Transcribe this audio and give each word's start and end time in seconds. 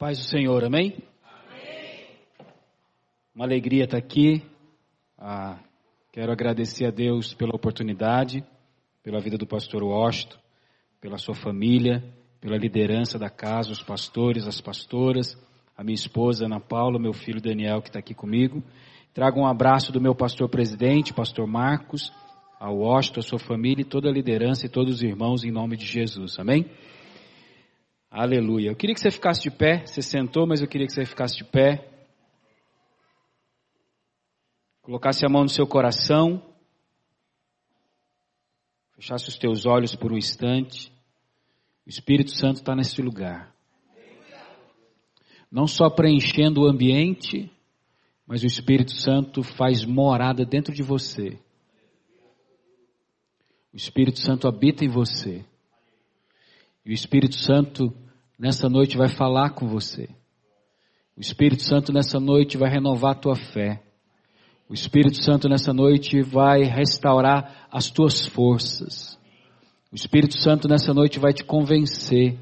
paz 0.00 0.16
do 0.16 0.24
Senhor, 0.24 0.64
amém? 0.64 0.96
amém. 1.22 2.06
Uma 3.34 3.44
alegria 3.44 3.84
estar 3.84 3.98
aqui. 3.98 4.42
Ah, 5.18 5.58
quero 6.10 6.32
agradecer 6.32 6.86
a 6.86 6.90
Deus 6.90 7.34
pela 7.34 7.54
oportunidade, 7.54 8.42
pela 9.02 9.20
vida 9.20 9.36
do 9.36 9.46
pastor 9.46 9.82
Washington, 9.82 10.38
pela 11.02 11.18
sua 11.18 11.34
família, 11.34 12.02
pela 12.40 12.56
liderança 12.56 13.18
da 13.18 13.28
casa, 13.28 13.72
os 13.72 13.82
pastores, 13.82 14.46
as 14.46 14.58
pastoras, 14.58 15.36
a 15.76 15.84
minha 15.84 15.96
esposa 15.96 16.46
Ana 16.46 16.60
Paula, 16.60 16.98
meu 16.98 17.12
filho 17.12 17.38
Daniel 17.38 17.82
que 17.82 17.90
está 17.90 17.98
aqui 17.98 18.14
comigo. 18.14 18.62
Trago 19.12 19.38
um 19.38 19.46
abraço 19.46 19.92
do 19.92 20.00
meu 20.00 20.14
pastor 20.14 20.48
presidente, 20.48 21.12
pastor 21.12 21.46
Marcos, 21.46 22.10
ao 22.58 22.74
Washington, 22.78 23.20
a 23.20 23.22
sua 23.22 23.38
família 23.38 23.82
e 23.82 23.84
toda 23.84 24.08
a 24.08 24.12
liderança 24.12 24.64
e 24.64 24.70
todos 24.70 24.94
os 24.94 25.02
irmãos 25.02 25.44
em 25.44 25.50
nome 25.50 25.76
de 25.76 25.84
Jesus, 25.84 26.38
amém? 26.38 26.64
Aleluia. 28.10 28.70
Eu 28.70 28.76
queria 28.76 28.92
que 28.92 29.00
você 29.00 29.10
ficasse 29.10 29.40
de 29.40 29.52
pé. 29.52 29.86
Você 29.86 30.02
sentou, 30.02 30.44
mas 30.44 30.60
eu 30.60 30.66
queria 30.66 30.84
que 30.84 30.92
você 30.92 31.04
ficasse 31.04 31.36
de 31.36 31.44
pé. 31.44 31.88
Colocasse 34.82 35.24
a 35.24 35.28
mão 35.28 35.42
no 35.42 35.48
seu 35.48 35.64
coração. 35.64 36.42
Fechasse 38.96 39.28
os 39.28 39.38
teus 39.38 39.64
olhos 39.64 39.94
por 39.94 40.12
um 40.12 40.16
instante. 40.16 40.92
O 41.86 41.88
Espírito 41.88 42.32
Santo 42.32 42.56
está 42.56 42.74
nesse 42.74 43.00
lugar. 43.00 43.54
Não 45.48 45.68
só 45.68 45.88
preenchendo 45.88 46.62
o 46.62 46.66
ambiente, 46.66 47.48
mas 48.26 48.42
o 48.42 48.46
Espírito 48.46 48.92
Santo 48.92 49.44
faz 49.44 49.84
morada 49.84 50.44
dentro 50.44 50.74
de 50.74 50.82
você. 50.82 51.38
O 53.72 53.76
Espírito 53.76 54.18
Santo 54.18 54.48
habita 54.48 54.84
em 54.84 54.88
você. 54.88 55.44
E 56.90 56.92
o 56.92 56.94
Espírito 56.94 57.36
Santo 57.36 57.94
nessa 58.36 58.68
noite 58.68 58.96
vai 58.96 59.08
falar 59.08 59.50
com 59.50 59.68
você. 59.68 60.08
O 61.16 61.20
Espírito 61.20 61.62
Santo 61.62 61.92
nessa 61.92 62.18
noite 62.18 62.58
vai 62.58 62.68
renovar 62.68 63.12
a 63.12 63.14
tua 63.14 63.36
fé. 63.36 63.80
O 64.68 64.74
Espírito 64.74 65.22
Santo 65.22 65.48
nessa 65.48 65.72
noite 65.72 66.20
vai 66.20 66.64
restaurar 66.64 67.68
as 67.70 67.92
tuas 67.92 68.26
forças. 68.26 69.16
O 69.92 69.94
Espírito 69.94 70.36
Santo 70.36 70.66
nessa 70.66 70.92
noite 70.92 71.20
vai 71.20 71.32
te 71.32 71.44
convencer. 71.44 72.36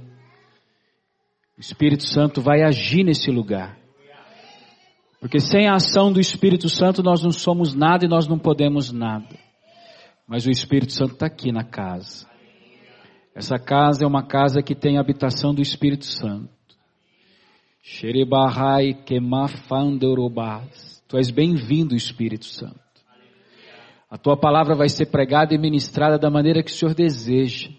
O 1.54 1.60
Espírito 1.60 2.06
Santo 2.06 2.40
vai 2.40 2.62
agir 2.62 3.04
nesse 3.04 3.30
lugar. 3.30 3.78
Porque 5.20 5.40
sem 5.40 5.68
a 5.68 5.74
ação 5.74 6.10
do 6.10 6.20
Espírito 6.20 6.70
Santo 6.70 7.02
nós 7.02 7.22
não 7.22 7.32
somos 7.32 7.74
nada 7.74 8.06
e 8.06 8.08
nós 8.08 8.26
não 8.26 8.38
podemos 8.38 8.90
nada. 8.92 9.38
Mas 10.26 10.46
o 10.46 10.50
Espírito 10.50 10.94
Santo 10.94 11.12
está 11.12 11.26
aqui 11.26 11.52
na 11.52 11.64
casa. 11.64 12.37
Essa 13.38 13.56
casa 13.56 14.02
é 14.02 14.06
uma 14.06 14.24
casa 14.24 14.60
que 14.60 14.74
tem 14.74 14.98
habitação 14.98 15.54
do 15.54 15.62
Espírito 15.62 16.06
Santo. 16.06 16.50
Xerebahai 17.80 18.94
kemafandorobas. 18.94 21.00
Tu 21.06 21.16
és 21.16 21.30
bem-vindo, 21.30 21.94
Espírito 21.94 22.46
Santo. 22.46 22.80
A 24.10 24.18
tua 24.18 24.36
palavra 24.36 24.74
vai 24.74 24.88
ser 24.88 25.06
pregada 25.06 25.54
e 25.54 25.58
ministrada 25.58 26.18
da 26.18 26.28
maneira 26.28 26.64
que 26.64 26.72
o 26.72 26.74
Senhor 26.74 26.94
deseja. 26.94 27.70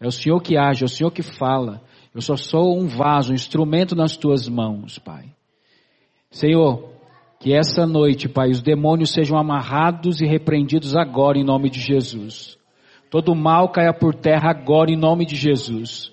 É 0.00 0.06
o 0.06 0.12
Senhor 0.12 0.40
que 0.40 0.56
age, 0.56 0.84
é 0.84 0.86
o 0.86 0.88
Senhor 0.88 1.10
que 1.10 1.22
fala. 1.22 1.82
Eu 2.14 2.20
só 2.20 2.36
sou 2.36 2.80
um 2.80 2.86
vaso, 2.86 3.32
um 3.32 3.34
instrumento 3.34 3.96
nas 3.96 4.16
tuas 4.16 4.48
mãos, 4.48 5.00
Pai. 5.00 5.34
Senhor, 6.30 6.92
que 7.40 7.52
essa 7.52 7.84
noite, 7.88 8.28
Pai, 8.28 8.50
os 8.50 8.62
demônios 8.62 9.10
sejam 9.10 9.36
amarrados 9.36 10.20
e 10.20 10.26
repreendidos 10.26 10.94
agora 10.94 11.36
em 11.36 11.44
nome 11.44 11.68
de 11.68 11.80
Jesus. 11.80 12.61
Todo 13.12 13.34
mal 13.34 13.68
caia 13.68 13.92
por 13.92 14.14
terra 14.14 14.48
agora 14.48 14.90
em 14.90 14.96
nome 14.96 15.26
de 15.26 15.36
Jesus. 15.36 16.10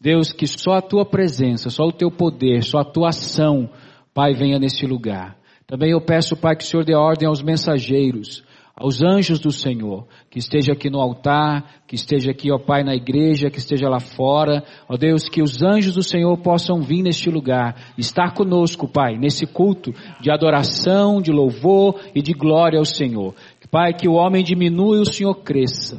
Deus, 0.00 0.32
que 0.32 0.46
só 0.46 0.76
a 0.78 0.80
tua 0.80 1.04
presença, 1.04 1.68
só 1.68 1.84
o 1.84 1.92
teu 1.92 2.10
poder, 2.10 2.62
só 2.62 2.78
a 2.78 2.84
tua 2.86 3.08
ação, 3.08 3.68
Pai, 4.14 4.32
venha 4.32 4.58
neste 4.58 4.86
lugar. 4.86 5.36
Também 5.66 5.90
eu 5.90 6.00
peço, 6.00 6.34
Pai, 6.34 6.56
que 6.56 6.64
o 6.64 6.66
Senhor 6.66 6.86
dê 6.86 6.94
ordem 6.94 7.28
aos 7.28 7.42
mensageiros, 7.42 8.42
aos 8.74 9.02
anjos 9.02 9.38
do 9.40 9.52
Senhor, 9.52 10.06
que 10.30 10.38
esteja 10.38 10.72
aqui 10.72 10.88
no 10.88 11.02
altar, 11.02 11.82
que 11.86 11.94
esteja 11.94 12.30
aqui, 12.30 12.50
ó 12.50 12.58
Pai, 12.58 12.82
na 12.82 12.94
igreja, 12.94 13.50
que 13.50 13.58
esteja 13.58 13.86
lá 13.86 14.00
fora. 14.00 14.64
Ó 14.88 14.96
Deus, 14.96 15.28
que 15.28 15.42
os 15.42 15.62
anjos 15.62 15.96
do 15.96 16.02
Senhor 16.02 16.34
possam 16.38 16.80
vir 16.80 17.02
neste 17.02 17.28
lugar, 17.28 17.92
estar 17.98 18.32
conosco, 18.32 18.88
Pai, 18.88 19.18
nesse 19.18 19.46
culto 19.46 19.92
de 20.18 20.30
adoração, 20.30 21.20
de 21.20 21.30
louvor 21.30 22.00
e 22.14 22.22
de 22.22 22.32
glória 22.32 22.78
ao 22.78 22.86
Senhor. 22.86 23.34
Pai, 23.70 23.92
que 23.92 24.08
o 24.08 24.14
homem 24.14 24.42
diminua 24.42 24.96
e 24.96 25.00
o 25.00 25.04
Senhor 25.04 25.34
cresça. 25.34 25.98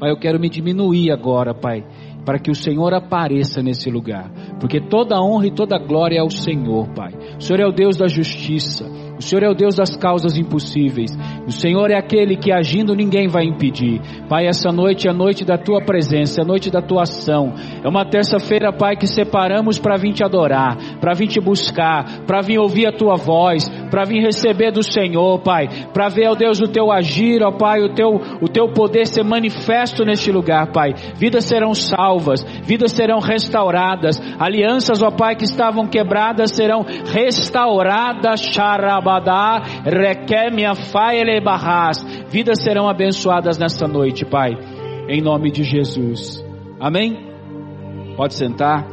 Pai, 0.00 0.10
eu 0.10 0.16
quero 0.16 0.40
me 0.40 0.48
diminuir 0.48 1.12
agora, 1.12 1.52
Pai, 1.52 1.84
para 2.24 2.38
que 2.38 2.50
o 2.50 2.54
Senhor 2.54 2.94
apareça 2.94 3.62
nesse 3.62 3.90
lugar, 3.90 4.30
porque 4.58 4.80
toda 4.80 5.20
honra 5.20 5.48
e 5.48 5.50
toda 5.50 5.78
glória 5.78 6.16
é 6.16 6.20
ao 6.20 6.30
Senhor, 6.30 6.88
Pai. 6.94 7.12
O 7.36 7.42
Senhor 7.42 7.60
é 7.60 7.66
o 7.66 7.72
Deus 7.72 7.98
da 7.98 8.08
justiça. 8.08 8.86
O 9.20 9.22
Senhor 9.22 9.42
é 9.42 9.50
o 9.50 9.54
Deus 9.54 9.76
das 9.76 9.94
causas 9.94 10.38
impossíveis. 10.38 11.10
O 11.46 11.52
Senhor 11.52 11.90
é 11.90 11.94
aquele 11.94 12.36
que 12.36 12.50
agindo 12.50 12.96
ninguém 12.96 13.28
vai 13.28 13.44
impedir. 13.44 14.00
Pai, 14.30 14.46
essa 14.46 14.72
noite 14.72 15.06
é 15.06 15.10
a 15.10 15.14
noite 15.14 15.44
da 15.44 15.58
tua 15.58 15.84
presença, 15.84 16.40
é 16.40 16.42
a 16.42 16.46
noite 16.46 16.70
da 16.70 16.80
tua 16.80 17.02
ação. 17.02 17.52
É 17.84 17.86
uma 17.86 18.06
terça-feira, 18.06 18.72
Pai, 18.72 18.96
que 18.96 19.06
separamos 19.06 19.78
para 19.78 19.98
vir 19.98 20.14
te 20.14 20.24
adorar, 20.24 20.74
para 21.02 21.12
vir 21.12 21.26
te 21.26 21.38
buscar, 21.38 22.22
para 22.26 22.40
vir 22.40 22.58
ouvir 22.58 22.86
a 22.86 22.92
tua 22.92 23.14
voz, 23.14 23.68
para 23.90 24.04
vir 24.04 24.22
receber 24.22 24.72
do 24.72 24.82
Senhor, 24.82 25.38
Pai, 25.40 25.68
para 25.92 26.08
ver, 26.08 26.30
ó 26.30 26.34
Deus, 26.34 26.58
o 26.58 26.68
teu 26.68 26.90
agir, 26.90 27.42
ó 27.42 27.52
Pai, 27.52 27.82
o 27.82 27.92
teu, 27.92 28.18
o 28.40 28.48
teu 28.48 28.72
poder 28.72 29.06
ser 29.06 29.22
manifesto 29.22 30.02
neste 30.02 30.32
lugar, 30.32 30.72
Pai. 30.72 30.94
Vidas 31.16 31.44
serão 31.44 31.74
salvas, 31.74 32.42
vidas 32.62 32.92
serão 32.92 33.18
restauradas, 33.18 34.18
alianças, 34.38 35.02
ó 35.02 35.10
Pai, 35.10 35.36
que 35.36 35.44
estavam 35.44 35.86
quebradas 35.86 36.52
serão 36.52 36.86
restauradas, 37.12 38.40
Xarabá. 38.40 39.09
Rabadá, 39.10 39.62
Requemia 39.84 40.74
Faele 40.74 41.40
Barras. 41.40 42.04
Vidas 42.28 42.62
serão 42.62 42.88
abençoadas 42.88 43.58
nesta 43.58 43.88
noite, 43.88 44.24
Pai, 44.24 44.56
em 45.08 45.20
nome 45.20 45.50
de 45.50 45.64
Jesus. 45.64 46.44
Amém? 46.78 47.28
Pode 48.16 48.34
sentar. 48.34 48.86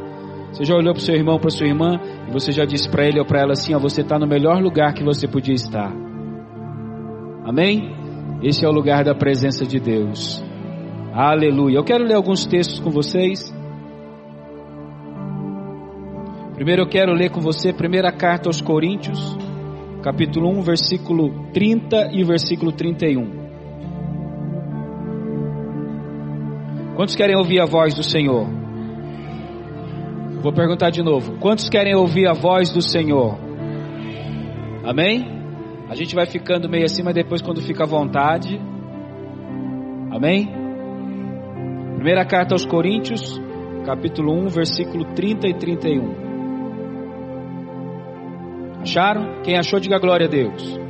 Você 0.50 0.64
já 0.64 0.74
olhou 0.74 0.92
para 0.92 1.00
o 1.00 1.04
seu 1.04 1.14
irmão, 1.14 1.38
para 1.38 1.50
sua 1.50 1.66
irmã, 1.66 2.00
e 2.26 2.32
você 2.32 2.50
já 2.50 2.64
disse 2.64 2.90
para 2.90 3.06
ele 3.06 3.20
ou 3.20 3.24
para 3.24 3.40
ela 3.40 3.52
assim: 3.52 3.74
ó, 3.74 3.78
você 3.78 4.00
está 4.00 4.18
no 4.18 4.26
melhor 4.26 4.60
lugar 4.60 4.92
que 4.92 5.04
você 5.04 5.28
podia 5.28 5.54
estar. 5.54 5.92
Amém? 7.44 7.94
Esse 8.42 8.64
é 8.64 8.68
o 8.68 8.72
lugar 8.72 9.04
da 9.04 9.14
presença 9.14 9.64
de 9.64 9.78
Deus. 9.78 10.42
Aleluia. 11.12 11.76
Eu 11.76 11.84
quero 11.84 12.04
ler 12.04 12.14
alguns 12.14 12.44
textos 12.44 12.80
com 12.80 12.90
vocês. 12.90 13.54
Primeiro 16.54 16.82
eu 16.82 16.88
quero 16.88 17.12
ler 17.12 17.30
com 17.30 17.40
você 17.40 17.72
primeira 17.72 18.10
carta 18.10 18.48
aos 18.48 18.60
Coríntios, 18.60 19.36
capítulo 20.08 20.48
1, 20.48 20.62
versículo 20.62 21.52
30 21.52 22.12
e 22.14 22.24
versículo 22.24 22.72
31. 22.72 23.30
Quantos 26.96 27.14
querem 27.14 27.36
ouvir 27.36 27.60
a 27.60 27.66
voz 27.66 27.92
do 27.92 28.02
Senhor? 28.02 28.46
Vou 30.40 30.50
perguntar 30.50 30.88
de 30.88 31.02
novo. 31.02 31.38
Quantos 31.38 31.68
querem 31.68 31.94
ouvir 31.94 32.26
a 32.26 32.32
voz 32.32 32.72
do 32.72 32.80
Senhor? 32.80 33.38
Amém? 34.82 35.26
A 35.90 35.94
gente 35.94 36.14
vai 36.14 36.24
ficando 36.24 36.70
meio 36.70 36.86
assim, 36.86 37.02
mas 37.02 37.14
depois 37.14 37.42
quando 37.42 37.60
fica 37.60 37.84
à 37.84 37.86
vontade. 37.86 38.58
Amém? 40.10 40.50
Primeira 41.96 42.24
carta 42.24 42.54
aos 42.54 42.64
Coríntios, 42.64 43.38
capítulo 43.84 44.32
1, 44.44 44.48
versículo 44.48 45.04
30 45.12 45.48
e 45.48 45.54
31. 45.54 46.27
Acharam? 48.88 49.42
Quem 49.42 49.58
achou, 49.58 49.78
diga 49.78 49.98
glória 49.98 50.26
a 50.26 50.30
Deus. 50.30 50.80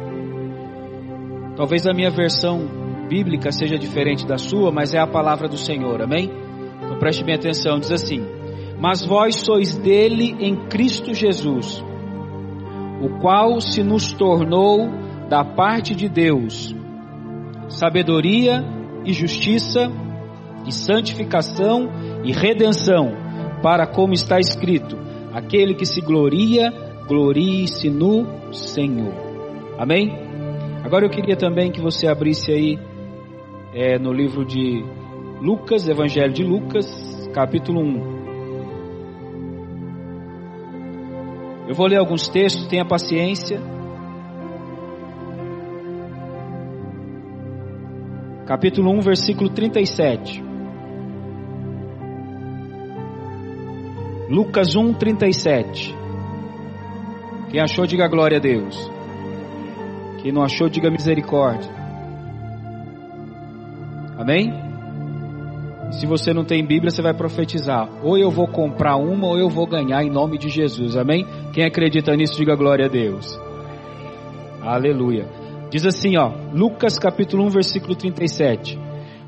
Talvez 1.56 1.84
a 1.84 1.92
minha 1.92 2.10
versão 2.10 2.60
bíblica 3.08 3.50
seja 3.50 3.76
diferente 3.76 4.24
da 4.24 4.38
sua, 4.38 4.70
mas 4.70 4.94
é 4.94 5.00
a 5.00 5.06
palavra 5.06 5.48
do 5.48 5.56
Senhor, 5.56 6.00
amém? 6.00 6.30
Então 6.80 6.96
preste 7.00 7.24
bem 7.24 7.34
atenção, 7.34 7.80
diz 7.80 7.90
assim: 7.90 8.24
Mas 8.78 9.04
vós 9.04 9.34
sois 9.40 9.76
dele 9.76 10.36
em 10.38 10.68
Cristo 10.68 11.12
Jesus, 11.12 11.84
o 13.02 13.18
qual 13.20 13.60
se 13.60 13.82
nos 13.82 14.12
tornou 14.12 14.88
da 15.28 15.44
parte 15.44 15.92
de 15.92 16.08
Deus 16.08 16.72
sabedoria 17.68 18.64
e 19.04 19.12
justiça 19.12 19.90
e 20.64 20.72
santificação 20.72 21.90
e 22.22 22.30
redenção, 22.30 23.12
para 23.60 23.88
como 23.88 24.12
está 24.12 24.38
escrito: 24.38 24.96
aquele 25.34 25.74
que 25.74 25.84
se 25.84 26.00
gloria 26.00 26.87
glorie-se 27.08 27.88
no 27.88 28.52
Senhor. 28.52 29.14
Amém? 29.78 30.12
Agora 30.84 31.06
eu 31.06 31.10
queria 31.10 31.36
também 31.36 31.72
que 31.72 31.80
você 31.80 32.06
abrisse 32.06 32.52
aí 32.52 32.78
é, 33.74 33.98
no 33.98 34.12
livro 34.12 34.44
de 34.44 34.84
Lucas, 35.40 35.88
Evangelho 35.88 36.32
de 36.32 36.44
Lucas, 36.44 36.86
capítulo 37.32 37.80
1. 37.80 38.18
Eu 41.68 41.74
vou 41.74 41.86
ler 41.86 41.96
alguns 41.96 42.28
textos, 42.28 42.66
tenha 42.66 42.84
paciência. 42.84 43.60
Capítulo 48.46 48.90
1, 48.92 49.00
versículo 49.00 49.50
37. 49.50 50.42
Lucas 54.30 54.74
1, 54.74 54.94
37. 54.94 55.97
Quem 57.50 57.60
achou, 57.60 57.86
diga 57.86 58.06
glória 58.08 58.36
a 58.36 58.40
Deus. 58.40 58.90
Quem 60.22 60.32
não 60.32 60.42
achou, 60.42 60.68
diga 60.68 60.90
misericórdia. 60.90 61.70
Amém? 64.18 64.52
Se 65.92 66.06
você 66.06 66.34
não 66.34 66.44
tem 66.44 66.66
Bíblia, 66.66 66.90
você 66.90 67.00
vai 67.00 67.14
profetizar. 67.14 67.88
Ou 68.02 68.18
eu 68.18 68.30
vou 68.30 68.46
comprar 68.46 68.96
uma, 68.96 69.26
ou 69.26 69.38
eu 69.38 69.48
vou 69.48 69.66
ganhar 69.66 70.02
em 70.02 70.10
nome 70.10 70.36
de 70.36 70.48
Jesus. 70.48 70.96
Amém? 70.96 71.24
Quem 71.52 71.64
acredita 71.64 72.14
nisso, 72.14 72.36
diga 72.36 72.54
glória 72.54 72.86
a 72.86 72.88
Deus. 72.88 73.38
Aleluia. 74.60 75.26
Diz 75.70 75.86
assim, 75.86 76.16
ó, 76.18 76.32
Lucas 76.52 76.98
capítulo 76.98 77.44
1, 77.44 77.48
versículo 77.50 77.94
37. 77.94 78.78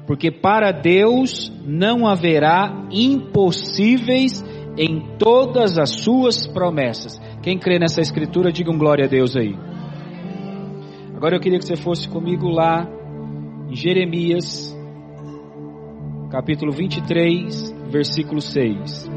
Porque 0.07 0.31
para 0.31 0.73
Deus 0.73 1.51
não 1.65 2.07
haverá 2.07 2.87
impossíveis 2.91 4.45
em 4.77 5.17
todas 5.19 5.79
as 5.79 5.91
suas 5.91 6.47
promessas. 6.47 7.21
Quem 7.43 7.59
crê 7.59 7.79
nessa 7.79 8.03
escritura, 8.03 8.53
diga 8.53 8.71
um 8.71 8.77
glória 8.77 9.07
a 9.07 9.09
Deus 9.09 9.35
aí. 9.35 9.57
Agora 11.17 11.37
eu 11.37 11.41
queria 11.41 11.59
que 11.59 11.65
você 11.65 11.77
fosse 11.77 12.09
comigo 12.09 12.49
lá 12.49 12.87
em 13.69 13.75
Jeremias, 13.75 14.77
capítulo 16.31 16.71
23, 16.71 17.73
versículo 17.91 18.43
6. 18.43 19.11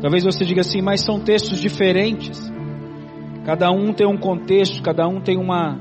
Talvez 0.00 0.22
você 0.22 0.44
diga 0.44 0.60
assim, 0.60 0.80
mas 0.80 1.00
são 1.00 1.18
textos 1.18 1.60
diferentes. 1.60 2.52
Cada 3.44 3.70
um 3.72 3.92
tem 3.92 4.06
um 4.06 4.16
contexto, 4.16 4.82
cada 4.82 5.08
um 5.08 5.20
tem 5.20 5.36
uma 5.36 5.78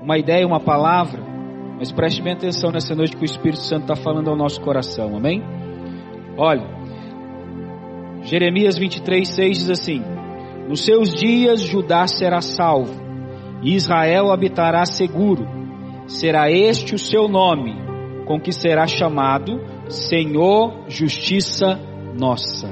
uma 0.00 0.16
ideia, 0.16 0.46
uma 0.46 0.60
palavra. 0.60 1.22
Mas 1.78 1.92
preste 1.92 2.22
bem 2.22 2.32
atenção 2.32 2.70
nessa 2.70 2.94
noite 2.94 3.16
que 3.16 3.22
o 3.22 3.26
Espírito 3.26 3.60
Santo 3.62 3.82
está 3.82 3.96
falando 3.96 4.30
ao 4.30 4.36
nosso 4.36 4.60
coração, 4.62 5.16
amém? 5.16 5.55
Olha, 6.38 6.66
Jeremias 8.22 8.76
23, 8.76 9.26
6 9.26 9.58
diz 9.58 9.70
assim: 9.70 10.02
Nos 10.68 10.84
seus 10.84 11.14
dias 11.14 11.62
Judá 11.62 12.06
será 12.06 12.42
salvo, 12.42 13.00
e 13.62 13.74
Israel 13.74 14.30
habitará 14.30 14.84
seguro. 14.84 15.46
Será 16.06 16.50
este 16.50 16.94
o 16.94 16.98
seu 16.98 17.26
nome, 17.26 17.74
com 18.26 18.38
que 18.38 18.52
será 18.52 18.86
chamado 18.86 19.60
Senhor 19.88 20.84
Justiça 20.88 21.80
Nossa. 22.18 22.68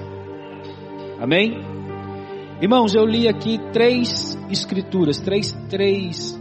Amém? 1.18 1.58
Irmãos, 2.60 2.94
eu 2.94 3.04
li 3.04 3.26
aqui 3.26 3.58
três 3.72 4.38
escrituras, 4.50 5.20
três, 5.20 5.52
três, 5.68 6.40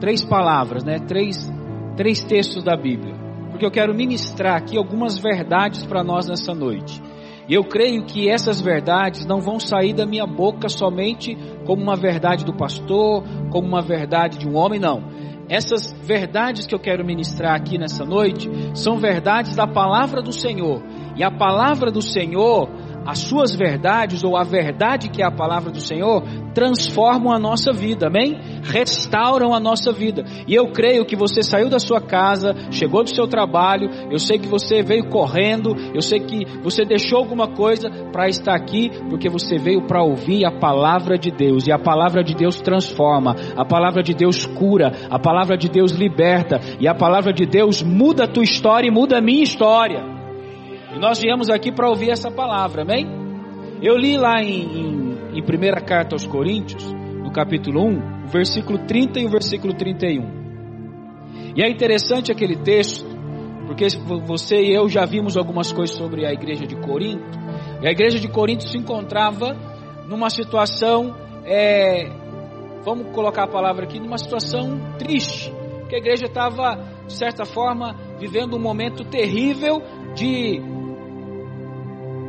três 0.00 0.24
palavras, 0.24 0.84
né? 0.84 0.98
Três, 0.98 1.52
três 1.96 2.22
textos 2.24 2.62
da 2.62 2.76
Bíblia 2.76 3.23
porque 3.54 3.64
eu 3.64 3.70
quero 3.70 3.94
ministrar 3.94 4.56
aqui 4.56 4.76
algumas 4.76 5.16
verdades 5.16 5.86
para 5.86 6.02
nós 6.02 6.26
nessa 6.26 6.52
noite. 6.52 7.00
E 7.48 7.54
eu 7.54 7.62
creio 7.62 8.04
que 8.04 8.28
essas 8.28 8.60
verdades 8.60 9.24
não 9.24 9.40
vão 9.40 9.60
sair 9.60 9.94
da 9.94 10.04
minha 10.04 10.26
boca 10.26 10.68
somente 10.68 11.38
como 11.64 11.80
uma 11.80 11.94
verdade 11.94 12.44
do 12.44 12.52
pastor, 12.52 13.22
como 13.52 13.68
uma 13.68 13.80
verdade 13.80 14.38
de 14.38 14.48
um 14.48 14.56
homem, 14.56 14.80
não. 14.80 15.04
Essas 15.48 15.92
verdades 16.02 16.66
que 16.66 16.74
eu 16.74 16.80
quero 16.80 17.04
ministrar 17.04 17.54
aqui 17.54 17.78
nessa 17.78 18.04
noite 18.04 18.50
são 18.74 18.98
verdades 18.98 19.54
da 19.54 19.68
palavra 19.68 20.20
do 20.20 20.32
Senhor. 20.32 20.82
E 21.14 21.22
a 21.22 21.30
palavra 21.30 21.92
do 21.92 22.02
Senhor 22.02 22.68
as 23.06 23.18
suas 23.18 23.54
verdades 23.54 24.24
ou 24.24 24.36
a 24.36 24.44
verdade 24.44 25.08
que 25.08 25.22
é 25.22 25.26
a 25.26 25.30
palavra 25.30 25.70
do 25.70 25.80
Senhor 25.80 26.22
transformam 26.54 27.32
a 27.32 27.38
nossa 27.38 27.72
vida, 27.72 28.06
amém? 28.06 28.38
Restauram 28.62 29.52
a 29.52 29.60
nossa 29.60 29.92
vida. 29.92 30.24
E 30.46 30.54
eu 30.54 30.70
creio 30.70 31.04
que 31.04 31.16
você 31.16 31.42
saiu 31.42 31.68
da 31.68 31.78
sua 31.78 32.00
casa, 32.00 32.54
chegou 32.70 33.02
do 33.02 33.14
seu 33.14 33.26
trabalho, 33.26 33.90
eu 34.10 34.18
sei 34.18 34.38
que 34.38 34.46
você 34.46 34.82
veio 34.82 35.08
correndo, 35.08 35.74
eu 35.92 36.00
sei 36.00 36.20
que 36.20 36.44
você 36.62 36.84
deixou 36.84 37.18
alguma 37.18 37.48
coisa 37.48 37.90
para 38.12 38.28
estar 38.28 38.54
aqui, 38.54 38.90
porque 39.10 39.28
você 39.28 39.58
veio 39.58 39.86
para 39.86 40.02
ouvir 40.02 40.46
a 40.46 40.52
palavra 40.52 41.18
de 41.18 41.30
Deus. 41.30 41.66
E 41.66 41.72
a 41.72 41.78
palavra 41.78 42.22
de 42.22 42.34
Deus 42.34 42.60
transforma, 42.60 43.34
a 43.56 43.64
palavra 43.64 44.02
de 44.02 44.14
Deus 44.14 44.46
cura, 44.46 44.92
a 45.10 45.18
palavra 45.18 45.56
de 45.56 45.68
Deus 45.68 45.92
liberta, 45.92 46.60
e 46.78 46.86
a 46.86 46.94
palavra 46.94 47.32
de 47.32 47.44
Deus 47.44 47.82
muda 47.82 48.24
a 48.24 48.28
tua 48.28 48.44
história 48.44 48.86
e 48.86 48.92
muda 48.92 49.18
a 49.18 49.20
minha 49.20 49.42
história. 49.42 50.13
E 50.94 50.98
nós 50.98 51.18
viemos 51.20 51.50
aqui 51.50 51.72
para 51.72 51.88
ouvir 51.88 52.10
essa 52.10 52.30
palavra, 52.30 52.82
amém? 52.82 53.04
Eu 53.82 53.96
li 53.96 54.16
lá 54.16 54.40
em, 54.40 54.62
em, 54.62 55.38
em 55.38 55.42
primeira 55.42 55.80
carta 55.80 56.14
aos 56.14 56.24
Coríntios, 56.24 56.84
no 56.92 57.32
capítulo 57.32 57.84
1, 57.84 58.26
o 58.26 58.28
versículo 58.28 58.78
30 58.78 59.18
e 59.18 59.26
o 59.26 59.28
versículo 59.28 59.74
31. 59.74 60.44
E 61.56 61.62
é 61.64 61.68
interessante 61.68 62.30
aquele 62.30 62.54
texto, 62.54 63.04
porque 63.66 63.88
você 64.24 64.62
e 64.62 64.72
eu 64.72 64.88
já 64.88 65.04
vimos 65.04 65.36
algumas 65.36 65.72
coisas 65.72 65.96
sobre 65.96 66.24
a 66.24 66.32
igreja 66.32 66.64
de 66.64 66.76
Corinto. 66.76 67.40
E 67.82 67.88
a 67.88 67.90
igreja 67.90 68.20
de 68.20 68.28
Corinto 68.28 68.62
se 68.62 68.78
encontrava 68.78 69.56
numa 70.08 70.30
situação, 70.30 71.12
é, 71.44 72.08
vamos 72.84 73.08
colocar 73.12 73.44
a 73.44 73.48
palavra 73.48 73.84
aqui, 73.84 73.98
numa 73.98 74.18
situação 74.18 74.78
triste. 74.96 75.52
Porque 75.80 75.96
a 75.96 75.98
igreja 75.98 76.26
estava, 76.26 76.76
de 77.04 77.12
certa 77.12 77.44
forma, 77.44 77.96
vivendo 78.16 78.56
um 78.56 78.60
momento 78.60 79.04
terrível 79.04 79.82
de 80.14 80.73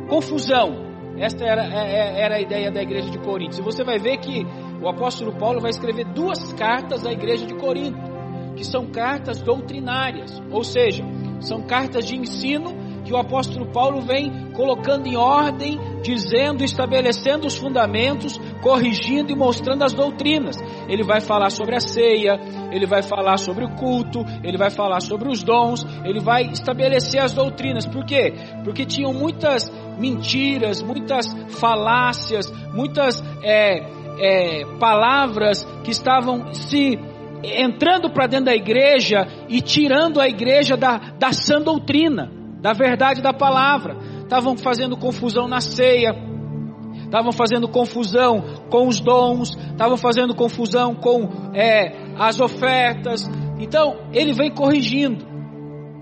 confusão. 0.06 0.86
Esta 1.18 1.44
era, 1.44 1.64
é, 1.64 1.92
é, 1.92 2.20
era 2.20 2.36
a 2.36 2.40
ideia 2.40 2.70
da 2.70 2.82
igreja 2.82 3.10
de 3.10 3.18
Corinto. 3.18 3.58
E 3.58 3.62
você 3.62 3.82
vai 3.82 3.98
ver 3.98 4.18
que 4.18 4.46
o 4.82 4.88
apóstolo 4.88 5.32
Paulo 5.36 5.60
vai 5.60 5.70
escrever 5.70 6.04
duas 6.12 6.52
cartas 6.52 7.06
à 7.06 7.12
igreja 7.12 7.46
de 7.46 7.54
Corinto, 7.54 7.98
que 8.54 8.64
são 8.64 8.86
cartas 8.86 9.40
doutrinárias, 9.40 10.42
ou 10.50 10.64
seja, 10.64 11.04
são 11.40 11.62
cartas 11.62 12.04
de 12.06 12.16
ensino 12.16 12.86
que 13.06 13.12
o 13.12 13.16
apóstolo 13.16 13.66
Paulo 13.70 14.00
vem 14.00 14.50
colocando 14.52 15.06
em 15.06 15.16
ordem, 15.16 15.78
dizendo, 16.02 16.64
estabelecendo 16.64 17.46
os 17.46 17.56
fundamentos, 17.56 18.36
corrigindo 18.60 19.30
e 19.30 19.36
mostrando 19.36 19.84
as 19.84 19.92
doutrinas. 19.92 20.56
Ele 20.88 21.04
vai 21.04 21.20
falar 21.20 21.50
sobre 21.50 21.76
a 21.76 21.80
ceia, 21.80 22.40
ele 22.72 22.84
vai 22.84 23.02
falar 23.02 23.36
sobre 23.36 23.64
o 23.64 23.76
culto, 23.76 24.24
ele 24.42 24.58
vai 24.58 24.70
falar 24.70 25.00
sobre 25.00 25.28
os 25.28 25.44
dons, 25.44 25.86
ele 26.04 26.18
vai 26.18 26.50
estabelecer 26.50 27.22
as 27.22 27.32
doutrinas. 27.32 27.86
Por 27.86 28.04
quê? 28.04 28.34
Porque 28.64 28.84
tinham 28.84 29.12
muitas 29.12 29.70
mentiras, 29.98 30.82
muitas 30.82 31.26
falácias, 31.58 32.50
muitas 32.72 33.22
é, 33.42 33.80
é, 34.18 34.64
palavras 34.78 35.64
que 35.84 35.90
estavam 35.90 36.52
se 36.52 36.98
entrando 37.42 38.10
para 38.10 38.26
dentro 38.26 38.46
da 38.46 38.54
igreja 38.54 39.26
e 39.48 39.60
tirando 39.60 40.20
a 40.20 40.28
igreja 40.28 40.76
da, 40.76 40.98
da 41.18 41.32
sã 41.32 41.60
doutrina, 41.60 42.30
da 42.60 42.72
verdade 42.72 43.22
da 43.22 43.32
palavra. 43.32 43.96
Estavam 44.22 44.56
fazendo 44.56 44.96
confusão 44.96 45.46
na 45.46 45.60
ceia, 45.60 46.14
estavam 47.04 47.30
fazendo 47.30 47.68
confusão 47.68 48.42
com 48.68 48.88
os 48.88 49.00
dons, 49.00 49.56
estavam 49.56 49.96
fazendo 49.96 50.34
confusão 50.34 50.94
com 50.94 51.28
é, 51.54 51.92
as 52.18 52.40
ofertas. 52.40 53.28
Então, 53.58 53.96
ele 54.12 54.32
vem 54.32 54.50
corrigindo. 54.50 55.24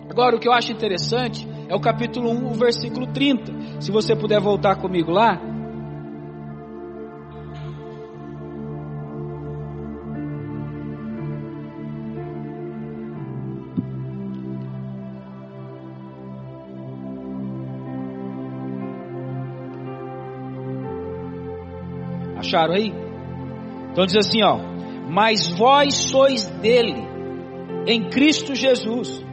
Agora, 0.08 0.36
o 0.36 0.38
que 0.38 0.48
eu 0.48 0.52
acho 0.52 0.72
interessante 0.72 1.46
é 1.68 1.74
o 1.74 1.80
capítulo 1.80 2.30
1, 2.30 2.46
o 2.46 2.54
versículo 2.54 3.06
30. 3.06 3.80
Se 3.80 3.90
você 3.90 4.14
puder 4.14 4.40
voltar 4.40 4.76
comigo 4.76 5.10
lá. 5.10 5.40
Acharam 22.36 22.74
aí? 22.74 22.92
Então 23.90 24.04
diz 24.04 24.16
assim, 24.16 24.42
ó: 24.42 24.58
"Mas 25.08 25.48
vós 25.48 25.94
sois 25.94 26.44
dele, 26.60 26.94
em 27.86 28.08
Cristo 28.10 28.54
Jesus, 28.54 29.24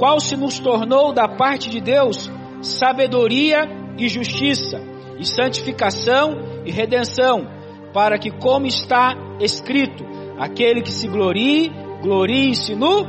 qual 0.00 0.18
se 0.18 0.34
nos 0.34 0.58
tornou 0.58 1.12
da 1.12 1.28
parte 1.28 1.68
de 1.68 1.78
Deus 1.78 2.30
sabedoria 2.62 3.68
e 3.98 4.08
justiça, 4.08 4.80
e 5.18 5.26
santificação 5.26 6.38
e 6.64 6.70
redenção, 6.70 7.46
para 7.92 8.18
que, 8.18 8.30
como 8.30 8.66
está 8.66 9.14
escrito, 9.38 10.02
aquele 10.38 10.80
que 10.80 10.90
se 10.90 11.06
glorie, 11.06 11.70
glorie-se 12.02 12.74
no. 12.74 13.04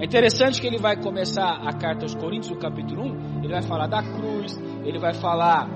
É 0.00 0.04
interessante 0.06 0.62
que 0.62 0.66
ele 0.66 0.78
vai 0.78 0.96
começar 0.96 1.60
a 1.62 1.74
carta 1.74 2.06
aos 2.06 2.14
Coríntios, 2.14 2.54
no 2.54 2.58
capítulo 2.58 3.02
1, 3.02 3.44
ele 3.44 3.52
vai 3.52 3.62
falar 3.62 3.86
da 3.86 4.02
cruz, 4.02 4.58
ele 4.82 4.98
vai 4.98 5.12
falar 5.12 5.68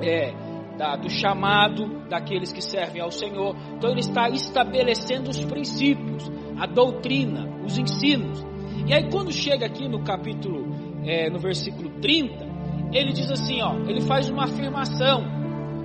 é, 0.00 0.32
da, 0.76 0.94
do 0.94 1.10
chamado 1.10 2.06
daqueles 2.08 2.52
que 2.52 2.62
servem 2.62 3.02
ao 3.02 3.10
Senhor. 3.10 3.56
Então 3.76 3.90
ele 3.90 3.98
está 3.98 4.28
estabelecendo 4.28 5.28
os 5.28 5.44
princípios, 5.44 6.30
a 6.56 6.66
doutrina, 6.66 7.64
os 7.64 7.76
ensinos. 7.76 8.46
E 8.88 8.94
aí 8.94 9.10
quando 9.10 9.30
chega 9.30 9.66
aqui 9.66 9.86
no 9.86 10.02
capítulo, 10.02 10.64
é, 11.04 11.28
no 11.28 11.38
versículo 11.38 11.90
30, 12.00 12.44
ele 12.90 13.12
diz 13.12 13.30
assim, 13.30 13.60
ó, 13.60 13.74
ele 13.86 14.00
faz 14.00 14.30
uma 14.30 14.44
afirmação. 14.44 15.22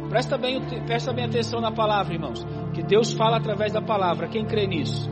Presta 0.09 0.37
bem, 0.37 0.61
presta 0.85 1.11
bem 1.11 1.25
atenção 1.25 1.59
na 1.59 1.71
palavra, 1.71 2.13
irmãos. 2.13 2.45
Que 2.73 2.81
Deus 2.81 3.11
fala 3.11 3.37
através 3.37 3.73
da 3.73 3.81
palavra. 3.81 4.29
Quem 4.29 4.45
crê 4.45 4.65
nisso? 4.65 5.11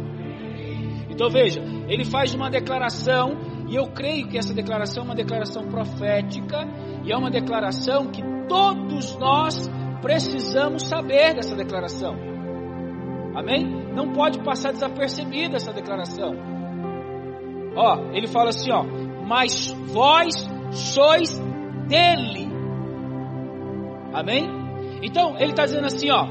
Então 1.09 1.29
veja, 1.29 1.61
ele 1.89 2.05
faz 2.05 2.33
uma 2.33 2.49
declaração 2.49 3.37
E 3.71 3.75
eu 3.75 3.87
creio 3.87 4.27
que 4.27 4.37
essa 4.37 4.53
declaração 4.53 5.03
é 5.03 5.05
uma 5.07 5.15
declaração 5.15 5.63
profética 5.67 6.67
e 7.05 7.11
é 7.11 7.17
uma 7.17 7.31
declaração 7.31 8.07
que 8.07 8.21
todos 8.49 9.17
nós 9.17 9.69
precisamos 10.01 10.83
saber 10.83 11.35
dessa 11.35 11.55
declaração. 11.55 12.15
Amém? 13.33 13.65
Não 13.95 14.11
pode 14.11 14.39
passar 14.43 14.73
desapercebida 14.73 15.55
essa 15.55 15.71
declaração. 15.71 16.60
Ó, 17.75 18.11
ele 18.13 18.27
fala 18.27 18.49
assim, 18.49 18.71
ó, 18.71 18.83
mas 19.25 19.71
vós 19.87 20.33
sois 20.71 21.39
dele. 21.87 22.49
Amém? 24.13 24.49
Então, 25.01 25.35
ele 25.37 25.51
está 25.51 25.65
dizendo 25.65 25.85
assim, 25.85 26.11
ó, 26.11 26.25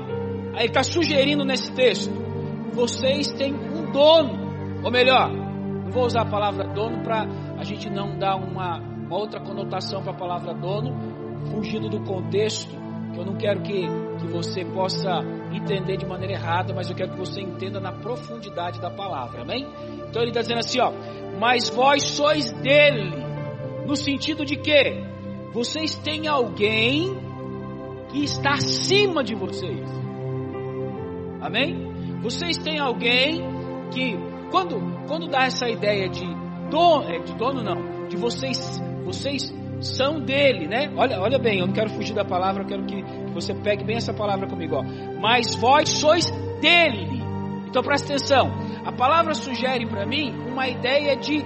ele 0.54 0.66
está 0.66 0.82
sugerindo 0.82 1.44
nesse 1.44 1.72
texto, 1.72 2.12
vocês 2.72 3.32
têm 3.32 3.54
um 3.54 3.90
dono, 3.90 4.82
ou 4.84 4.90
melhor, 4.90 5.30
não 5.30 5.90
vou 5.90 6.04
usar 6.04 6.22
a 6.22 6.30
palavra 6.30 6.64
dono 6.68 7.02
para 7.02 7.26
a 7.58 7.64
gente 7.64 7.90
não 7.90 8.16
dar 8.18 8.36
uma, 8.36 8.78
uma 8.78 9.16
outra 9.16 9.40
conotação 9.40 10.02
para 10.02 10.12
a 10.12 10.16
palavra 10.16 10.54
dono, 10.54 10.94
fugindo 11.50 11.88
do 11.88 12.00
contexto, 12.04 12.70
que 13.12 13.18
eu 13.18 13.24
não 13.24 13.36
quero 13.36 13.60
que, 13.62 13.86
que 14.18 14.26
você 14.28 14.64
possa 14.64 15.20
entender 15.52 15.96
de 15.96 16.06
maneira 16.06 16.34
errada, 16.34 16.72
mas 16.72 16.88
eu 16.88 16.96
quero 16.96 17.12
que 17.12 17.18
você 17.18 17.40
entenda 17.40 17.80
na 17.80 17.92
profundidade 17.92 18.80
da 18.80 18.90
palavra, 18.90 19.42
amém? 19.42 19.66
Então 20.08 20.22
ele 20.22 20.30
está 20.30 20.42
dizendo 20.42 20.58
assim, 20.58 20.80
ó, 20.80 20.92
mas 21.40 21.70
vós 21.70 22.02
sois 22.02 22.52
dele, 22.52 23.16
no 23.86 23.96
sentido 23.96 24.44
de 24.44 24.56
que 24.56 25.02
vocês 25.54 25.94
têm 25.96 26.28
alguém 26.28 27.16
que 28.10 28.22
está 28.22 28.52
acima 28.52 29.24
de 29.24 29.34
vocês, 29.34 29.88
amém? 31.40 31.88
Vocês 32.20 32.58
têm 32.58 32.78
alguém 32.78 33.40
que, 33.90 34.18
quando, 34.50 35.06
quando 35.08 35.28
dá 35.28 35.46
essa 35.46 35.66
ideia 35.66 36.10
de 36.10 36.26
dono, 36.70 37.10
é, 37.10 37.18
de 37.20 37.34
dono 37.34 37.62
não, 37.62 38.06
de 38.06 38.18
vocês, 38.18 38.78
vocês 39.02 39.50
são 39.80 40.20
dele, 40.20 40.68
né? 40.68 40.92
Olha, 40.94 41.18
olha 41.18 41.38
bem, 41.38 41.60
eu 41.60 41.66
não 41.66 41.72
quero 41.72 41.88
fugir 41.88 42.14
da 42.14 42.24
palavra, 42.24 42.64
eu 42.64 42.66
quero 42.66 42.84
que, 42.84 43.02
você 43.32 43.54
pegue 43.54 43.82
bem 43.82 43.96
essa 43.96 44.12
palavra 44.12 44.46
comigo, 44.46 44.76
ó. 44.76 44.82
Mas 45.20 45.54
vós 45.54 45.88
sois 45.88 46.30
dele. 46.60 47.29
Então 47.70 47.82
presta 47.82 48.12
atenção. 48.14 48.50
A 48.84 48.90
palavra 48.90 49.32
sugere 49.32 49.86
para 49.86 50.04
mim 50.04 50.32
uma 50.50 50.68
ideia 50.68 51.16
de 51.16 51.42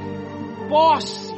posse, 0.69 1.35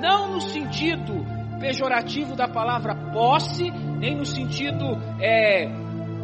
não 0.00 0.34
no 0.34 0.40
sentido 0.40 1.26
pejorativo 1.58 2.36
da 2.36 2.46
palavra 2.46 2.94
posse, 3.12 3.70
nem 3.70 4.16
no 4.16 4.24
sentido 4.24 4.84
é, 5.20 5.68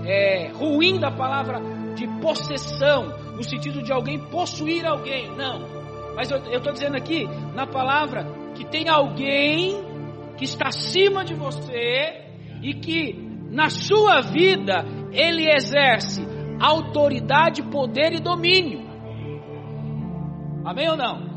é, 0.07 0.53
ruim 0.55 1.01
da 1.01 1.11
palavra 1.11 1.61
de 1.95 2.07
possessão, 2.21 3.09
no 3.35 3.43
sentido 3.43 3.83
de 3.83 3.93
alguém 3.93 4.19
possuir 4.31 4.87
alguém, 4.87 5.29
não. 5.37 5.67
Mas 6.15 6.31
eu 6.31 6.39
estou 6.39 6.73
dizendo 6.73 6.97
aqui, 6.97 7.27
na 7.55 7.67
palavra, 7.67 8.25
que 8.55 8.65
tem 8.65 8.89
alguém 8.89 9.85
que 10.37 10.45
está 10.45 10.69
acima 10.69 11.25
de 11.25 11.35
você 11.35 12.25
e 12.63 12.73
que 12.73 13.15
na 13.51 13.69
sua 13.69 14.21
vida 14.21 14.85
ele 15.13 15.51
exerce 15.51 16.36
autoridade, 16.61 17.63
poder 17.63 18.13
e 18.13 18.21
domínio. 18.21 18.87
Amém 20.65 20.89
ou 20.89 20.97
não? 20.97 21.37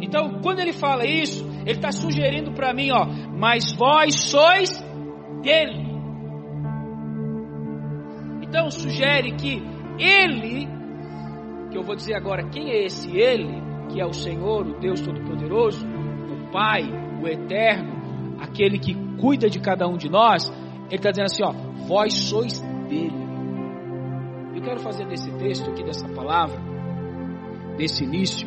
Então, 0.00 0.40
quando 0.42 0.60
ele 0.60 0.72
fala 0.72 1.04
isso, 1.06 1.44
ele 1.62 1.72
está 1.72 1.90
sugerindo 1.90 2.52
para 2.52 2.72
mim, 2.72 2.90
ó, 2.90 3.06
mas 3.36 3.72
vós 3.76 4.14
sois 4.14 4.70
dele. 5.42 5.86
Então, 8.42 8.70
sugere 8.70 9.32
que 9.32 9.62
ele, 9.98 10.66
que 11.70 11.76
eu 11.76 11.82
vou 11.82 11.94
dizer 11.94 12.14
agora 12.14 12.48
quem 12.48 12.70
é 12.70 12.84
esse 12.84 13.10
ele, 13.14 13.60
que 13.90 14.00
é 14.00 14.06
o 14.06 14.12
Senhor, 14.12 14.66
o 14.66 14.78
Deus 14.78 15.00
Todo-Poderoso, 15.00 15.86
o 15.86 16.50
Pai, 16.50 16.82
o 17.22 17.26
Eterno, 17.26 18.38
aquele 18.40 18.78
que 18.78 18.94
cuida 19.20 19.48
de 19.50 19.60
cada 19.60 19.86
um 19.86 19.96
de 19.96 20.08
nós, 20.08 20.48
ele 20.86 20.96
está 20.96 21.10
dizendo 21.10 21.26
assim: 21.26 21.44
ó, 21.44 21.52
vós 21.86 22.14
sois 22.14 22.60
dele. 22.88 23.27
Quero 24.68 24.80
fazer 24.80 25.06
desse 25.06 25.30
texto 25.38 25.70
aqui, 25.70 25.82
dessa 25.82 26.06
palavra, 26.10 26.60
desse 27.78 28.04
início, 28.04 28.46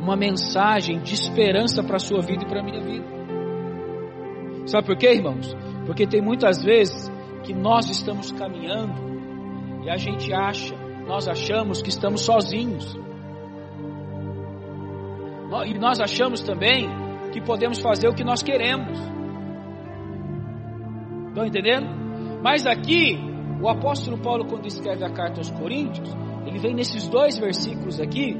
uma 0.00 0.16
mensagem 0.16 0.98
de 1.00 1.12
esperança 1.12 1.84
para 1.84 1.96
a 1.96 1.98
sua 1.98 2.22
vida 2.22 2.42
e 2.42 2.46
para 2.46 2.60
a 2.60 2.62
minha 2.62 2.80
vida. 2.80 3.04
Sabe 4.64 4.86
por 4.86 4.96
quê, 4.96 5.12
irmãos? 5.12 5.54
Porque 5.84 6.06
tem 6.06 6.22
muitas 6.22 6.62
vezes 6.62 7.12
que 7.42 7.52
nós 7.52 7.90
estamos 7.90 8.32
caminhando 8.32 8.94
e 9.84 9.90
a 9.90 9.98
gente 9.98 10.32
acha, 10.32 10.74
nós 11.06 11.28
achamos 11.28 11.82
que 11.82 11.90
estamos 11.90 12.22
sozinhos. 12.22 12.98
E 15.66 15.78
nós 15.78 16.00
achamos 16.00 16.40
também 16.40 16.88
que 17.30 17.42
podemos 17.42 17.78
fazer 17.78 18.08
o 18.08 18.14
que 18.14 18.24
nós 18.24 18.42
queremos. 18.42 18.98
Estão 21.28 21.44
entendendo? 21.44 21.88
Mas 22.42 22.64
aqui, 22.64 23.31
o 23.62 23.68
apóstolo 23.68 24.18
Paulo, 24.18 24.44
quando 24.44 24.66
escreve 24.66 25.04
a 25.04 25.10
carta 25.10 25.40
aos 25.40 25.50
Coríntios, 25.50 26.10
ele 26.44 26.58
vem 26.58 26.74
nesses 26.74 27.08
dois 27.08 27.38
versículos 27.38 28.00
aqui, 28.00 28.36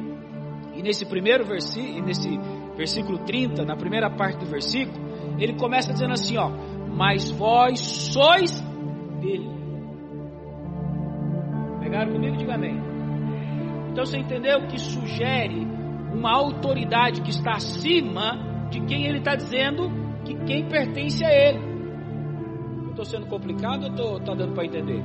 e 0.74 0.82
nesse 0.82 1.06
primeiro 1.06 1.44
versículo, 1.44 2.04
nesse 2.04 2.28
versículo 2.76 3.18
30, 3.18 3.64
na 3.64 3.76
primeira 3.76 4.10
parte 4.10 4.40
do 4.40 4.46
versículo, 4.46 4.98
ele 5.38 5.54
começa 5.54 5.92
dizendo 5.92 6.12
assim: 6.12 6.36
ó, 6.36 6.50
mas 6.90 7.30
vós 7.30 7.78
sois 7.78 8.60
dele. 9.20 9.48
Pegaram 11.80 12.12
comigo? 12.12 12.36
Diga 12.36 12.54
amém. 12.54 12.80
Então 13.92 14.04
você 14.04 14.18
entendeu 14.18 14.66
que 14.66 14.78
sugere 14.80 15.66
uma 16.12 16.32
autoridade 16.32 17.22
que 17.22 17.30
está 17.30 17.52
acima 17.52 18.68
de 18.70 18.80
quem 18.80 19.06
ele 19.06 19.18
está 19.18 19.36
dizendo 19.36 19.88
que 20.24 20.34
quem 20.46 20.66
pertence 20.66 21.24
a 21.24 21.30
ele. 21.30 21.71
Estou 22.92 23.06
sendo 23.06 23.26
complicado 23.26 23.86
ou 24.02 24.18
está 24.18 24.34
dando 24.34 24.52
para 24.52 24.66
entender? 24.66 25.02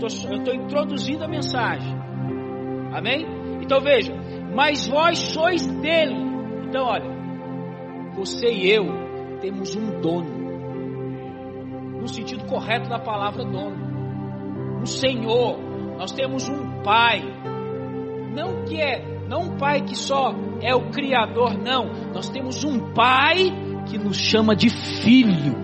Eu 0.00 0.06
estou 0.06 0.54
introduzindo 0.54 1.24
a 1.24 1.28
mensagem. 1.28 1.94
Amém? 2.90 3.26
Então 3.60 3.80
veja, 3.82 4.14
mas 4.54 4.88
vós 4.88 5.18
sois 5.18 5.66
dele. 5.66 6.16
Então 6.66 6.86
olha, 6.86 7.04
você 8.16 8.46
e 8.46 8.70
eu 8.70 8.86
temos 9.40 9.76
um 9.76 10.00
dono. 10.00 10.44
No 12.00 12.08
sentido 12.08 12.46
correto 12.46 12.88
da 12.88 12.98
palavra 12.98 13.44
dono. 13.44 14.80
Um 14.80 14.86
Senhor. 14.86 15.58
Nós 15.98 16.12
temos 16.12 16.48
um 16.48 16.82
Pai. 16.82 17.20
Não 18.34 18.64
que 18.64 18.80
é, 18.80 19.26
não 19.28 19.42
um 19.42 19.56
Pai 19.58 19.82
que 19.82 19.94
só 19.94 20.34
é 20.62 20.74
o 20.74 20.90
Criador, 20.90 21.58
não. 21.58 22.10
Nós 22.12 22.30
temos 22.30 22.64
um 22.64 22.92
Pai 22.94 23.52
que 23.86 23.98
nos 23.98 24.16
chama 24.16 24.56
de 24.56 24.70
filho. 24.70 25.63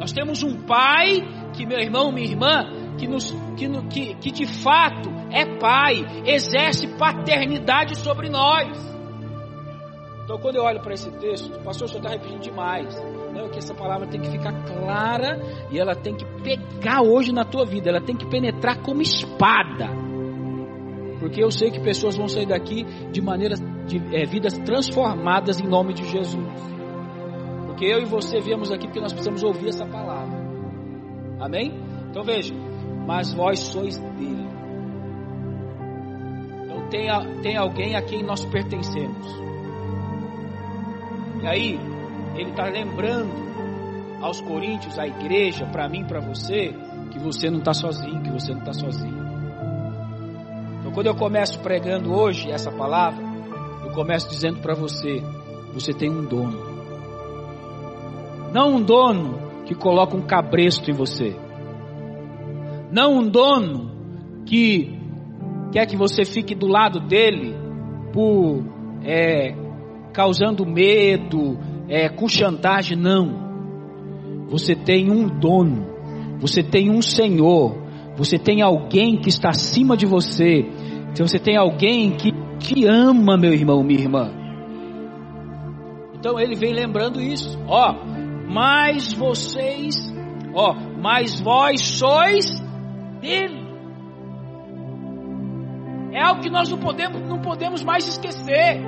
Nós 0.00 0.12
temos 0.12 0.42
um 0.42 0.62
pai, 0.62 1.20
que 1.52 1.66
meu 1.66 1.78
irmão, 1.78 2.10
minha 2.10 2.26
irmã, 2.26 2.96
que, 2.96 3.06
nos, 3.06 3.30
que, 3.54 3.68
que, 3.90 4.14
que 4.14 4.30
de 4.30 4.46
fato 4.46 5.10
é 5.30 5.44
pai, 5.58 6.06
exerce 6.24 6.86
paternidade 6.96 7.94
sobre 7.98 8.30
nós. 8.30 8.78
Então, 10.24 10.38
quando 10.38 10.56
eu 10.56 10.62
olho 10.62 10.80
para 10.80 10.94
esse 10.94 11.10
texto, 11.18 11.50
pastor, 11.62 11.86
o 11.86 11.88
senhor 11.88 12.02
está 12.02 12.10
repetindo 12.10 12.40
demais. 12.40 12.96
Não, 13.34 13.44
é 13.44 13.48
que 13.50 13.58
essa 13.58 13.74
palavra 13.74 14.06
tem 14.06 14.22
que 14.22 14.30
ficar 14.30 14.52
clara 14.64 15.38
e 15.70 15.78
ela 15.78 15.94
tem 15.94 16.16
que 16.16 16.24
pegar 16.42 17.02
hoje 17.02 17.30
na 17.30 17.44
tua 17.44 17.66
vida, 17.66 17.90
ela 17.90 18.00
tem 18.00 18.16
que 18.16 18.26
penetrar 18.26 18.80
como 18.80 19.02
espada. 19.02 19.90
Porque 21.18 21.44
eu 21.44 21.50
sei 21.50 21.70
que 21.70 21.80
pessoas 21.80 22.16
vão 22.16 22.26
sair 22.26 22.46
daqui 22.46 22.84
de 23.12 23.20
maneiras, 23.20 23.60
de 23.86 23.98
é, 24.16 24.24
vidas 24.24 24.56
transformadas 24.60 25.60
em 25.60 25.68
nome 25.68 25.92
de 25.92 26.08
Jesus. 26.08 26.79
Porque 27.80 27.94
eu 27.94 28.02
e 28.02 28.04
você 28.04 28.40
viemos 28.40 28.70
aqui 28.70 28.86
porque 28.86 29.00
nós 29.00 29.10
precisamos 29.10 29.42
ouvir 29.42 29.70
essa 29.70 29.86
palavra. 29.86 30.38
Amém? 31.40 31.72
Então 32.10 32.22
veja, 32.22 32.54
mas 33.06 33.32
vós 33.32 33.58
sois 33.58 33.96
dele. 33.98 34.46
Então 36.62 36.88
tem, 36.90 37.08
tem 37.40 37.56
alguém 37.56 37.96
a 37.96 38.02
quem 38.02 38.22
nós 38.22 38.44
pertencemos. 38.44 39.26
E 41.42 41.46
aí, 41.46 41.80
ele 42.36 42.50
está 42.50 42.66
lembrando 42.66 43.32
aos 44.20 44.42
coríntios, 44.42 44.98
à 44.98 45.06
igreja, 45.06 45.64
para 45.64 45.88
mim, 45.88 46.04
para 46.04 46.20
você, 46.20 46.74
que 47.10 47.18
você 47.18 47.48
não 47.48 47.60
está 47.60 47.72
sozinho, 47.72 48.20
que 48.20 48.30
você 48.30 48.52
não 48.52 48.60
está 48.60 48.74
sozinho. 48.74 49.24
Então, 50.80 50.92
quando 50.92 51.06
eu 51.06 51.14
começo 51.14 51.58
pregando 51.60 52.12
hoje 52.12 52.50
essa 52.50 52.70
palavra, 52.70 53.24
eu 53.86 53.92
começo 53.92 54.28
dizendo 54.28 54.60
para 54.60 54.74
você: 54.74 55.22
você 55.72 55.94
tem 55.94 56.10
um 56.10 56.26
dono. 56.26 56.69
Não 58.52 58.76
um 58.76 58.82
dono 58.82 59.38
que 59.64 59.74
coloca 59.74 60.16
um 60.16 60.22
cabresto 60.22 60.90
em 60.90 60.94
você. 60.94 61.36
Não 62.90 63.18
um 63.18 63.28
dono 63.28 63.90
que 64.44 64.98
quer 65.72 65.86
que 65.86 65.96
você 65.96 66.24
fique 66.24 66.54
do 66.54 66.66
lado 66.66 67.00
dele 67.00 67.54
por 68.12 68.64
é, 69.04 69.54
causando 70.12 70.66
medo, 70.66 71.58
é, 71.88 72.08
com 72.08 72.28
chantagem. 72.28 72.96
Não. 72.96 74.48
Você 74.48 74.74
tem 74.74 75.10
um 75.10 75.28
dono. 75.28 75.86
Você 76.40 76.62
tem 76.62 76.90
um 76.90 77.00
Senhor. 77.00 77.76
Você 78.16 78.38
tem 78.38 78.62
alguém 78.62 79.18
que 79.20 79.28
está 79.28 79.50
acima 79.50 79.96
de 79.96 80.06
você. 80.06 80.66
Você 81.16 81.38
tem 81.38 81.56
alguém 81.56 82.12
que 82.12 82.32
te 82.58 82.86
ama, 82.86 83.36
meu 83.36 83.52
irmão, 83.52 83.82
minha 83.82 84.00
irmã. 84.00 84.30
Então 86.18 86.38
ele 86.38 86.54
vem 86.54 86.72
lembrando 86.72 87.20
isso. 87.20 87.58
Ó, 87.66 87.94
mas 88.52 89.12
vocês, 89.12 89.94
ó, 90.52 90.74
mas 91.00 91.40
vós 91.40 91.80
sois 91.80 92.60
dele. 93.20 93.70
É 96.12 96.20
algo 96.20 96.42
que 96.42 96.50
nós 96.50 96.68
não 96.68 96.78
podemos, 96.78 97.20
não 97.22 97.40
podemos 97.40 97.84
mais 97.84 98.08
esquecer, 98.08 98.82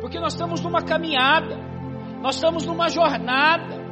porque 0.00 0.20
nós 0.20 0.34
estamos 0.34 0.60
numa 0.60 0.80
caminhada, 0.80 1.58
nós 2.22 2.36
estamos 2.36 2.64
numa 2.64 2.88
jornada, 2.88 3.82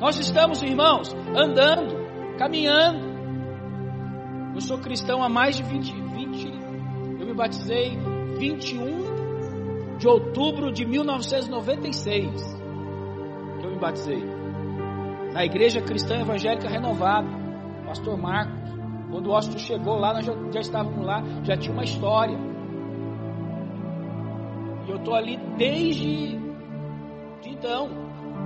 nós 0.00 0.18
estamos, 0.18 0.62
irmãos, 0.62 1.14
andando, 1.36 1.94
caminhando. 2.38 3.06
Eu 4.54 4.60
sou 4.62 4.78
cristão 4.78 5.22
há 5.22 5.28
mais 5.28 5.56
de 5.56 5.62
20, 5.64 5.92
20 5.92 6.58
eu 7.20 7.26
me 7.26 7.34
batizei 7.34 7.98
21 8.38 9.98
de 9.98 10.08
outubro 10.08 10.72
de 10.72 10.86
1996, 10.86 12.30
que 12.30 12.54
eu 12.54 12.57
me 13.78 13.80
batizei, 13.80 14.22
na 15.32 15.44
Igreja 15.44 15.80
Cristã 15.80 16.20
Evangélica 16.20 16.68
Renovada, 16.68 17.28
Pastor 17.86 18.18
Marcos. 18.18 18.58
Quando 19.10 19.30
o 19.30 19.34
Austin 19.34 19.58
chegou 19.58 19.96
lá, 19.96 20.12
nós 20.12 20.26
já, 20.26 20.34
já 20.52 20.60
estávamos 20.60 21.06
lá, 21.06 21.22
já 21.44 21.56
tinha 21.56 21.72
uma 21.72 21.84
história. 21.84 22.36
E 24.86 24.90
eu 24.90 24.96
estou 24.96 25.14
ali 25.14 25.38
desde 25.56 26.36
de 27.40 27.50
então. 27.50 27.88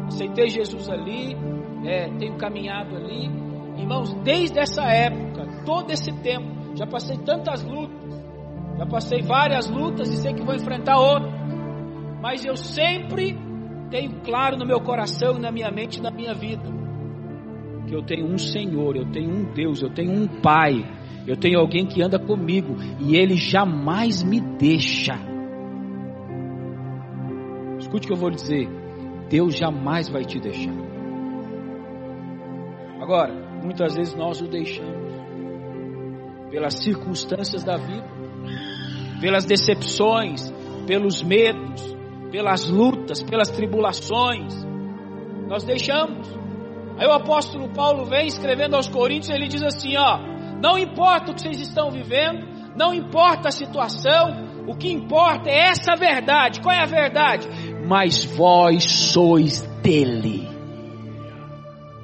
Aceitei 0.06 0.48
Jesus 0.48 0.88
ali, 0.88 1.36
é, 1.84 2.08
tenho 2.18 2.36
caminhado 2.36 2.94
ali. 2.96 3.30
Irmãos, 3.76 4.12
desde 4.22 4.58
essa 4.58 4.82
época, 4.82 5.64
todo 5.64 5.90
esse 5.90 6.12
tempo, 6.20 6.76
já 6.76 6.86
passei 6.86 7.16
tantas 7.18 7.64
lutas, 7.64 8.22
já 8.78 8.86
passei 8.86 9.22
várias 9.22 9.68
lutas 9.68 10.08
e 10.08 10.16
sei 10.18 10.34
que 10.34 10.44
vou 10.44 10.54
enfrentar 10.54 10.98
outras. 10.98 11.32
Mas 12.20 12.44
eu 12.44 12.56
sempre 12.56 13.36
tenho 13.92 14.20
claro 14.24 14.56
no 14.56 14.66
meu 14.66 14.80
coração 14.80 15.36
e 15.36 15.38
na 15.38 15.52
minha 15.52 15.70
mente 15.70 16.00
na 16.00 16.10
minha 16.10 16.34
vida 16.34 16.82
que 17.86 17.94
eu 17.94 18.02
tenho 18.02 18.26
um 18.26 18.38
Senhor, 18.38 18.96
eu 18.96 19.04
tenho 19.10 19.30
um 19.30 19.52
Deus, 19.52 19.82
eu 19.82 19.90
tenho 19.90 20.12
um 20.12 20.26
Pai, 20.26 20.82
eu 21.26 21.36
tenho 21.36 21.58
alguém 21.58 21.84
que 21.84 22.02
anda 22.02 22.18
comigo 22.18 22.74
e 22.98 23.16
Ele 23.16 23.36
jamais 23.36 24.22
me 24.22 24.40
deixa. 24.40 25.12
Escute 27.78 28.06
o 28.06 28.08
que 28.08 28.12
eu 28.14 28.16
vou 28.16 28.30
lhe 28.30 28.36
dizer: 28.36 28.66
Deus 29.28 29.56
jamais 29.56 30.08
vai 30.08 30.24
te 30.24 30.40
deixar. 30.40 30.72
Agora, 32.98 33.34
muitas 33.62 33.94
vezes 33.94 34.14
nós 34.14 34.40
o 34.40 34.48
deixamos 34.48 35.12
pelas 36.50 36.82
circunstâncias 36.82 37.62
da 37.62 37.76
vida, 37.76 38.08
pelas 39.20 39.44
decepções, 39.44 40.50
pelos 40.86 41.22
medos, 41.22 41.94
pelas 42.32 42.68
lutas, 42.68 43.22
pelas 43.22 43.50
tribulações. 43.50 44.64
Nós 45.46 45.62
deixamos. 45.64 46.26
Aí 46.96 47.06
o 47.06 47.12
apóstolo 47.12 47.68
Paulo 47.68 48.06
vem 48.06 48.26
escrevendo 48.26 48.74
aos 48.74 48.88
Coríntios, 48.88 49.30
ele 49.30 49.46
diz 49.46 49.62
assim: 49.62 49.96
ó, 49.96 50.18
não 50.60 50.78
importa 50.78 51.30
o 51.30 51.34
que 51.34 51.42
vocês 51.42 51.60
estão 51.60 51.90
vivendo, 51.90 52.46
não 52.74 52.94
importa 52.94 53.48
a 53.48 53.52
situação, 53.52 54.64
o 54.66 54.74
que 54.74 54.90
importa 54.90 55.50
é 55.50 55.68
essa 55.68 55.94
verdade. 55.94 56.60
Qual 56.60 56.74
é 56.74 56.82
a 56.82 56.86
verdade? 56.86 57.48
Mas 57.86 58.24
vós 58.24 58.84
sois 58.84 59.60
dele. 59.82 60.48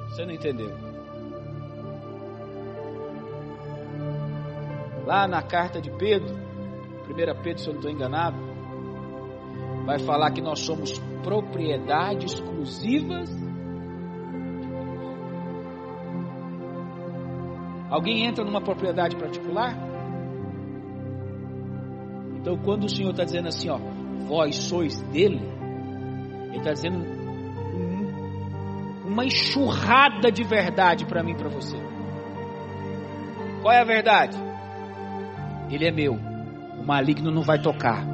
Você 0.09 0.25
não 0.25 0.33
entendeu? 0.33 0.77
Lá 5.05 5.27
na 5.27 5.41
carta 5.41 5.81
de 5.81 5.89
Pedro, 5.89 6.35
1 7.09 7.15
Pedro, 7.41 7.57
se 7.57 7.67
eu 7.67 7.73
não 7.73 7.79
estou 7.79 7.91
enganado, 7.91 8.48
vai 9.89 9.97
falar 9.97 10.29
que 10.29 10.39
nós 10.39 10.59
somos 10.59 10.99
propriedade 11.23 12.27
exclusivas 12.27 13.27
Alguém 17.89 18.27
entra 18.27 18.45
numa 18.45 18.61
propriedade 18.61 19.15
particular? 19.15 19.75
Então, 22.35 22.55
quando 22.57 22.83
o 22.83 22.89
Senhor 22.89 23.09
está 23.09 23.23
dizendo 23.23 23.47
assim, 23.47 23.67
ó, 23.67 23.79
vós 24.27 24.57
sois 24.57 25.01
dele, 25.11 25.41
Ele 26.49 26.59
está 26.59 26.71
dizendo 26.71 26.99
um, 26.99 29.07
uma 29.07 29.25
enxurrada 29.25 30.31
de 30.31 30.43
verdade 30.43 31.03
para 31.03 31.23
mim 31.23 31.31
e 31.31 31.35
para 31.35 31.49
você. 31.49 31.77
Qual 33.63 33.73
é 33.73 33.81
a 33.81 33.85
verdade? 33.85 34.37
Ele 35.71 35.87
é 35.87 35.91
meu. 35.91 36.13
O 36.13 36.85
maligno 36.85 37.31
não 37.31 37.41
vai 37.41 37.59
tocar. 37.59 38.05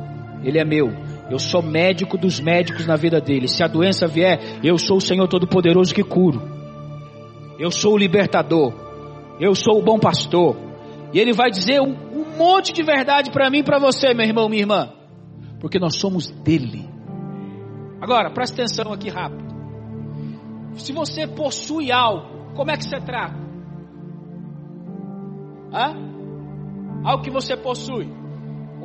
Ele 0.42 0.58
é 0.58 0.64
meu. 0.64 0.88
Eu 1.30 1.40
sou 1.40 1.62
médico 1.62 2.18
dos 2.18 2.40
médicos 2.40 2.86
na 2.86 2.96
vida 2.96 3.20
dele. 3.20 3.48
Se 3.48 3.64
a 3.64 3.68
doença 3.68 4.08
vier, 4.08 4.40
eu 4.64 4.78
sou 4.78 4.98
o 4.98 5.02
Senhor 5.02 5.28
Todo-Poderoso 5.28 5.94
que 5.94 6.04
curo. 6.04 6.42
Eu 7.58 7.72
sou 7.72 7.94
o 7.94 7.98
libertador. 7.98 8.74
Eu 9.40 9.56
sou 9.56 9.80
o 9.80 9.84
bom 9.84 9.98
pastor. 9.98 10.56
E 11.14 11.20
ele 11.20 11.34
vai 11.34 11.50
dizer 11.50 11.82
um, 11.82 11.96
um 12.14 12.38
monte 12.38 12.72
de 12.74 12.84
verdade 12.84 13.32
para 13.32 13.50
mim 13.50 13.60
e 13.60 13.64
para 13.64 13.80
você, 13.80 14.14
meu 14.14 14.26
irmão, 14.26 14.48
minha 14.48 14.62
irmã. 14.62 14.94
Porque 15.60 15.80
nós 15.80 15.96
somos 15.96 16.30
dele. 16.30 16.88
Agora, 18.00 18.30
presta 18.30 18.62
atenção 18.62 18.94
aqui 18.94 19.10
rápido. 19.10 19.46
Se 20.76 20.92
você 20.92 21.26
possui 21.26 21.92
algo, 21.92 22.54
como 22.54 22.70
é 22.70 22.78
que 22.78 22.84
você 22.84 23.00
trata? 23.00 23.40
Hã? 25.74 25.94
Algo 27.04 27.24
que 27.24 27.32
você 27.32 27.58
possui. 27.58 28.25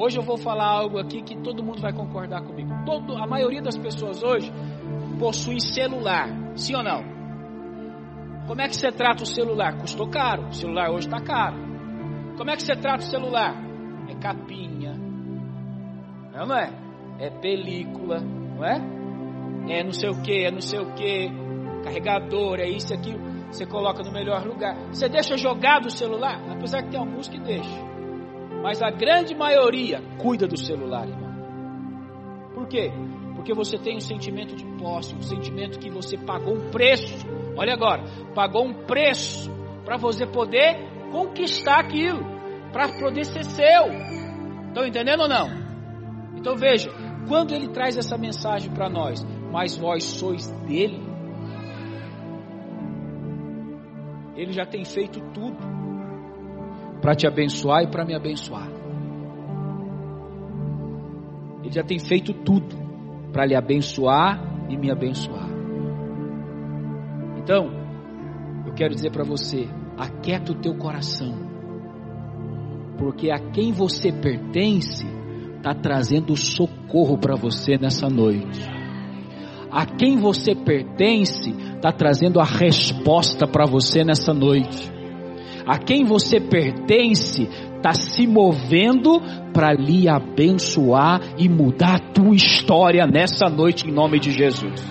Hoje 0.01 0.19
eu 0.19 0.23
vou 0.23 0.39
falar 0.39 0.65
algo 0.65 0.99
aqui 0.99 1.21
que 1.21 1.37
todo 1.37 1.63
mundo 1.63 1.83
vai 1.83 1.93
concordar 1.93 2.41
comigo. 2.41 2.71
Todo, 2.87 3.19
a 3.19 3.27
maioria 3.27 3.61
das 3.61 3.77
pessoas 3.77 4.23
hoje 4.23 4.51
possui 5.19 5.61
celular, 5.61 6.27
sim 6.57 6.75
ou 6.75 6.83
não? 6.83 7.05
Como 8.47 8.63
é 8.63 8.67
que 8.67 8.77
você 8.77 8.91
trata 8.91 9.25
o 9.25 9.27
celular? 9.27 9.77
Custou 9.77 10.09
caro. 10.09 10.49
O 10.49 10.55
celular 10.55 10.91
hoje 10.91 11.07
está 11.07 11.21
caro. 11.21 11.59
Como 12.39 12.51
é 12.51 12.57
que 12.57 12.63
você 12.63 12.75
trata 12.77 13.05
o 13.05 13.11
celular? 13.11 13.55
É 14.09 14.15
capinha. 14.15 14.95
Não, 16.33 16.57
é? 16.57 16.73
É 17.19 17.29
película, 17.29 18.21
não 18.21 18.65
é? 18.65 18.81
É 19.69 19.85
não 19.85 19.93
sei 19.93 20.09
o 20.09 20.23
que, 20.23 20.47
é 20.47 20.51
não 20.51 20.63
sei 20.63 20.81
o 20.81 20.95
que. 20.95 21.29
Carregador, 21.85 22.59
é 22.59 22.71
isso 22.71 22.95
aqui. 22.95 23.15
Você 23.51 23.67
coloca 23.67 24.03
no 24.03 24.11
melhor 24.11 24.47
lugar. 24.47 24.75
Você 24.87 25.11
deixa 25.11 25.37
jogado 25.37 25.89
o 25.89 25.91
celular? 25.91 26.41
Apesar 26.51 26.85
que 26.85 26.89
tem 26.89 26.99
alguns 26.99 27.29
que 27.29 27.39
deixam. 27.39 27.90
Mas 28.63 28.83
a 28.83 28.91
grande 28.91 29.35
maioria 29.35 30.03
cuida 30.19 30.47
do 30.47 30.57
celular, 30.57 31.09
irmão. 31.09 31.31
Por 32.55 32.67
quê? 32.69 32.93
Porque 33.35 33.55
você 33.55 33.79
tem 33.79 33.97
um 33.97 34.01
sentimento 34.01 34.55
de 34.55 34.67
posse, 34.79 35.15
um 35.15 35.23
sentimento 35.23 35.79
que 35.79 35.91
você 35.91 36.19
pagou 36.19 36.55
um 36.55 36.71
preço 36.71 37.27
Olha 37.61 37.75
agora, 37.75 38.05
pagou 38.35 38.65
um 38.65 38.73
preço 38.73 39.51
para 39.85 39.97
você 39.97 40.27
poder 40.27 40.79
conquistar 41.11 41.81
aquilo, 41.81 42.21
para 42.73 42.89
poder 42.99 43.25
ser 43.27 43.45
seu. 43.45 43.87
Estão 44.69 44.87
entendendo 44.87 45.21
ou 45.21 45.29
não? 45.29 45.49
Então 46.37 46.57
veja, 46.57 46.91
quando 47.29 47.53
ele 47.53 47.69
traz 47.69 47.99
essa 47.99 48.17
mensagem 48.17 48.73
para 48.73 48.89
nós, 48.89 49.23
mas 49.53 49.77
vós 49.77 50.05
sois 50.05 50.51
dele, 50.67 51.03
ele 54.37 54.53
já 54.53 54.65
tem 54.65 54.85
feito 54.85 55.21
tudo 55.35 55.59
para 57.01 57.15
te 57.15 57.27
abençoar 57.27 57.83
e 57.83 57.87
para 57.87 58.05
me 58.05 58.15
abençoar. 58.15 58.69
Ele 61.63 61.73
já 61.73 61.83
tem 61.83 61.99
feito 61.99 62.33
tudo 62.33 62.77
para 63.33 63.47
lhe 63.47 63.55
abençoar 63.55 64.67
e 64.69 64.77
me 64.77 64.91
abençoar. 64.91 65.49
Então, 67.39 67.71
eu 68.67 68.73
quero 68.75 68.95
dizer 68.95 69.11
para 69.11 69.25
você: 69.25 69.69
aquieta 69.97 70.53
o 70.53 70.57
teu 70.57 70.75
coração, 70.75 71.35
porque 72.99 73.31
a 73.31 73.39
quem 73.39 73.73
você 73.73 74.13
pertence 74.13 75.07
está 75.57 75.75
trazendo 75.75 76.37
socorro 76.37 77.19
para 77.19 77.37
você 77.37 77.77
nessa 77.77 78.09
noite. 78.09 78.61
A 79.71 79.87
quem 79.87 80.17
você 80.17 80.55
pertence 80.55 81.51
está 81.51 81.93
trazendo 81.93 82.41
a 82.41 82.45
resposta 82.45 83.47
para 83.47 83.65
você 83.67 84.03
nessa 84.03 84.35
noite. 84.35 85.00
A 85.71 85.79
quem 85.79 86.05
você 86.05 86.41
pertence 86.41 87.45
está 87.77 87.93
se 87.93 88.27
movendo 88.27 89.21
para 89.55 89.73
lhe 89.73 90.09
abençoar 90.09 91.21
e 91.39 91.49
mudar 91.49 91.95
a 91.95 92.13
tua 92.13 92.35
história 92.35 93.07
nessa 93.07 93.49
noite 93.49 93.89
em 93.89 93.93
nome 93.93 94.19
de 94.19 94.33
Jesus. 94.33 94.83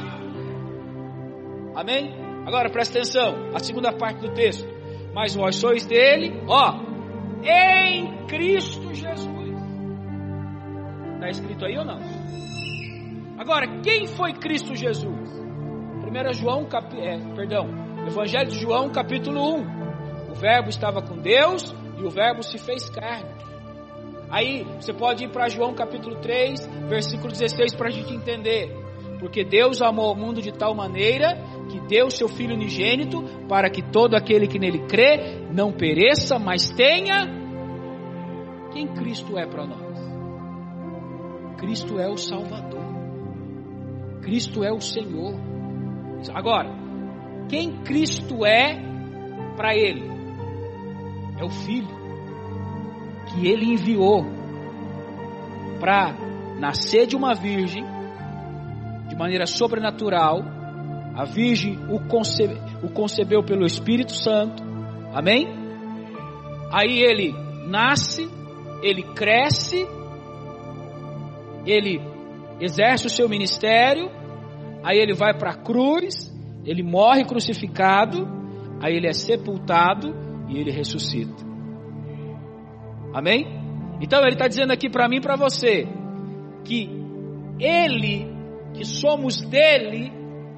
Amém? 1.76 2.16
Agora 2.46 2.70
presta 2.70 2.98
atenção, 2.98 3.50
a 3.54 3.60
segunda 3.60 3.92
parte 3.92 4.22
do 4.22 4.34
texto. 4.34 4.66
Mas 5.14 5.36
vós 5.36 5.58
sois 5.58 5.86
dele, 5.86 6.42
ó, 6.48 6.80
em 7.44 8.26
Cristo 8.28 8.94
Jesus. 8.94 9.60
Está 11.16 11.30
escrito 11.30 11.66
aí 11.66 11.78
ou 11.78 11.84
não? 11.84 12.00
Agora, 13.38 13.82
quem 13.82 14.08
foi 14.08 14.32
Cristo 14.32 14.74
Jesus? 14.74 15.30
1 16.08 16.34
João, 16.36 16.64
cap... 16.64 16.98
é, 16.98 17.18
perdão, 17.36 17.68
Evangelho 18.08 18.50
de 18.50 18.60
João, 18.60 18.90
capítulo 18.90 19.58
1. 19.76 19.79
O 20.30 20.36
verbo 20.36 20.70
estava 20.70 21.02
com 21.02 21.18
Deus 21.18 21.74
e 21.98 22.04
o 22.04 22.10
verbo 22.10 22.44
se 22.44 22.58
fez 22.58 22.90
carne. 22.90 23.30
Aí 24.30 24.64
você 24.80 24.94
pode 24.94 25.26
ir 25.26 25.30
para 25.30 25.50
João 25.50 25.74
capítulo 25.74 26.16
3, 26.18 26.68
versículo 26.88 27.32
16 27.32 27.76
para 27.76 27.88
a 27.88 27.92
gente 27.92 28.14
entender. 28.14 28.72
Porque 29.20 29.44
Deus 29.44 29.82
amou 29.82 30.14
o 30.14 30.16
mundo 30.16 30.42
de 30.42 30.52
tal 30.52 30.74
maneira 30.76 31.36
que 31.70 31.80
deu 31.82 32.10
seu 32.10 32.28
Filho 32.28 32.56
unigênito 32.56 33.22
para 33.48 33.70
que 33.70 33.82
todo 33.82 34.16
aquele 34.16 34.48
que 34.48 34.60
nele 34.60 34.86
crê 34.88 35.42
não 35.52 35.72
pereça, 35.72 36.40
mas 36.40 36.70
tenha. 36.70 37.28
Quem 38.72 38.88
Cristo 38.88 39.38
é 39.38 39.46
para 39.46 39.66
nós? 39.66 40.00
Cristo 41.58 42.00
é 42.00 42.08
o 42.08 42.18
Salvador. 42.18 42.80
Cristo 44.22 44.64
é 44.64 44.72
o 44.72 44.80
Senhor. 44.80 45.34
Agora, 46.34 46.70
quem 47.50 47.82
Cristo 47.82 48.46
é 48.46 48.80
para 49.58 49.76
ele? 49.76 50.09
É 51.40 51.44
o 51.44 51.50
Filho 51.50 51.88
que 53.30 53.48
ele 53.48 53.66
enviou 53.66 54.26
para 55.80 56.14
nascer 56.60 57.08
de 57.08 57.16
uma 57.16 57.34
virgem 57.34 57.86
de 59.08 59.16
maneira 59.16 59.46
sobrenatural. 59.46 60.42
A 61.16 61.24
virgem 61.24 61.78
o, 61.88 61.96
o 61.96 62.90
concebeu 62.90 63.44
pelo 63.44 63.66
Espírito 63.66 64.12
Santo. 64.12 64.64
Amém? 65.14 65.48
Aí 66.72 67.02
ele 67.02 67.34
nasce, 67.68 68.30
ele 68.84 69.04
cresce, 69.14 69.88
ele 71.66 72.02
exerce 72.60 73.08
o 73.08 73.10
seu 73.10 73.30
ministério, 73.30 74.10
aí 74.84 74.98
ele 74.98 75.14
vai 75.14 75.34
para 75.38 75.52
a 75.52 75.58
cruz, 75.58 76.32
ele 76.66 76.84
morre 76.84 77.24
crucificado, 77.26 78.28
aí 78.82 78.96
ele 78.96 79.08
é 79.08 79.14
sepultado 79.14 80.29
e 80.50 80.58
ele 80.58 80.72
ressuscita. 80.72 81.48
Amém? 83.14 83.46
Então 84.02 84.22
ele 84.22 84.34
está 84.34 84.48
dizendo 84.48 84.72
aqui 84.72 84.90
para 84.90 85.08
mim 85.08 85.18
e 85.18 85.22
para 85.22 85.36
você 85.36 85.88
que 86.66 86.90
ele, 87.60 88.28
que 88.74 88.86
somos 88.86 89.42
dele 89.42 90.12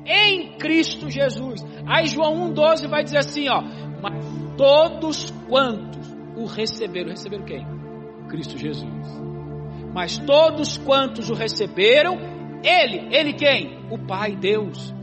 em 0.06 0.58
Cristo 0.58 1.10
Jesus. 1.10 1.64
Aí 1.86 2.08
João 2.08 2.52
1,12 2.54 2.88
vai 2.88 3.04
dizer 3.04 3.18
assim: 3.18 3.50
ó, 3.50 3.62
mas 4.02 4.26
todos 4.58 5.32
quantos 5.48 6.16
o 6.36 6.46
receberam, 6.46 7.10
receberam 7.10 7.46
quem? 7.46 7.66
Cristo 8.30 8.58
Jesus. 8.58 9.22
Mas 9.94 10.18
todos 10.20 10.78
quantos 10.78 11.30
o 11.30 11.34
receberam, 11.34 12.18
ele, 12.64 13.14
ele 13.16 13.34
quem? 13.34 13.80
O 13.92 13.98
Pai 13.98 14.36
Deus. 14.36 14.94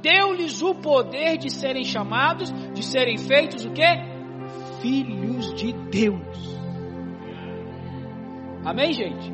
Deu-lhes 0.00 0.62
o 0.62 0.74
poder 0.74 1.36
de 1.36 1.50
serem 1.50 1.84
chamados, 1.84 2.50
de 2.72 2.82
serem 2.82 3.18
feitos 3.18 3.66
o 3.66 3.70
que? 3.70 4.09
Filhos 4.80 5.54
de 5.54 5.72
Deus. 5.72 6.58
Amém, 8.64 8.92
gente? 8.92 9.32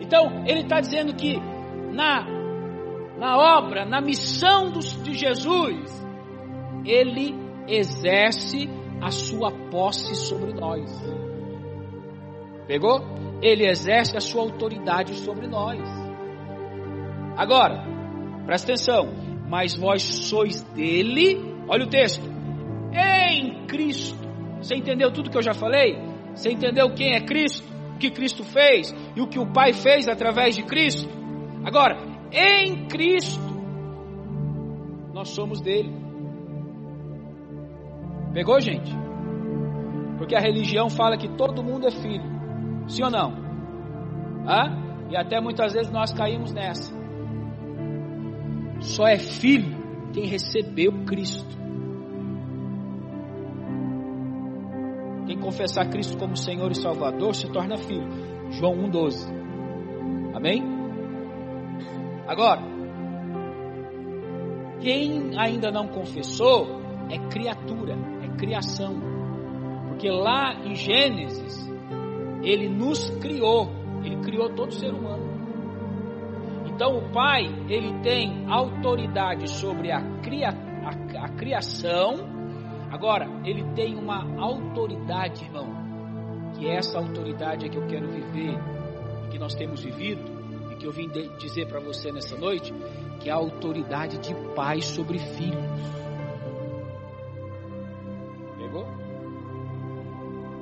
Então, 0.00 0.44
ele 0.46 0.60
está 0.60 0.80
dizendo 0.80 1.14
que 1.14 1.38
na, 1.92 2.26
na 3.18 3.36
obra, 3.58 3.84
na 3.84 4.00
missão 4.00 4.70
de 4.70 5.14
Jesus, 5.14 6.06
ele 6.84 7.34
exerce 7.68 8.68
a 9.00 9.10
sua 9.10 9.50
posse 9.70 10.14
sobre 10.14 10.52
nós. 10.52 10.90
Pegou? 12.66 13.00
Ele 13.42 13.68
exerce 13.68 14.16
a 14.16 14.20
sua 14.20 14.42
autoridade 14.42 15.14
sobre 15.14 15.46
nós. 15.46 15.80
Agora, 17.36 17.84
presta 18.46 18.72
atenção. 18.72 19.24
Mas 19.46 19.76
vós 19.76 20.02
sois 20.02 20.62
dele, 20.62 21.38
olha 21.68 21.84
o 21.84 21.88
texto, 21.88 22.24
em 22.92 23.66
Cristo. 23.66 24.23
Você 24.64 24.76
entendeu 24.76 25.12
tudo 25.12 25.28
que 25.28 25.36
eu 25.36 25.42
já 25.42 25.52
falei? 25.52 25.98
Você 26.34 26.50
entendeu 26.50 26.92
quem 26.94 27.14
é 27.14 27.20
Cristo? 27.20 27.74
o 27.94 27.98
que 27.98 28.10
Cristo 28.10 28.42
fez 28.44 28.94
e 29.14 29.20
o 29.20 29.28
que 29.28 29.38
o 29.38 29.52
Pai 29.52 29.72
fez 29.72 30.08
através 30.08 30.56
de 30.56 30.64
Cristo. 30.64 31.08
Agora, 31.64 31.96
em 32.32 32.86
Cristo, 32.88 33.40
nós 35.12 35.28
somos 35.30 35.60
dele. 35.60 35.92
Pegou, 38.32 38.60
gente? 38.60 38.92
Porque 40.18 40.34
a 40.34 40.40
religião 40.40 40.90
fala 40.90 41.16
que 41.16 41.28
todo 41.36 41.62
mundo 41.62 41.86
é 41.86 41.90
filho. 41.90 42.24
Sim 42.88 43.04
ou 43.04 43.10
não? 43.10 43.32
Hã? 44.46 45.06
E 45.10 45.16
até 45.16 45.40
muitas 45.40 45.72
vezes 45.72 45.92
nós 45.92 46.12
caímos 46.12 46.52
nessa. 46.52 46.92
Só 48.80 49.06
é 49.06 49.18
filho 49.18 50.10
quem 50.12 50.26
recebeu 50.26 51.04
Cristo. 51.04 51.63
Quem 55.26 55.38
confessar 55.38 55.88
Cristo 55.88 56.18
como 56.18 56.36
Senhor 56.36 56.70
e 56.70 56.74
Salvador 56.74 57.34
se 57.34 57.50
torna 57.50 57.76
filho. 57.76 58.08
João 58.50 58.74
1,12. 58.90 60.34
Amém? 60.34 60.62
Agora, 62.26 62.60
quem 64.80 65.38
ainda 65.38 65.70
não 65.70 65.88
confessou 65.88 66.80
é 67.10 67.18
criatura, 67.30 67.96
é 68.22 68.36
criação. 68.36 68.94
Porque 69.88 70.10
lá 70.10 70.54
em 70.64 70.74
Gênesis, 70.74 71.70
ele 72.42 72.68
nos 72.68 73.08
criou, 73.20 73.70
ele 74.02 74.16
criou 74.16 74.50
todo 74.50 74.72
ser 74.72 74.92
humano. 74.92 75.24
Então 76.66 76.98
o 76.98 77.12
Pai, 77.12 77.44
ele 77.68 78.00
tem 78.02 78.44
autoridade 78.50 79.48
sobre 79.48 79.92
a, 79.92 80.00
cria, 80.20 80.48
a, 80.48 81.24
a 81.24 81.28
criação 81.30 82.33
Agora, 82.94 83.28
ele 83.44 83.64
tem 83.74 83.96
uma 83.96 84.24
autoridade, 84.40 85.44
irmão, 85.44 85.66
que 86.54 86.68
essa 86.68 86.96
autoridade 86.96 87.66
é 87.66 87.68
que 87.68 87.76
eu 87.76 87.84
quero 87.88 88.06
viver, 88.06 88.56
e 89.26 89.30
que 89.32 89.36
nós 89.36 89.52
temos 89.52 89.82
vivido, 89.82 90.22
e 90.70 90.76
que 90.76 90.86
eu 90.86 90.92
vim 90.92 91.08
dizer 91.36 91.66
para 91.66 91.80
você 91.80 92.12
nessa 92.12 92.38
noite, 92.38 92.72
que 93.18 93.28
é 93.28 93.32
a 93.32 93.34
autoridade 93.34 94.18
de 94.18 94.32
pai 94.54 94.80
sobre 94.80 95.18
filhos. 95.18 95.80
Pegou? 98.58 98.86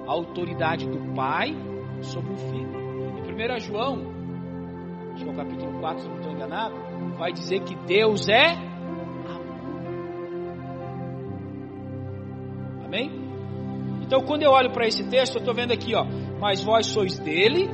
A 0.08 0.10
autoridade 0.10 0.88
do 0.88 1.14
pai 1.14 1.54
sobre 2.00 2.32
o 2.32 2.36
filho. 2.36 2.80
Em 3.28 3.56
1 3.56 3.60
João, 3.60 4.06
acho 5.12 5.22
que 5.22 5.28
é 5.28 5.32
o 5.34 5.36
capítulo 5.36 5.80
4, 5.80 6.02
se 6.02 6.08
não 6.08 6.16
estou 6.16 6.32
enganado, 6.32 6.74
vai 7.18 7.30
dizer 7.30 7.60
que 7.60 7.74
Deus 7.74 8.26
é 8.26 8.71
Amém? 12.92 13.10
Então, 14.02 14.20
quando 14.20 14.42
eu 14.42 14.50
olho 14.50 14.70
para 14.70 14.86
esse 14.86 15.02
texto, 15.04 15.36
eu 15.36 15.38
estou 15.38 15.54
vendo 15.54 15.72
aqui, 15.72 15.94
ó, 15.94 16.04
mas 16.38 16.62
vós 16.62 16.88
sois 16.88 17.18
dele 17.18 17.70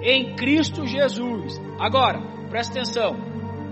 em 0.00 0.34
Cristo 0.34 0.86
Jesus. 0.86 1.60
Agora, 1.78 2.18
presta 2.48 2.72
atenção, 2.72 3.14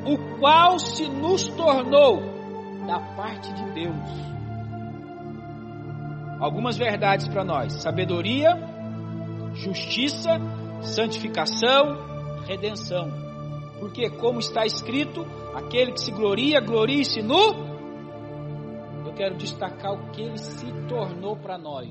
o 0.05 0.39
qual 0.39 0.79
se 0.79 1.09
nos 1.09 1.49
tornou 1.49 2.21
da 2.87 3.01
parte 3.17 3.51
de 3.55 3.65
Deus. 3.73 3.97
Algumas 6.39 6.77
verdades 6.77 7.27
para 7.29 7.45
nós: 7.45 7.73
sabedoria, 7.81 8.51
justiça, 9.55 10.39
santificação, 10.83 12.45
redenção. 12.47 13.11
Porque, 13.81 14.11
como 14.11 14.39
está 14.39 14.67
escrito, 14.67 15.27
aquele 15.55 15.93
que 15.93 16.01
se 16.03 16.11
gloria, 16.11 16.61
glorie-se 16.61 17.23
no 17.23 17.72
eu 19.13 19.15
quero 19.15 19.37
destacar 19.37 19.93
o 19.93 20.11
que 20.11 20.23
ele 20.23 20.39
se 20.39 20.67
tornou 20.89 21.37
para 21.37 21.59
nós. 21.59 21.89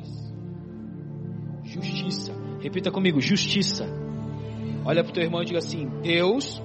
Justiça. 1.63 2.33
Repita 2.59 2.91
comigo: 2.91 3.21
justiça. 3.21 3.85
Olha 4.83 5.03
para 5.03 5.11
o 5.11 5.13
teu 5.13 5.23
irmão 5.23 5.41
e 5.41 5.45
diga 5.45 5.59
assim: 5.59 5.87
Deus 6.01 6.61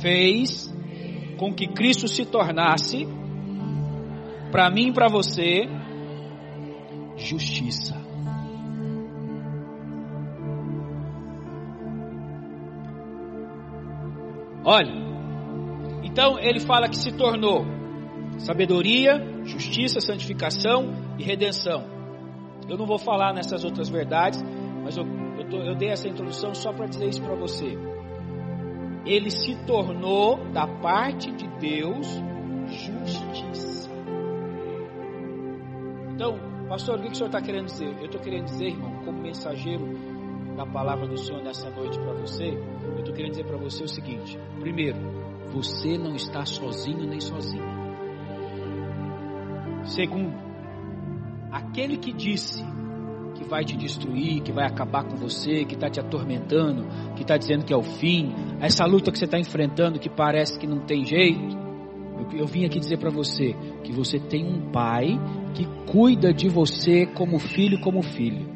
fez 0.00 0.72
com 1.38 1.54
que 1.54 1.68
Cristo 1.68 2.08
se 2.08 2.26
tornasse, 2.26 3.06
para 4.50 4.68
mim 4.70 4.88
e 4.88 4.92
para 4.92 5.08
você, 5.08 5.68
justiça. 7.16 7.94
Olha, 14.64 14.92
então 16.04 16.38
ele 16.38 16.60
fala 16.60 16.88
que 16.88 16.96
se 16.96 17.12
tornou 17.12 17.81
sabedoria, 18.42 19.44
justiça, 19.44 20.00
santificação 20.00 20.92
e 21.18 21.22
redenção. 21.22 21.84
Eu 22.68 22.76
não 22.76 22.86
vou 22.86 22.98
falar 22.98 23.32
nessas 23.32 23.64
outras 23.64 23.88
verdades, 23.88 24.42
mas 24.82 24.96
eu, 24.96 25.04
eu, 25.38 25.48
tô, 25.48 25.56
eu 25.58 25.74
dei 25.74 25.88
essa 25.88 26.08
introdução 26.08 26.54
só 26.54 26.72
para 26.72 26.86
dizer 26.86 27.08
isso 27.08 27.22
para 27.22 27.34
você. 27.34 27.78
Ele 29.04 29.30
se 29.30 29.56
tornou, 29.66 30.38
da 30.52 30.66
parte 30.66 31.30
de 31.32 31.46
Deus, 31.58 32.06
justiça. 32.68 33.90
Então, 36.14 36.38
pastor, 36.68 36.98
o 36.98 37.02
que 37.02 37.10
o 37.10 37.14
senhor 37.14 37.26
está 37.26 37.40
querendo 37.40 37.66
dizer? 37.66 37.96
Eu 37.98 38.06
estou 38.06 38.20
querendo 38.20 38.44
dizer, 38.44 38.66
irmão, 38.66 39.04
como 39.04 39.20
mensageiro 39.20 39.84
da 40.56 40.66
palavra 40.66 41.06
do 41.08 41.16
Senhor 41.16 41.42
nessa 41.42 41.70
noite 41.70 41.98
para 41.98 42.12
você, 42.12 42.48
eu 42.48 42.98
estou 42.98 43.14
querendo 43.14 43.30
dizer 43.30 43.46
para 43.46 43.56
você 43.56 43.82
o 43.82 43.88
seguinte: 43.88 44.38
primeiro, 44.60 44.98
você 45.50 45.98
não 45.98 46.14
está 46.14 46.44
sozinho 46.44 47.06
nem 47.06 47.20
sozinha. 47.20 47.81
Segundo, 49.84 50.32
aquele 51.50 51.96
que 51.96 52.12
disse 52.12 52.64
que 53.34 53.44
vai 53.44 53.64
te 53.64 53.76
destruir, 53.76 54.42
que 54.42 54.52
vai 54.52 54.66
acabar 54.66 55.04
com 55.04 55.16
você, 55.16 55.64
que 55.64 55.74
está 55.74 55.90
te 55.90 55.98
atormentando, 55.98 56.86
que 57.16 57.22
está 57.22 57.36
dizendo 57.36 57.64
que 57.64 57.72
é 57.72 57.76
o 57.76 57.82
fim, 57.82 58.32
essa 58.60 58.84
luta 58.84 59.10
que 59.10 59.18
você 59.18 59.24
está 59.24 59.38
enfrentando 59.38 59.98
que 59.98 60.08
parece 60.08 60.58
que 60.58 60.66
não 60.66 60.80
tem 60.80 61.04
jeito. 61.04 61.56
Eu, 62.18 62.38
eu 62.40 62.46
vim 62.46 62.64
aqui 62.64 62.78
dizer 62.78 62.98
para 62.98 63.10
você 63.10 63.54
que 63.82 63.92
você 63.92 64.18
tem 64.18 64.46
um 64.46 64.70
pai 64.70 65.18
que 65.54 65.66
cuida 65.90 66.32
de 66.32 66.48
você 66.48 67.06
como 67.06 67.38
filho, 67.38 67.80
como 67.80 68.02
filho. 68.02 68.51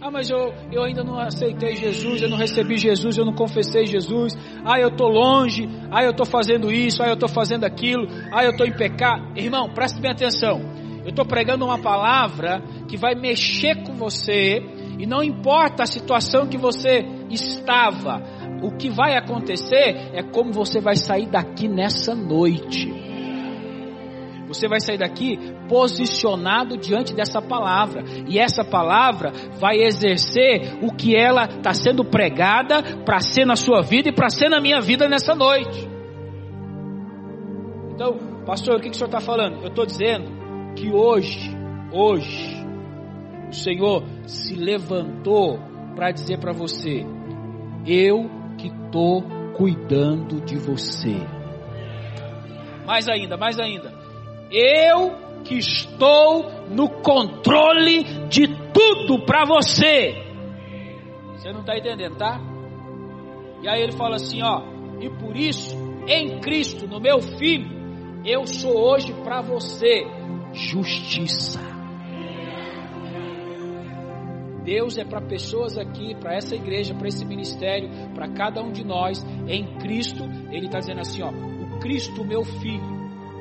Ah, 0.00 0.12
mas 0.12 0.30
eu, 0.30 0.54
eu 0.70 0.84
ainda 0.84 1.02
não 1.02 1.18
aceitei 1.18 1.74
Jesus, 1.74 2.22
eu 2.22 2.28
não 2.28 2.36
recebi 2.36 2.78
Jesus, 2.78 3.18
eu 3.18 3.24
não 3.24 3.34
confessei 3.34 3.84
Jesus. 3.84 4.32
Ah, 4.64 4.78
eu 4.78 4.88
estou 4.88 5.08
longe. 5.08 5.68
Ah, 5.90 6.04
eu 6.04 6.12
estou 6.12 6.24
fazendo 6.24 6.70
isso. 6.70 7.02
Ah, 7.02 7.08
eu 7.08 7.14
estou 7.14 7.28
fazendo 7.28 7.64
aquilo. 7.64 8.06
Ah, 8.32 8.44
eu 8.44 8.52
estou 8.52 8.66
em 8.66 8.72
pecado. 8.72 9.36
Irmão, 9.36 9.68
preste 9.70 10.00
bem 10.00 10.12
atenção. 10.12 10.60
Eu 11.02 11.10
estou 11.10 11.24
pregando 11.24 11.64
uma 11.64 11.78
palavra 11.78 12.62
que 12.86 12.96
vai 12.96 13.16
mexer 13.16 13.82
com 13.82 13.94
você. 13.94 14.62
E 14.98 15.06
não 15.06 15.22
importa 15.22 15.82
a 15.82 15.86
situação 15.86 16.46
que 16.46 16.56
você 16.56 17.04
estava. 17.28 18.22
O 18.62 18.76
que 18.76 18.88
vai 18.88 19.16
acontecer 19.16 20.10
é 20.12 20.22
como 20.22 20.52
você 20.52 20.80
vai 20.80 20.96
sair 20.96 21.26
daqui 21.26 21.66
nessa 21.66 22.14
noite. 22.14 23.07
Você 24.48 24.66
vai 24.66 24.80
sair 24.80 24.98
daqui 24.98 25.38
posicionado 25.68 26.76
diante 26.76 27.14
dessa 27.14 27.40
palavra. 27.40 28.02
E 28.26 28.38
essa 28.38 28.64
palavra 28.64 29.30
vai 29.60 29.76
exercer 29.76 30.78
o 30.82 30.92
que 30.92 31.14
ela 31.14 31.44
está 31.44 31.72
sendo 31.72 32.04
pregada 32.04 32.82
para 33.04 33.20
ser 33.20 33.44
na 33.44 33.56
sua 33.56 33.82
vida 33.82 34.08
e 34.08 34.12
para 34.12 34.30
ser 34.30 34.48
na 34.48 34.60
minha 34.60 34.80
vida 34.80 35.08
nessa 35.08 35.34
noite. 35.34 35.88
Então, 37.94 38.16
pastor, 38.46 38.76
o 38.76 38.80
que, 38.80 38.90
que 38.90 38.94
o 38.94 38.98
senhor 38.98 39.08
está 39.08 39.20
falando? 39.20 39.60
Eu 39.62 39.68
estou 39.68 39.84
dizendo 39.84 40.30
que 40.74 40.90
hoje, 40.90 41.50
hoje, 41.92 42.58
o 43.48 43.52
Senhor 43.52 44.04
se 44.26 44.54
levantou 44.54 45.58
para 45.96 46.12
dizer 46.12 46.38
para 46.38 46.52
você: 46.52 47.04
Eu 47.86 48.30
que 48.56 48.68
estou 48.68 49.22
cuidando 49.56 50.40
de 50.40 50.56
você. 50.56 51.16
Mais 52.86 53.08
ainda, 53.08 53.36
mais 53.36 53.58
ainda. 53.58 53.97
Eu 54.50 55.28
que 55.44 55.56
estou 55.58 56.50
no 56.70 56.88
controle 57.02 58.04
de 58.28 58.46
tudo 58.72 59.24
para 59.24 59.44
você. 59.44 60.14
Você 61.34 61.52
não 61.52 61.60
está 61.60 61.76
entendendo, 61.78 62.16
tá? 62.16 62.40
E 63.62 63.68
aí 63.68 63.82
ele 63.82 63.92
fala 63.92 64.16
assim, 64.16 64.42
ó, 64.42 64.62
e 65.00 65.08
por 65.10 65.36
isso, 65.36 65.76
em 66.06 66.40
Cristo, 66.40 66.86
no 66.86 67.00
meu 67.00 67.20
filho, 67.20 67.68
eu 68.24 68.46
sou 68.46 68.76
hoje 68.76 69.12
para 69.24 69.40
você 69.40 70.06
justiça. 70.52 71.60
Deus 74.64 74.98
é 74.98 75.04
para 75.04 75.22
pessoas 75.22 75.78
aqui, 75.78 76.14
para 76.14 76.34
essa 76.34 76.54
igreja, 76.54 76.94
para 76.94 77.08
esse 77.08 77.24
ministério, 77.24 77.88
para 78.14 78.28
cada 78.28 78.62
um 78.62 78.70
de 78.70 78.84
nós, 78.84 79.24
em 79.46 79.78
Cristo, 79.78 80.24
Ele 80.50 80.66
está 80.66 80.78
dizendo 80.78 81.00
assim: 81.00 81.22
ó, 81.22 81.30
o 81.30 81.78
Cristo, 81.78 82.22
meu 82.22 82.44
filho, 82.44 82.97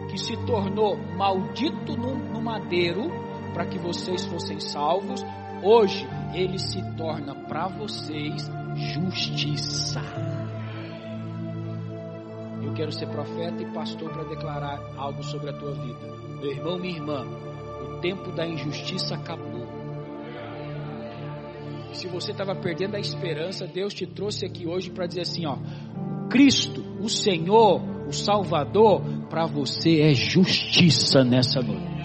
que 0.09 0.17
se 0.17 0.35
tornou 0.45 0.97
maldito 0.97 1.95
no, 1.95 2.15
no 2.15 2.41
madeiro 2.41 3.09
para 3.53 3.65
que 3.65 3.79
vocês 3.79 4.25
fossem 4.25 4.59
salvos, 4.59 5.23
hoje 5.63 6.07
ele 6.33 6.59
se 6.59 6.81
torna 6.95 7.33
para 7.33 7.67
vocês 7.67 8.49
justiça. 8.75 10.01
Eu 12.61 12.73
quero 12.73 12.91
ser 12.91 13.07
profeta 13.07 13.63
e 13.63 13.65
pastor 13.73 14.11
para 14.11 14.23
declarar 14.25 14.79
algo 14.97 15.23
sobre 15.23 15.49
a 15.49 15.53
tua 15.53 15.73
vida. 15.73 16.17
Meu 16.39 16.51
irmão, 16.51 16.77
minha 16.77 16.95
irmã, 16.95 17.25
o 17.25 17.99
tempo 17.99 18.31
da 18.31 18.45
injustiça 18.45 19.15
acabou. 19.15 19.65
Se 21.93 22.07
você 22.07 22.31
estava 22.31 22.53
perdendo 22.53 22.95
a 22.95 22.99
esperança, 22.99 23.65
Deus 23.65 23.93
te 23.93 24.05
trouxe 24.05 24.45
aqui 24.45 24.67
hoje 24.67 24.91
para 24.91 25.07
dizer 25.07 25.21
assim, 25.21 25.47
ó, 25.47 25.57
Cristo, 26.29 26.83
o 27.01 27.09
Senhor, 27.09 27.81
o 28.07 28.13
Salvador, 28.13 29.01
para 29.29 29.45
você 29.45 30.01
é 30.01 30.13
justiça 30.13 31.23
nessa 31.23 31.61
noite. 31.61 31.97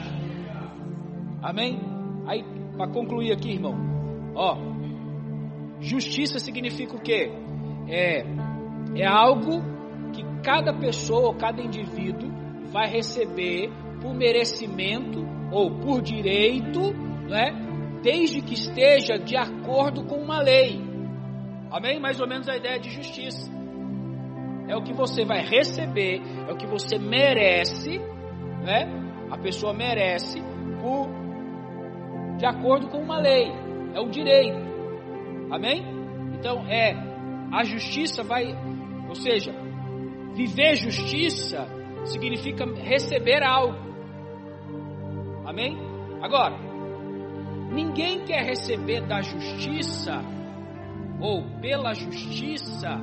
Amém? 1.42 1.80
Aí, 2.26 2.44
para 2.76 2.88
concluir 2.88 3.32
aqui, 3.32 3.52
irmão, 3.52 3.74
ó, 4.34 4.56
justiça 5.80 6.38
significa 6.38 6.96
o 6.96 7.00
quê? 7.00 7.30
É, 7.88 8.24
é 8.94 9.06
algo 9.06 9.60
que 10.12 10.22
cada 10.42 10.72
pessoa, 10.72 11.34
cada 11.34 11.60
indivíduo 11.60 12.30
vai 12.70 12.88
receber 12.88 13.70
por 14.00 14.14
merecimento 14.14 15.26
ou 15.50 15.70
por 15.80 16.00
direito, 16.00 16.92
né? 17.28 17.52
Desde 18.02 18.40
que 18.40 18.54
esteja 18.54 19.16
de 19.16 19.36
acordo 19.36 20.04
com 20.04 20.16
uma 20.16 20.40
lei. 20.40 20.80
Amém? 21.70 22.00
Mais 22.00 22.20
ou 22.20 22.28
menos 22.28 22.48
a 22.48 22.56
ideia 22.56 22.78
de 22.78 22.90
justiça 22.90 23.51
é 24.68 24.76
o 24.76 24.82
que 24.82 24.92
você 24.92 25.24
vai 25.24 25.40
receber, 25.40 26.20
é 26.48 26.52
o 26.52 26.56
que 26.56 26.66
você 26.66 26.98
merece, 26.98 27.98
né? 28.64 28.88
A 29.30 29.38
pessoa 29.38 29.72
merece 29.72 30.40
por, 30.80 31.08
de 32.38 32.46
acordo 32.46 32.88
com 32.88 32.98
uma 32.98 33.18
lei, 33.18 33.50
é 33.94 34.00
o 34.00 34.08
direito. 34.08 34.60
Amém? 35.50 35.84
Então 36.38 36.66
é 36.66 36.94
a 37.52 37.64
justiça 37.64 38.22
vai, 38.22 38.54
ou 39.08 39.14
seja, 39.14 39.52
viver 40.34 40.76
justiça 40.76 41.66
significa 42.04 42.64
receber 42.64 43.42
algo. 43.42 43.78
Amém? 45.44 45.76
Agora, 46.22 46.56
ninguém 47.70 48.24
quer 48.24 48.44
receber 48.44 49.06
da 49.06 49.20
justiça 49.20 50.22
ou 51.20 51.42
pela 51.60 51.92
justiça 51.94 53.00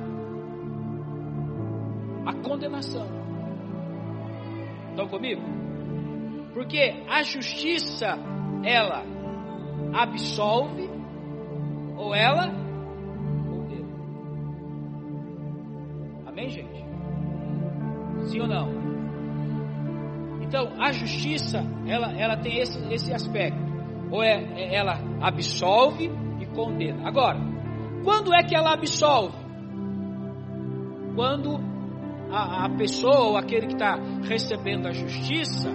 a 2.26 2.32
condenação. 2.34 3.06
Estão 4.90 5.08
comigo? 5.08 5.42
Porque 6.52 7.04
a 7.08 7.22
justiça, 7.22 8.18
ela 8.64 9.02
absolve 9.94 10.90
ou 11.96 12.14
ela 12.14 12.48
condena. 13.48 13.88
Amém, 16.26 16.48
gente? 16.48 16.84
Sim 18.26 18.40
ou 18.40 18.48
não? 18.48 18.80
Então, 20.42 20.72
a 20.80 20.90
justiça, 20.90 21.64
ela, 21.86 22.12
ela 22.12 22.36
tem 22.36 22.58
esse, 22.58 22.78
esse 22.92 23.12
aspecto. 23.12 23.60
Ou 24.10 24.22
é, 24.22 24.42
é 24.56 24.74
ela 24.74 24.98
absolve 25.20 26.10
e 26.40 26.46
condena. 26.46 27.06
Agora, 27.06 27.38
quando 28.02 28.34
é 28.34 28.42
que 28.42 28.56
ela 28.56 28.72
absolve? 28.72 29.38
Quando 31.14 31.69
a, 32.32 32.66
a 32.66 32.70
pessoa 32.70 33.28
ou 33.28 33.36
aquele 33.36 33.66
que 33.66 33.74
está 33.74 33.96
recebendo 34.22 34.86
a 34.86 34.92
justiça 34.92 35.70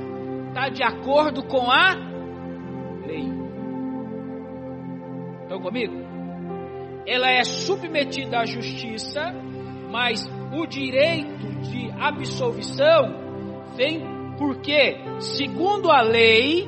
está 0.48 0.70
de 0.70 0.84
acordo 0.84 1.44
com 1.44 1.70
a 1.70 1.94
lei. 3.06 3.30
Estão 5.44 5.62
comigo? 5.62 5.94
Ela 7.06 7.30
é 7.30 7.44
submetida 7.44 8.40
à 8.40 8.46
justiça, 8.46 9.34
mas 9.92 10.26
o 10.54 10.66
direito 10.66 11.46
de 11.62 11.92
absolvição 11.92 13.74
vem 13.76 14.02
porque, 14.38 14.98
segundo 15.20 15.92
a 15.92 16.02
lei, 16.02 16.68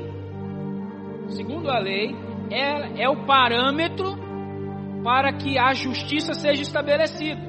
segundo 1.30 1.70
a 1.70 1.80
lei, 1.80 2.16
é, 2.52 3.04
é 3.04 3.10
o 3.10 3.26
parâmetro 3.26 4.16
para 5.04 5.34
que 5.34 5.58
a 5.58 5.74
justiça 5.74 6.34
seja 6.34 6.62
estabelecida. 6.62 7.42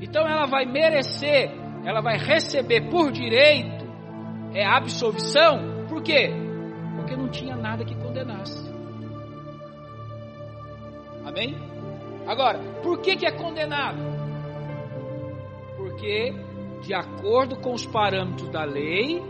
Então 0.00 0.26
ela 0.26 0.46
vai 0.46 0.64
merecer 0.64 1.59
ela 1.84 2.00
vai 2.00 2.18
receber 2.18 2.88
por 2.90 3.10
direito 3.10 3.88
é 4.52 4.64
absolvição, 4.64 5.86
por 5.88 6.02
quê? 6.02 6.30
Porque 6.96 7.16
não 7.16 7.28
tinha 7.28 7.56
nada 7.56 7.84
que 7.84 7.94
condenasse. 7.94 8.68
Amém? 11.24 11.56
Agora, 12.26 12.58
por 12.82 13.00
que, 13.00 13.16
que 13.16 13.26
é 13.26 13.30
condenado? 13.30 13.98
Porque, 15.76 16.34
de 16.82 16.92
acordo 16.92 17.56
com 17.56 17.72
os 17.72 17.86
parâmetros 17.86 18.48
da 18.50 18.64
lei, 18.64 19.22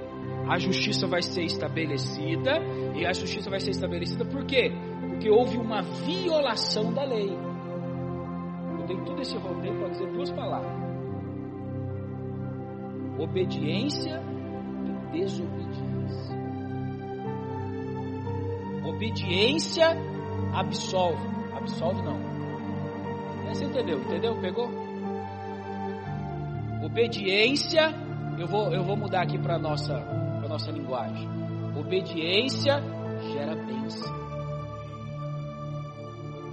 a 0.48 0.58
justiça 0.58 1.06
vai 1.06 1.22
ser 1.22 1.44
estabelecida, 1.44 2.58
e 2.94 3.04
a 3.06 3.12
justiça 3.12 3.50
vai 3.50 3.60
ser 3.60 3.70
estabelecida 3.70 4.24
por 4.24 4.44
quê? 4.44 4.72
Porque 5.08 5.30
houve 5.30 5.58
uma 5.58 5.82
violação 5.82 6.92
da 6.92 7.04
lei. 7.04 7.30
Eu 8.78 8.86
tenho 8.86 9.04
todo 9.04 9.20
esse 9.20 9.36
roteiro 9.36 9.78
para 9.78 9.88
dizer 9.90 10.10
duas 10.10 10.30
palavras 10.32 10.79
obediência 13.20 14.22
e 14.84 15.18
desobediência. 15.18 16.36
Obediência 18.84 19.86
absolve, 20.54 21.28
absolve 21.54 22.02
não. 22.02 22.18
Você 23.48 23.64
entendeu? 23.64 24.00
Entendeu? 24.00 24.40
Pegou? 24.40 24.70
Obediência, 26.82 27.94
eu 28.38 28.46
vou, 28.46 28.72
eu 28.72 28.82
vou 28.82 28.96
mudar 28.96 29.22
aqui 29.22 29.38
para 29.38 29.58
nossa, 29.58 29.94
para 30.38 30.48
nossa 30.48 30.70
linguagem. 30.70 31.28
Obediência 31.78 32.82
gera 33.32 33.54
bênção. 33.54 34.14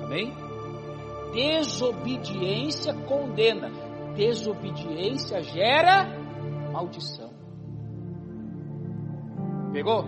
Amém? 0.04 0.34
Desobediência 1.34 2.94
condena. 2.94 3.72
Desobediência 4.16 5.44
gera 5.44 6.17
maldição. 6.78 7.32
Pegou? 9.74 10.06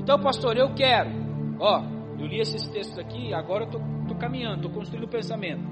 Então, 0.00 0.18
pastor, 0.18 0.56
eu 0.56 0.74
quero. 0.74 1.10
Ó, 1.60 1.82
eu 2.18 2.26
li 2.26 2.40
esses 2.40 2.66
textos 2.68 2.98
aqui, 2.98 3.34
agora 3.34 3.64
eu 3.64 3.70
tô, 3.70 3.78
tô 4.08 4.14
caminhando, 4.14 4.62
tô 4.62 4.70
construindo 4.70 5.04
o 5.04 5.08
pensamento. 5.08 5.62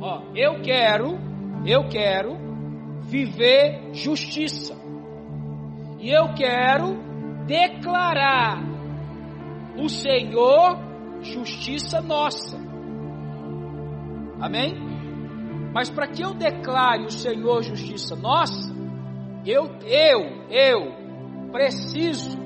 Ó, 0.00 0.22
eu 0.34 0.62
quero, 0.62 1.18
eu 1.66 1.88
quero 1.88 2.38
viver 3.02 3.92
justiça. 3.92 4.74
E 6.00 6.10
eu 6.10 6.32
quero 6.34 6.96
declarar 7.46 8.62
o 9.76 9.88
Senhor 9.88 10.78
justiça 11.20 12.00
nossa. 12.00 12.56
Amém? 14.40 14.74
Mas 15.72 15.88
para 15.88 16.08
que 16.08 16.22
eu 16.22 16.34
declare 16.34 17.04
o 17.04 17.10
Senhor 17.10 17.62
justiça 17.62 18.16
nossa, 18.16 18.71
eu, 19.44 19.66
eu, 19.84 20.46
eu 20.50 21.50
preciso 21.50 22.38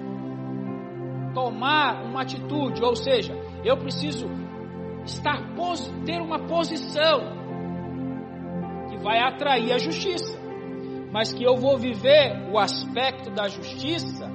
tomar 1.35 2.03
uma 2.03 2.23
atitude, 2.23 2.83
ou 2.83 2.97
seja, 2.97 3.35
eu 3.65 3.77
preciso 3.77 4.27
estar 5.05 5.55
ter 6.05 6.21
uma 6.21 6.39
posição 6.39 7.21
que 8.89 8.97
vai 8.99 9.19
atrair 9.19 9.73
a 9.73 9.79
justiça, 9.79 10.39
mas 11.13 11.33
que 11.33 11.45
eu 11.45 11.57
vou 11.57 11.77
viver 11.77 12.49
o 12.51 12.59
aspecto 12.59 13.31
da 13.31 13.49
justiça, 13.49 14.31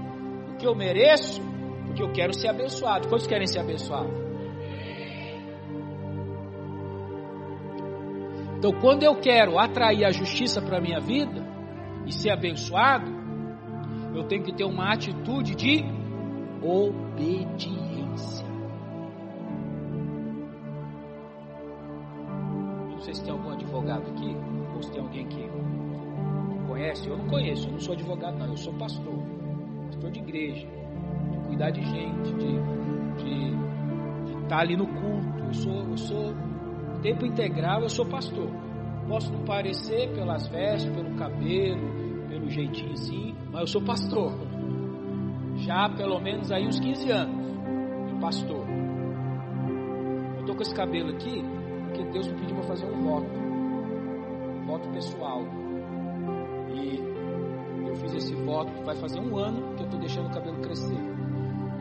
o 0.53 0.57
que 0.57 0.67
eu 0.67 0.75
mereço, 0.75 1.41
porque 1.85 2.03
eu 2.03 2.11
quero 2.11 2.33
ser 2.33 2.49
abençoado. 2.49 3.07
Quantos 3.07 3.27
querem 3.27 3.47
ser 3.47 3.59
abençoados? 3.59 4.21
Então, 8.57 8.71
quando 8.79 9.03
eu 9.03 9.15
quero 9.15 9.57
atrair 9.57 10.05
a 10.05 10.11
justiça 10.11 10.61
para 10.61 10.77
a 10.77 10.81
minha 10.81 10.99
vida 10.99 11.40
e 12.05 12.11
ser 12.11 12.31
abençoado, 12.31 13.11
eu 14.13 14.23
tenho 14.25 14.43
que 14.43 14.53
ter 14.53 14.65
uma 14.65 14.93
atitude 14.93 15.55
de 15.55 15.83
obediência. 16.61 18.45
Não 22.89 22.99
sei 22.99 23.13
se 23.13 23.23
tem 23.23 23.31
algum 23.33 23.51
advogado 23.51 24.09
aqui, 24.11 24.35
ou 24.75 24.83
se 24.83 24.91
tem 24.91 25.01
alguém 25.01 25.27
que 25.27 25.49
conhece. 26.67 27.07
Eu 27.07 27.17
não 27.17 27.27
conheço, 27.27 27.67
eu 27.67 27.71
não 27.73 27.79
sou 27.79 27.93
advogado, 27.93 28.37
não, 28.37 28.47
eu 28.47 28.57
sou 28.57 28.73
pastor, 28.73 29.19
pastor 29.87 30.11
de 30.11 30.19
igreja, 30.19 30.67
de 31.31 31.37
cuidar 31.47 31.71
de 31.71 31.81
gente, 31.81 32.33
de, 32.33 32.59
de, 33.23 34.41
estar 34.43 34.59
ali 34.59 34.75
no 34.75 34.87
culto. 34.87 35.43
Eu 35.45 35.53
sou, 35.53 35.83
eu 35.89 35.97
sou 35.97 36.33
tempo 37.01 37.25
integral, 37.25 37.81
eu 37.81 37.89
sou 37.89 38.05
pastor. 38.05 38.49
Posso 39.11 39.29
parecer 39.39 40.09
pelas 40.13 40.47
vestes, 40.47 40.89
pelo 40.89 41.13
cabelo, 41.15 42.25
pelo 42.29 42.49
jeitinho 42.49 42.93
assim, 42.93 43.35
mas 43.51 43.59
eu 43.59 43.67
sou 43.67 43.81
pastor. 43.81 44.31
Já 45.57 45.89
pelo 45.89 46.17
menos 46.21 46.49
aí 46.49 46.65
uns 46.65 46.79
15 46.79 47.11
anos 47.11 47.45
de 48.07 48.15
pastor. 48.21 48.65
Eu 50.37 50.45
tô 50.45 50.55
com 50.55 50.61
esse 50.61 50.73
cabelo 50.73 51.09
aqui 51.09 51.43
porque 51.87 52.05
Deus 52.05 52.25
me 52.29 52.39
pediu 52.39 52.55
para 52.55 52.67
fazer 52.67 52.85
um 52.85 53.01
voto. 53.03 53.29
Um 54.61 54.65
voto 54.65 54.89
pessoal. 54.91 55.41
E 56.73 57.89
eu 57.89 57.95
fiz 57.97 58.13
esse 58.13 58.33
voto, 58.33 58.71
vai 58.85 58.95
fazer 58.95 59.19
um 59.19 59.37
ano 59.37 59.75
que 59.75 59.83
eu 59.83 59.89
tô 59.89 59.97
deixando 59.97 60.27
o 60.27 60.33
cabelo 60.33 60.61
crescer. 60.61 61.01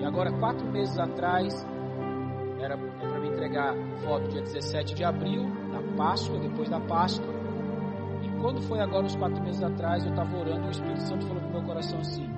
E 0.00 0.04
agora, 0.04 0.32
quatro 0.32 0.68
meses 0.72 0.98
atrás, 0.98 1.64
era 2.70 2.78
para 2.78 3.18
me 3.18 3.28
entregar 3.28 3.74
voto 4.04 4.28
dia 4.28 4.42
17 4.42 4.94
de 4.94 5.02
abril, 5.02 5.42
na 5.72 5.82
Páscoa, 5.96 6.38
depois 6.38 6.68
da 6.68 6.78
Páscoa. 6.80 7.34
E 8.22 8.28
quando 8.40 8.62
foi 8.62 8.78
agora, 8.78 9.04
uns 9.04 9.16
quatro 9.16 9.42
meses 9.42 9.62
atrás, 9.62 10.04
eu 10.04 10.10
estava 10.10 10.36
orando 10.36 10.66
e 10.66 10.68
o 10.68 10.70
Espírito 10.70 11.00
Santo 11.00 11.26
falou 11.26 11.42
no 11.42 11.50
meu 11.50 11.62
coração 11.62 11.98
assim: 11.98 12.28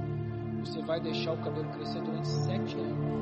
Você 0.60 0.80
vai 0.82 1.00
deixar 1.00 1.32
o 1.32 1.38
cabelo 1.38 1.68
crescer 1.70 2.00
durante 2.00 2.28
sete 2.28 2.78
anos. 2.78 3.12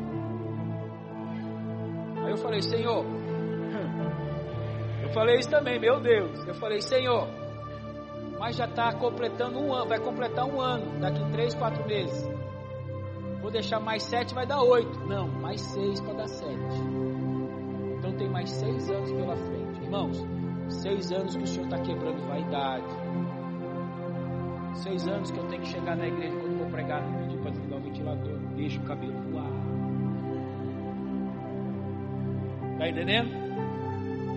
Aí 2.25 2.31
eu 2.31 2.37
falei, 2.37 2.63
Senhor, 2.63 3.05
eu 5.03 5.09
falei 5.13 5.37
isso 5.37 5.51
também, 5.51 5.81
meu 5.81 6.01
Deus. 6.01 6.47
Eu 6.47 6.55
falei, 6.55 6.81
Senhor, 6.81 7.27
mas 8.39 8.55
já 8.55 8.67
está 8.67 8.93
completando 8.93 9.59
um 9.59 9.75
ano, 9.75 9.89
vai 9.89 9.99
completar 9.99 10.47
um 10.47 10.61
ano, 10.61 11.01
daqui 11.01 11.25
três, 11.33 11.55
quatro 11.55 11.85
meses. 11.89 12.29
Vou 13.41 13.51
deixar 13.51 13.81
mais 13.81 14.03
sete, 14.03 14.35
vai 14.35 14.47
dar 14.47 14.63
oito. 14.63 15.01
Não, 15.07 15.27
mais 15.27 15.61
seis 15.61 16.01
para 16.01 16.13
dar 16.13 16.29
sete. 16.29 16.90
Mais 18.31 18.51
seis 18.51 18.91
anos 18.91 19.13
pela 19.13 19.37
frente. 19.37 19.83
Irmãos, 19.83 20.27
seis 20.69 21.13
anos 21.13 21.37
que 21.37 21.43
o 21.43 21.47
Senhor 21.47 21.65
está 21.65 21.79
quebrando 21.79 22.27
vaidade. 22.27 22.87
Seis 24.75 25.07
anos 25.09 25.31
que 25.31 25.39
eu 25.39 25.47
tenho 25.49 25.63
que 25.63 25.69
chegar 25.69 25.97
na 25.97 26.07
igreja 26.07 26.37
quando 26.39 26.59
vou 26.59 26.71
pregar, 26.71 27.03
não 27.03 27.19
pedir 27.23 27.39
para 27.39 27.51
desligar 27.51 27.79
o 27.79 27.83
ventilador. 27.83 28.39
Deixa 28.57 28.81
o 28.81 28.85
cabelo 28.85 29.21
voar. 29.31 29.51
Está 32.73 32.89
entendendo? 32.89 33.31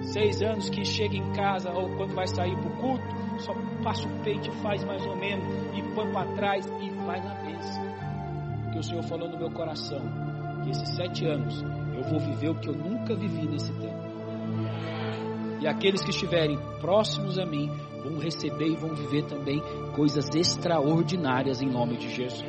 Seis 0.04 0.42
anos 0.42 0.70
que 0.70 0.84
chega 0.84 1.16
em 1.16 1.32
casa 1.34 1.72
ou 1.72 1.90
quando 1.96 2.14
vai 2.14 2.28
sair 2.28 2.58
para 2.58 2.68
o 2.68 2.78
culto, 2.78 3.04
só 3.40 3.54
passa 3.84 4.08
o 4.08 4.24
peito 4.24 4.50
e 4.50 4.52
faz 4.62 4.84
mais 4.84 5.06
ou 5.06 5.16
menos, 5.16 5.46
e 5.78 5.82
põe 5.96 6.12
para 6.12 6.30
trás 6.34 6.66
e 6.82 6.90
vai 7.06 7.22
na 7.22 7.36
bênção 7.36 8.04
que 8.74 8.80
o 8.80 8.84
Senhor 8.84 9.04
falou 9.04 9.30
no 9.30 9.38
meu 9.38 9.52
coração, 9.52 10.02
que 10.64 10.72
esses 10.72 10.96
sete 10.96 11.26
anos 11.28 11.64
eu 12.04 12.10
vou 12.10 12.20
viver 12.20 12.50
o 12.50 12.56
que 12.56 12.70
eu 12.70 12.76
nunca 12.76 13.16
vivi 13.16 13.48
nesse 13.48 13.72
tempo. 13.74 14.04
E 15.62 15.68
aqueles 15.68 16.04
que 16.04 16.10
estiverem 16.10 16.58
próximos 16.82 17.39
a 17.39 17.46
mim 17.46 17.70
vão 18.04 18.20
receber 18.20 18.68
e 18.68 18.76
vão 18.76 18.94
viver 18.94 19.24
também 19.24 19.62
coisas 19.96 20.30
extraordinárias 20.36 21.62
em 21.62 21.70
nome 21.70 21.96
de 21.96 22.10
Jesus. 22.10 22.44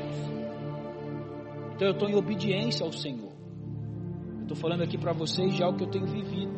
Então 1.74 1.88
eu 1.88 1.92
estou 1.92 2.08
em 2.08 2.16
obediência 2.16 2.84
ao 2.84 2.92
Senhor. 2.92 3.32
Estou 4.42 4.56
falando 4.56 4.82
aqui 4.82 4.98
para 4.98 5.12
vocês 5.12 5.54
já 5.54 5.68
o 5.68 5.74
que 5.74 5.84
eu 5.84 5.90
tenho 5.90 6.06
vivido. 6.06 6.52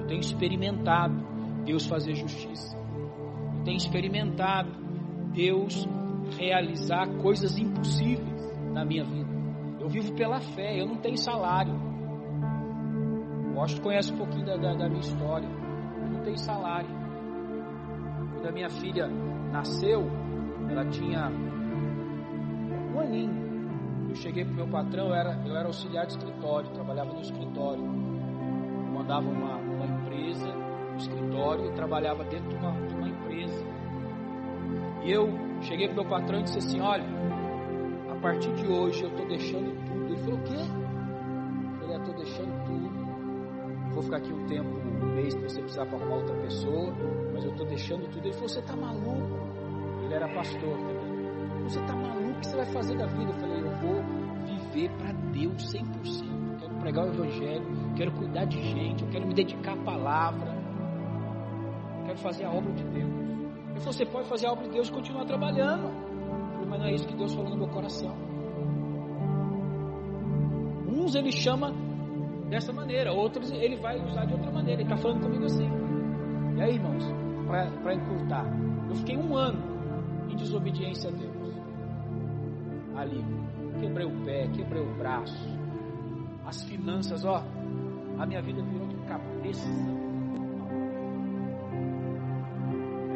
Eu 0.00 0.06
tenho 0.06 0.20
experimentado 0.20 1.14
Deus 1.64 1.86
fazer 1.86 2.14
justiça. 2.14 2.76
Eu 3.56 3.64
tenho 3.64 3.76
experimentado 3.78 4.70
Deus 5.32 5.88
realizar 6.38 7.08
coisas 7.22 7.56
impossíveis 7.56 8.58
na 8.72 8.84
minha 8.84 9.04
vida. 9.04 9.30
Eu 9.80 9.88
vivo 9.88 10.14
pela 10.14 10.40
fé, 10.40 10.80
eu 10.80 10.86
não 10.86 10.96
tenho 10.96 11.16
salário. 11.16 11.91
O 13.52 13.58
Washington 13.58 13.82
conhece 13.82 14.12
um 14.12 14.16
pouquinho 14.16 14.46
da, 14.46 14.56
da, 14.56 14.74
da 14.74 14.88
minha 14.88 15.00
história. 15.00 15.48
Eu 15.48 16.10
não 16.10 16.20
tenho 16.22 16.38
salário. 16.38 16.88
Quando 18.32 18.48
a 18.48 18.52
minha 18.52 18.70
filha 18.70 19.06
nasceu, 19.52 20.10
ela 20.68 20.84
tinha 20.86 21.30
um 22.94 23.00
aninho. 23.00 23.42
Eu 24.08 24.16
cheguei 24.16 24.44
pro 24.44 24.54
meu 24.54 24.68
patrão, 24.68 25.08
eu 25.08 25.14
era, 25.14 25.42
eu 25.46 25.56
era 25.56 25.66
auxiliar 25.66 26.06
de 26.06 26.12
escritório, 26.12 26.70
trabalhava 26.70 27.12
no 27.12 27.20
escritório. 27.20 27.82
Eu 27.82 28.92
mandava 28.92 29.28
uma, 29.28 29.56
uma 29.56 29.86
empresa 29.86 30.52
no 30.52 30.96
escritório 30.96 31.66
e 31.66 31.72
trabalhava 31.72 32.24
dentro 32.24 32.48
de 32.48 32.56
uma, 32.56 32.72
de 32.86 32.94
uma 32.94 33.08
empresa. 33.08 33.64
E 35.04 35.10
eu 35.10 35.28
cheguei 35.62 35.88
pro 35.88 36.02
meu 36.02 36.06
patrão 36.06 36.40
e 36.40 36.42
disse 36.42 36.58
assim, 36.58 36.80
olha, 36.80 37.04
partir 38.22 38.54
de 38.54 38.66
hoje 38.68 39.02
eu 39.02 39.10
estou 39.10 39.26
deixando 39.26 39.84
tudo. 39.84 40.06
Ele 40.06 40.16
falou, 40.18 40.38
o 40.38 40.42
quê? 40.44 40.54
Eu 40.54 41.80
falei, 41.80 41.96
estou 41.96 42.14
deixando 42.14 42.64
tudo. 42.64 43.01
Vou 43.92 44.02
ficar 44.02 44.18
aqui 44.18 44.32
um 44.32 44.46
tempo, 44.46 44.68
um 44.68 45.14
mês, 45.14 45.34
para 45.34 45.48
você 45.48 45.60
precisar 45.60 45.86
para 45.86 46.04
outra 46.06 46.34
pessoa, 46.36 46.92
mas 47.32 47.44
eu 47.44 47.50
estou 47.50 47.66
deixando 47.66 48.08
tudo. 48.10 48.24
Ele 48.24 48.32
falou, 48.32 48.48
você 48.48 48.60
está 48.60 48.76
maluco? 48.76 49.38
Ele 50.04 50.14
era 50.14 50.28
pastor 50.28 50.76
também. 50.76 51.62
Você 51.64 51.80
está 51.80 51.94
maluco? 51.94 52.30
O 52.30 52.40
que 52.40 52.46
você 52.46 52.56
vai 52.56 52.66
fazer 52.66 52.96
da 52.96 53.06
vida? 53.06 53.30
Eu 53.30 53.34
falei, 53.34 53.60
eu 53.60 53.70
vou 53.76 54.02
viver 54.44 54.90
para 54.96 55.12
Deus 55.12 55.72
100%. 55.72 55.82
Eu 56.52 56.58
quero 56.58 56.74
pregar 56.80 57.04
o 57.04 57.08
Evangelho, 57.08 57.94
quero 57.96 58.12
cuidar 58.12 58.44
de 58.46 58.62
gente, 58.62 59.04
eu 59.04 59.10
quero 59.10 59.26
me 59.26 59.34
dedicar 59.34 59.74
à 59.74 59.82
palavra, 59.82 60.52
quero 62.06 62.18
fazer 62.18 62.44
a 62.44 62.50
obra 62.50 62.72
de 62.72 62.84
Deus. 62.84 63.12
Ele 63.70 63.80
falou, 63.80 63.92
você 63.92 64.06
pode 64.06 64.28
fazer 64.28 64.46
a 64.46 64.52
obra 64.52 64.64
de 64.64 64.70
Deus 64.70 64.88
e 64.88 64.92
continuar 64.92 65.24
trabalhando 65.24 66.12
mas 66.72 66.80
não 66.80 66.86
é 66.86 66.94
isso 66.94 67.06
que 67.06 67.14
Deus 67.14 67.34
falou 67.34 67.50
no 67.50 67.56
meu 67.58 67.68
coração. 67.68 68.16
Uns 70.88 71.14
ele 71.14 71.30
chama 71.30 71.70
dessa 72.52 72.70
maneira, 72.70 73.10
outros 73.12 73.50
ele 73.50 73.76
vai 73.76 73.98
usar 73.98 74.26
de 74.26 74.34
outra 74.34 74.50
maneira. 74.52 74.82
Ele 74.82 74.92
está 74.92 75.02
falando 75.02 75.22
comigo 75.22 75.46
assim. 75.46 75.68
E 76.54 76.62
aí, 76.62 76.74
irmãos, 76.74 77.02
para 77.46 77.94
encurtar, 77.94 78.44
eu 78.90 78.94
fiquei 78.96 79.16
um 79.16 79.34
ano 79.34 79.58
em 80.28 80.36
desobediência 80.36 81.08
a 81.08 81.12
Deus. 81.12 81.32
Ali, 82.94 83.24
quebrei 83.80 84.06
o 84.06 84.24
pé, 84.24 84.46
quebrei 84.48 84.82
o 84.82 84.94
braço, 84.96 85.48
as 86.44 86.62
finanças, 86.64 87.24
ó, 87.24 87.42
a 88.18 88.26
minha 88.26 88.42
vida 88.42 88.62
virou 88.62 88.86
de 88.86 88.96
cabeça. 89.06 89.66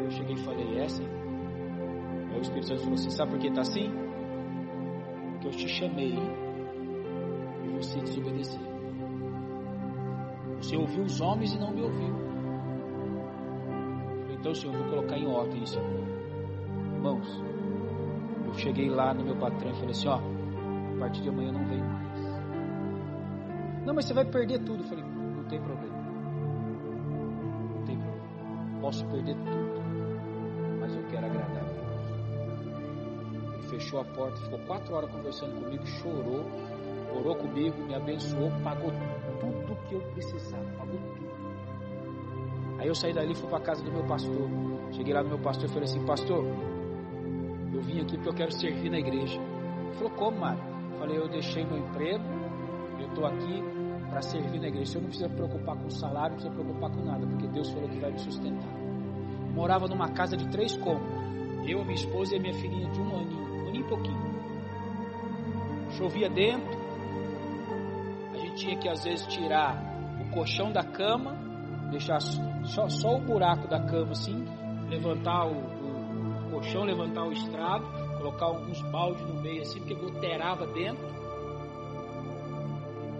Eu 0.03 0.09
cheguei 0.09 0.33
e 0.33 0.39
falei, 0.39 0.79
é 0.79 0.85
assim. 0.85 1.05
Aí 2.31 2.39
o 2.39 2.41
Espírito 2.41 2.67
Santo 2.69 2.79
falou 2.81 2.95
assim: 2.95 3.09
Sabe 3.11 3.31
por 3.31 3.39
que 3.39 3.47
está 3.49 3.61
assim? 3.61 3.91
Porque 5.33 5.47
eu 5.47 5.51
te 5.51 5.67
chamei 5.67 6.17
e 7.65 7.69
você 7.77 7.99
desobedeceu. 7.99 8.76
Você 10.67 10.75
ouviu 10.75 11.05
os 11.05 11.21
homens 11.21 11.53
e 11.53 11.57
não 11.57 11.71
me 11.71 11.81
ouviu. 11.81 12.13
Então, 14.31 14.53
Senhor, 14.53 14.73
eu 14.73 14.81
vou 14.81 14.89
colocar 14.89 15.17
em 15.17 15.25
ordem 15.25 15.63
isso 15.63 15.79
Irmãos, 16.93 17.41
eu 18.45 18.53
cheguei 18.55 18.89
lá 18.89 19.13
no 19.13 19.23
meu 19.23 19.37
patrão 19.37 19.71
e 19.71 19.75
falei 19.75 19.91
assim: 19.91 20.09
ó, 20.09 20.17
a 20.17 20.99
partir 20.99 21.21
de 21.21 21.29
amanhã 21.29 21.51
eu 21.51 21.53
não 21.53 21.65
venho 21.67 21.85
mais. 21.85 22.19
Não, 23.85 23.93
mas 23.93 24.05
você 24.05 24.13
vai 24.13 24.25
perder 24.25 24.59
tudo. 24.65 24.83
Eu 24.83 24.89
falei: 24.89 25.05
não 25.05 25.45
tem 25.45 25.61
problema. 25.61 25.95
Não 27.73 27.85
tem 27.85 27.97
problema. 27.97 28.81
Posso 28.81 29.05
perder 29.05 29.35
tudo, 29.35 29.81
mas 30.81 30.93
eu 30.93 31.03
quero 31.03 31.27
agradar 31.27 31.63
a 31.63 31.67
Deus. 31.69 33.53
Ele 33.53 33.67
fechou 33.69 34.01
a 34.01 34.03
porta, 34.03 34.35
ficou 34.41 34.59
quatro 34.67 34.93
horas 34.93 35.09
conversando 35.11 35.63
comigo, 35.63 35.85
chorou, 35.85 36.43
orou 37.17 37.37
comigo, 37.37 37.81
me 37.85 37.95
abençoou, 37.95 38.51
pagou 38.65 38.91
tudo 38.91 39.66
que 39.87 39.95
eu 39.95 40.01
precisava, 40.13 40.63
pagou 40.77 40.99
tudo. 41.15 41.27
Aí 42.79 42.87
eu 42.87 42.95
saí 42.95 43.13
dali 43.13 43.31
e 43.31 43.35
fui 43.35 43.49
para 43.49 43.57
a 43.57 43.61
casa 43.61 43.83
do 43.83 43.91
meu 43.91 44.03
pastor. 44.03 44.47
Cheguei 44.91 45.13
lá 45.13 45.23
no 45.23 45.29
meu 45.29 45.39
pastor 45.39 45.65
e 45.65 45.67
falei 45.67 45.83
assim: 45.85 46.05
Pastor, 46.05 46.45
eu 47.73 47.81
vim 47.81 48.01
aqui 48.01 48.15
porque 48.17 48.29
eu 48.29 48.33
quero 48.33 48.51
servir 48.51 48.89
na 48.89 48.99
igreja. 48.99 49.39
Ele 49.39 49.93
falou: 49.95 50.11
Como, 50.11 50.39
Mário? 50.39 50.61
Eu 50.91 50.99
falei: 50.99 51.17
Eu 51.17 51.27
deixei 51.27 51.65
meu 51.65 51.77
emprego, 51.77 52.23
eu 52.99 53.07
estou 53.07 53.25
aqui 53.25 53.63
para 54.09 54.21
servir 54.21 54.59
na 54.59 54.67
igreja. 54.67 54.91
Senhor 54.91 55.01
não 55.01 55.09
precisa 55.09 55.29
preocupar 55.29 55.75
com 55.75 55.87
o 55.87 55.91
salário, 55.91 56.35
não 56.35 56.41
precisa 56.41 56.53
preocupar 56.53 56.91
com 56.91 57.03
nada, 57.03 57.25
porque 57.25 57.47
Deus 57.47 57.69
falou 57.69 57.89
que 57.89 57.99
vai 57.99 58.11
me 58.11 58.19
sustentar. 58.19 58.77
Eu 58.77 59.53
morava 59.53 59.87
numa 59.87 60.09
casa 60.09 60.37
de 60.37 60.47
três 60.49 60.77
cômodos. 60.77 61.27
Eu, 61.67 61.83
minha 61.83 61.95
esposa 61.95 62.35
e 62.35 62.39
minha 62.39 62.53
filhinha 62.53 62.89
de 62.89 63.01
um 63.01 63.19
aninho, 63.19 63.63
um 63.63 63.67
aninho 63.67 63.85
e 63.85 63.89
pouquinho. 63.89 64.27
Chovia 65.97 66.29
dentro. 66.29 66.76
Tinha 68.57 68.75
que 68.75 68.89
às 68.89 69.03
vezes 69.03 69.25
tirar 69.27 69.77
o 70.19 70.31
colchão 70.31 70.71
da 70.71 70.83
cama, 70.83 71.35
deixar 71.91 72.19
só, 72.19 72.89
só 72.89 73.15
o 73.15 73.21
buraco 73.21 73.67
da 73.67 73.79
cama 73.79 74.11
assim, 74.11 74.43
levantar 74.89 75.45
o, 75.45 75.53
o, 75.53 76.47
o 76.47 76.51
colchão, 76.51 76.83
levantar 76.83 77.23
o 77.23 77.31
estrado, 77.31 77.85
colocar 78.17 78.51
uns 78.51 78.81
baldes 78.91 79.21
no 79.27 79.41
meio 79.41 79.61
assim, 79.61 79.79
porque 79.79 79.93
goteirava 79.93 80.65
dentro. 80.67 81.05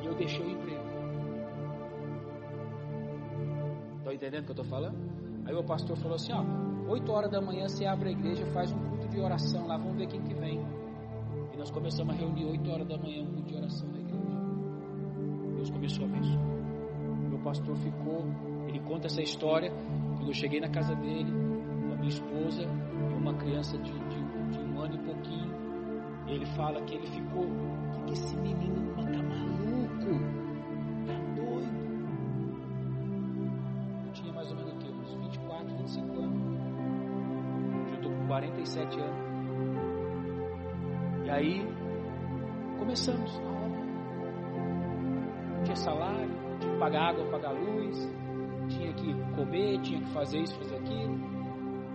E 0.02 0.08
eu 0.08 0.16
deixei 0.16 0.44
o 0.44 0.50
emprego. 0.50 0.88
Estão 4.00 4.14
entendendo 4.14 4.42
o 4.42 4.46
que 4.46 4.52
eu 4.52 4.64
estou 4.64 4.66
falando? 4.66 4.98
Aí 5.46 5.54
o 5.54 5.64
pastor 5.64 5.96
falou 5.98 6.16
assim: 6.16 6.34
ó, 6.34 6.44
8 6.90 7.12
horas 7.12 7.30
da 7.30 7.40
manhã 7.40 7.68
você 7.68 7.86
abre 7.86 8.10
a 8.10 8.12
igreja, 8.12 8.46
faz 8.48 8.72
um 8.72 8.80
culto 8.90 9.08
de 9.10 9.20
oração 9.20 9.68
lá, 9.68 9.78
vamos 9.78 9.98
ver 9.98 10.08
quem 10.08 10.22
que 10.24 10.34
vem. 10.34 10.60
E 11.54 11.58
nós 11.58 11.70
começamos 11.70 12.16
a 12.16 12.18
reunir 12.18 12.46
8 12.46 12.72
horas 12.72 12.88
da 12.88 12.98
manhã 12.98 13.22
um 13.22 13.34
culto 13.34 13.50
de 13.50 13.56
oração 13.56 13.88
na 13.88 14.00
igreja. 14.00 14.07
Deus 15.68 15.72
começou 15.72 16.06
a 16.06 16.08
abençoar. 16.08 16.46
Meu 17.30 17.40
pastor 17.40 17.76
ficou 17.78 18.26
ele 18.68 18.80
conta 18.82 19.08
essa 19.08 19.22
história 19.22 19.72
quando 20.18 20.28
eu 20.28 20.34
cheguei 20.34 20.60
na 20.60 20.70
casa 20.70 20.94
dele, 20.96 21.32
com 21.32 21.94
a 21.94 21.98
minha 21.98 22.10
esposa 22.10 22.64
e 22.64 23.14
uma 23.14 23.34
criança 23.36 23.78
de, 23.78 23.92
de, 23.92 24.52
de 24.52 24.60
um 24.60 24.80
ano 24.80 24.96
e 24.96 25.00
pouquinho. 25.00 25.56
Ele 26.28 26.46
fala 26.48 26.82
que 26.82 26.96
ele 26.96 27.08
ficou, 27.08 27.46
que, 27.94 28.02
que 28.06 28.14
esse 28.14 28.36
menino 28.38 28.94
tá 28.96 29.24
maluco, 29.24 30.20
tá 31.06 31.14
doido. 31.36 31.88
Eu 34.06 34.12
tinha 34.14 34.34
mais 34.34 34.52
ou 34.52 34.58
menos 34.58 34.74
o 34.74 34.78
quê? 34.78 34.90
Uns 34.90 35.14
24, 35.14 35.78
25 35.78 36.20
anos. 36.20 36.42
Eu 37.90 37.96
estou 37.96 38.12
com 38.12 38.28
47 38.28 39.00
anos. 39.00 39.28
E 41.26 41.30
aí 41.30 41.66
começamos 42.78 43.40
a 43.40 43.44
obra. 43.44 43.87
Salário, 45.78 46.30
tinha 46.60 46.74
que 46.74 46.80
pagar 46.80 47.10
água, 47.10 47.26
pagar 47.32 47.52
luz, 47.52 48.10
tinha 48.70 48.94
que 48.94 49.14
comer, 49.36 49.80
tinha 49.82 50.02
que 50.02 50.10
fazer 50.12 50.40
isso, 50.40 50.58
fazer 50.58 50.76
aquilo. 50.76 51.18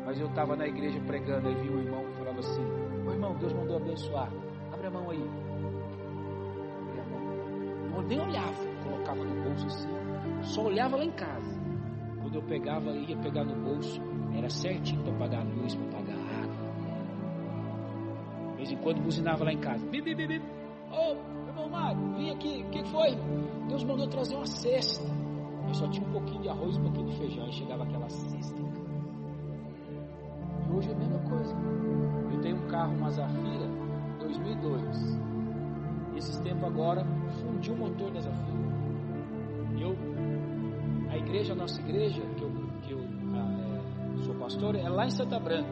Mas 0.05 0.21
eu 0.21 0.27
estava 0.27 0.57
na 0.57 0.67
igreja 0.67 1.01
pregando, 1.07 1.49
aí 1.49 1.55
vi 1.55 1.71
um 1.71 1.79
irmão 1.79 2.05
que 2.05 2.19
falava 2.19 2.39
assim: 2.39 2.65
Ô 3.07 3.13
irmão, 3.13 3.35
Deus 3.39 3.53
mandou 3.53 3.77
abençoar. 3.77 4.33
Abre 4.73 4.87
a 4.87 4.91
mão 4.91 5.11
aí. 5.11 5.23
Abre 6.89 7.01
a 7.01 7.05
mão. 7.05 7.97
Eu 7.97 8.03
nem 8.03 8.21
olhava, 8.21 8.65
colocava 8.83 9.25
no 9.25 9.43
bolso 9.43 9.67
assim. 9.67 9.89
Só 10.43 10.65
olhava 10.65 10.97
lá 10.97 11.05
em 11.05 11.13
casa. 11.13 11.61
Quando 12.21 12.35
eu 12.37 12.43
pegava, 12.43 12.91
ia 12.91 13.17
pegar 13.19 13.45
no 13.45 13.55
bolso, 13.55 14.01
era 14.37 14.49
certinho 14.49 15.03
para 15.03 15.15
pagar 15.15 15.41
a 15.41 15.45
luz, 15.45 15.75
para 15.75 15.99
pagar 15.99 16.15
água. 16.15 16.63
De 18.51 18.57
vez 18.57 18.73
em 18.73 18.77
quando 18.79 19.03
buzinava 19.03 19.45
lá 19.45 19.53
em 19.53 19.59
casa. 19.59 19.87
Bip, 19.87 20.15
bip, 20.15 20.27
bip. 20.27 20.45
Ô, 20.45 20.62
Mário, 21.95 22.17
vim 22.17 22.31
aqui, 22.31 22.65
o 22.67 22.71
que 22.71 22.85
foi? 22.89 23.17
Deus 23.69 23.85
mandou 23.85 24.07
trazer 24.09 24.37
uma 24.37 24.47
cesta. 24.47 25.05
Eu 25.69 25.75
só 25.75 25.89
tinha 25.89 26.07
um 26.07 26.13
pouquinho 26.13 26.43
de 26.43 26.49
arroz, 26.49 26.77
um 26.77 26.83
pouquinho 26.83 27.07
de 27.09 27.17
feijão, 27.17 27.49
e 27.49 27.53
chegava 27.53 27.85
aquela 27.85 28.09
cesta. 28.09 28.61
E 30.69 30.73
hoje 30.73 30.91
é 30.91 30.93
a 30.93 30.99
mesma 30.99 31.19
coisa. 31.21 31.55
Eu 32.33 32.41
tenho 32.41 32.57
um 32.57 32.67
carro, 32.69 32.95
uma 32.97 33.11
Zafira, 33.11 33.69
2002. 34.21 35.19
E 36.15 36.19
esses 36.19 36.39
tempos 36.41 36.65
agora, 36.65 37.07
fundiu 37.41 37.75
o 37.75 37.79
motor 37.79 38.11
da 38.11 38.21
Zafira. 38.21 38.63
Eu, 39.79 39.97
a 41.11 41.17
igreja, 41.17 41.53
a 41.53 41.57
nossa 41.57 41.81
igreja, 41.81 42.23
que 42.37 42.43
eu, 42.43 42.51
que 42.83 42.93
eu 42.93 43.01
ah, 43.35 44.19
é, 44.19 44.23
sou 44.23 44.35
pastor, 44.35 44.75
é 44.75 44.89
lá 44.89 45.07
em 45.07 45.11
Santa 45.11 45.39
Branca. 45.39 45.71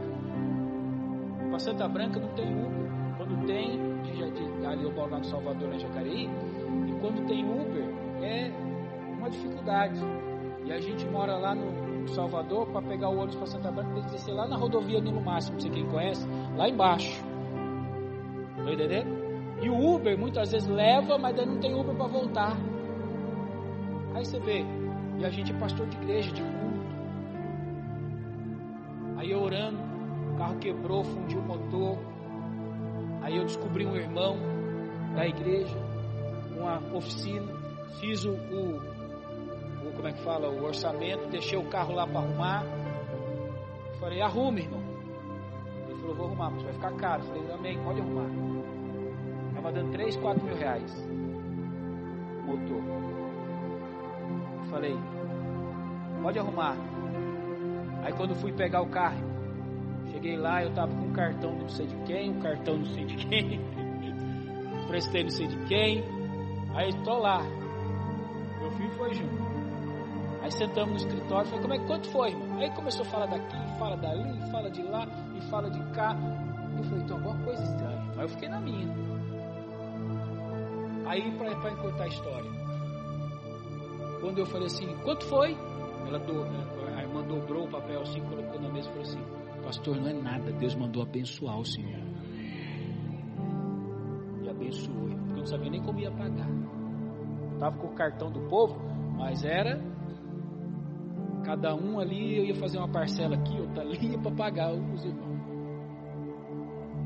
Para 1.49 1.59
Santa 1.59 1.89
Branca 1.89 2.21
não 2.21 2.29
tem 2.31 2.47
Uber. 2.47 2.91
Quando 3.17 3.47
tem, 3.47 3.90
de, 4.29 4.67
ali 4.67 4.85
lá 4.85 5.19
no 5.19 5.25
Salvador, 5.25 5.69
na 5.69 5.79
Jacareí, 5.79 6.29
e 6.89 6.93
quando 7.01 7.27
tem 7.27 7.45
Uber, 7.45 7.85
é 8.23 8.51
uma 9.17 9.31
dificuldade. 9.31 10.01
E 10.65 10.73
a 10.73 10.79
gente 10.79 11.07
mora 11.07 11.37
lá 11.37 11.55
no 11.55 12.09
Salvador 12.09 12.67
para 12.67 12.83
pegar 12.83 13.09
o 13.09 13.17
ônibus 13.17 13.37
para 13.37 13.47
Santa 13.47 13.71
Branca, 13.71 13.95
tem 13.95 14.03
que 14.05 14.11
descer 14.11 14.33
lá 14.33 14.47
na 14.47 14.57
rodovia 14.57 15.01
Nilo 15.01 15.23
Máximo, 15.23 15.55
não 15.55 15.61
sei 15.61 15.71
quem 15.71 15.87
conhece, 15.87 16.27
lá 16.57 16.69
embaixo. 16.69 17.25
Estão 18.59 18.73
entendendo? 18.73 19.21
E 19.63 19.69
o 19.69 19.95
Uber 19.95 20.19
muitas 20.19 20.53
vezes 20.53 20.69
leva, 20.69 21.19
mas 21.19 21.37
daí 21.37 21.47
não 21.47 21.59
tem 21.59 21.75
Uber 21.75 21.95
para 21.95 22.07
voltar. 22.07 22.57
Aí 24.15 24.25
você 24.25 24.39
vê, 24.41 24.65
e 25.19 25.25
a 25.25 25.31
gente 25.31 25.53
é 25.53 25.59
pastor 25.59 25.87
de 25.87 25.97
igreja, 25.97 26.33
de 26.33 26.43
culto. 26.43 26.81
Aí 29.17 29.31
eu 29.31 29.43
orando, 29.43 29.79
o 30.33 30.37
carro 30.37 30.57
quebrou, 30.59 31.05
fundiu 31.05 31.41
o 31.41 31.43
motor. 31.43 31.99
Aí 33.31 33.37
eu 33.37 33.45
descobri 33.45 33.87
um 33.87 33.95
irmão 33.95 34.37
da 35.15 35.25
igreja, 35.25 35.79
uma 36.51 36.81
oficina, 36.93 37.47
fiz 38.01 38.25
o, 38.25 38.33
o 38.33 39.93
como 39.95 40.09
é 40.09 40.13
que 40.13 40.21
fala, 40.25 40.49
o 40.49 40.65
orçamento, 40.65 41.29
deixei 41.29 41.57
o 41.57 41.65
carro 41.67 41.95
lá 41.95 42.09
para 42.09 42.19
arrumar. 42.19 42.65
Falei, 44.01 44.21
arrume, 44.21 44.63
irmão. 44.63 44.83
Ele 45.89 46.01
falou, 46.01 46.17
vou 46.17 46.27
arrumar, 46.27 46.51
mas 46.51 46.63
vai 46.65 46.73
ficar 46.73 46.93
caro. 46.97 47.23
Falei, 47.23 47.53
amém, 47.53 47.79
pode 47.85 48.01
arrumar. 48.01 48.27
Estava 49.51 49.73
dando 49.73 49.93
3, 49.93 50.17
4 50.17 50.45
mil 50.45 50.57
reais. 50.57 51.09
Motor. 52.47 52.83
Falei, 54.71 54.97
pode 56.21 56.39
arrumar. 56.41 56.77
Aí 58.03 58.13
quando 58.13 58.35
fui 58.35 58.53
pegar 58.53 58.81
o 58.83 58.89
carro, 58.89 59.23
cheguei 60.11 60.37
lá, 60.37 60.65
eu 60.65 60.75
tava 60.75 60.93
com 60.93 61.00
um 61.11 61.13
cartão 61.13 61.53
não 61.53 61.69
sei 61.69 61.87
de 61.87 61.97
quem, 62.05 62.31
um 62.31 62.41
cartão 62.41 62.77
não 62.79 62.87
sei 62.87 63.05
de 63.05 63.17
quem, 63.17 63.61
prestei 64.87 65.25
não 65.25 65.31
sei 65.31 65.49
de 65.49 65.57
quem. 65.67 66.05
Aí 66.75 66.89
estou 66.91 67.19
lá. 67.19 67.43
Meu 68.61 68.71
filho 68.73 68.91
foi 68.93 69.15
junto. 69.15 69.51
Aí 70.43 70.53
sentamos 70.53 71.03
no 71.03 71.09
escritório, 71.09 71.47
falei, 71.51 71.63
como 71.63 71.75
é 71.75 71.79
que 71.79 71.87
quanto 71.87 72.09
foi, 72.11 72.31
irmão? 72.31 72.59
Aí 72.59 72.71
começou 72.71 73.03
a 73.03 73.09
falar 73.09 73.27
daqui, 73.27 73.57
fala 73.79 73.97
dali, 73.97 74.51
fala 74.51 74.71
de 74.71 74.83
lá 74.83 75.07
e 75.37 75.41
fala 75.51 75.71
de 75.71 75.83
cá. 75.93 76.17
Eu 76.79 76.85
falei, 76.85 77.05
então 77.05 77.17
alguma 77.17 77.45
coisa 77.45 77.63
estranha. 77.63 78.13
Aí 78.17 78.23
eu 78.23 78.29
fiquei 78.29 78.49
na 78.49 78.61
minha. 78.61 78.89
Aí 81.07 81.31
para 81.33 81.73
encurtar 81.73 82.05
a 82.05 82.09
história. 82.09 82.51
Quando 84.21 84.39
eu 84.39 84.47
falei 84.47 84.67
assim, 84.67 84.87
quanto 85.03 85.25
foi? 85.27 85.57
Ela 86.07 86.19
do, 86.21 86.45
a 86.97 87.03
irmã 87.03 87.23
dobrou 87.23 87.65
o 87.65 87.71
papel 87.71 88.01
assim, 88.03 88.21
colocou 88.23 88.61
na 88.61 88.69
mesa 88.69 88.89
e 88.89 88.93
falou 88.93 89.09
assim, 89.09 89.40
pastor, 89.71 90.01
não 90.01 90.09
é 90.09 90.13
nada, 90.13 90.51
Deus 90.53 90.75
mandou 90.75 91.01
abençoar 91.01 91.57
o 91.57 91.65
Senhor. 91.65 92.03
E 94.43 94.49
abençoou, 94.49 95.09
porque 95.09 95.33
eu 95.33 95.37
não 95.37 95.47
sabia 95.47 95.71
nem 95.71 95.81
como 95.81 96.01
ia 96.01 96.11
pagar. 96.11 96.49
Estava 97.53 97.77
com 97.77 97.87
o 97.87 97.95
cartão 97.95 98.33
do 98.33 98.41
povo, 98.49 98.77
mas 99.17 99.45
era 99.45 99.81
Cada 101.45 101.75
um 101.75 101.99
ali 101.99 102.37
eu 102.37 102.45
ia 102.45 102.55
fazer 102.55 102.79
uma 102.79 102.89
parcela 102.89 103.35
aqui, 103.35 103.59
outra 103.59 103.83
ali 103.83 104.17
para 104.21 104.31
pagar 104.33 104.73
os 104.73 105.05
irmãos. 105.05 105.41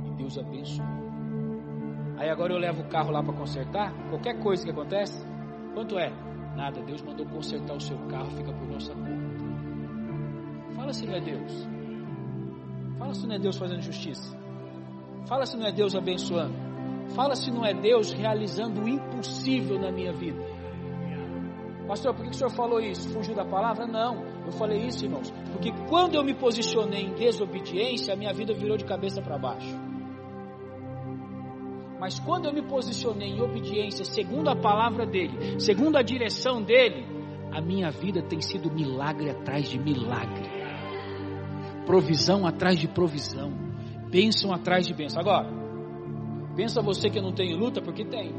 E 0.07 0.11
Deus 0.17 0.37
abençoou. 0.37 0.89
Aí 2.17 2.29
agora 2.29 2.53
eu 2.53 2.59
levo 2.59 2.83
o 2.83 2.89
carro 2.89 3.13
lá 3.13 3.23
para 3.23 3.33
consertar. 3.33 3.93
Qualquer 4.09 4.41
coisa 4.41 4.65
que 4.65 4.71
acontece, 4.71 5.25
quanto 5.73 5.99
é? 5.99 6.11
Nada. 6.57 6.83
Deus 6.83 7.01
mandou 7.03 7.27
consertar 7.27 7.75
o 7.75 7.81
seu 7.81 7.97
carro, 8.09 8.31
fica 8.33 8.53
por 8.53 8.67
nossa 8.69 8.93
conta. 8.93 9.45
Fala 10.75 10.91
não 11.07 11.15
é 11.15 11.21
Deus. 11.21 11.74
Fala 13.05 13.15
se 13.15 13.27
não 13.27 13.35
é 13.35 13.39
Deus 13.39 13.59
fazendo 13.59 13.83
justiça. 13.83 14.39
Fala 15.27 15.45
se 15.45 15.59
não 15.59 15.67
é 15.67 15.73
Deus 15.73 15.95
abençoando. 15.95 16.55
Fala 17.15 17.37
se 17.37 17.51
não 17.51 17.63
é 17.63 17.75
Deus 17.75 18.11
realizando 18.13 18.81
o 18.81 18.89
impossível 18.89 19.79
na 19.79 19.93
minha 19.93 20.11
vida. 20.11 20.43
Pastor, 21.87 22.15
por 22.15 22.25
que 22.25 22.31
o 22.31 22.35
senhor 22.35 22.49
falou 22.49 22.81
isso? 22.81 23.11
Fugiu 23.11 23.35
da 23.35 23.45
palavra? 23.45 23.87
Não, 23.87 24.25
eu 24.47 24.53
falei 24.53 24.87
isso, 24.87 25.05
irmãos, 25.05 25.31
porque 25.53 25.71
quando 25.87 26.15
eu 26.15 26.25
me 26.25 26.33
posicionei 26.33 27.03
em 27.03 27.13
desobediência, 27.13 28.15
a 28.15 28.17
minha 28.17 28.33
vida 28.33 28.55
virou 28.55 28.79
de 28.79 28.87
cabeça 28.87 29.21
para 29.21 29.37
baixo. 29.37 29.79
Mas 32.01 32.19
quando 32.19 32.47
eu 32.47 32.55
me 32.55 32.63
posicionei 32.63 33.29
em 33.29 33.41
obediência, 33.43 34.07
segundo 34.07 34.49
a 34.49 34.57
palavra 34.57 35.05
dele, 35.05 35.61
segundo 35.61 35.99
a 35.99 36.03
direção 36.03 36.63
dele, 36.63 37.07
a 37.53 37.61
minha 37.61 37.91
vida 37.91 38.23
tem 38.23 38.41
sido 38.41 38.73
milagre 38.73 39.29
atrás 39.29 39.69
de 39.69 39.79
milagre, 39.79 40.54
provisão 41.87 42.47
atrás 42.47 42.79
de 42.79 42.89
provisão, 42.89 43.53
bênção 44.11 44.53
atrás 44.53 44.87
de 44.87 44.95
bênção. 44.95 45.21
Agora, 45.21 45.49
pensa 46.57 46.83
você 46.83 47.11
que 47.11 47.21
não 47.21 47.33
tenho 47.33 47.57
luta, 47.57 47.81
porque 47.81 48.05
tem 48.05 48.33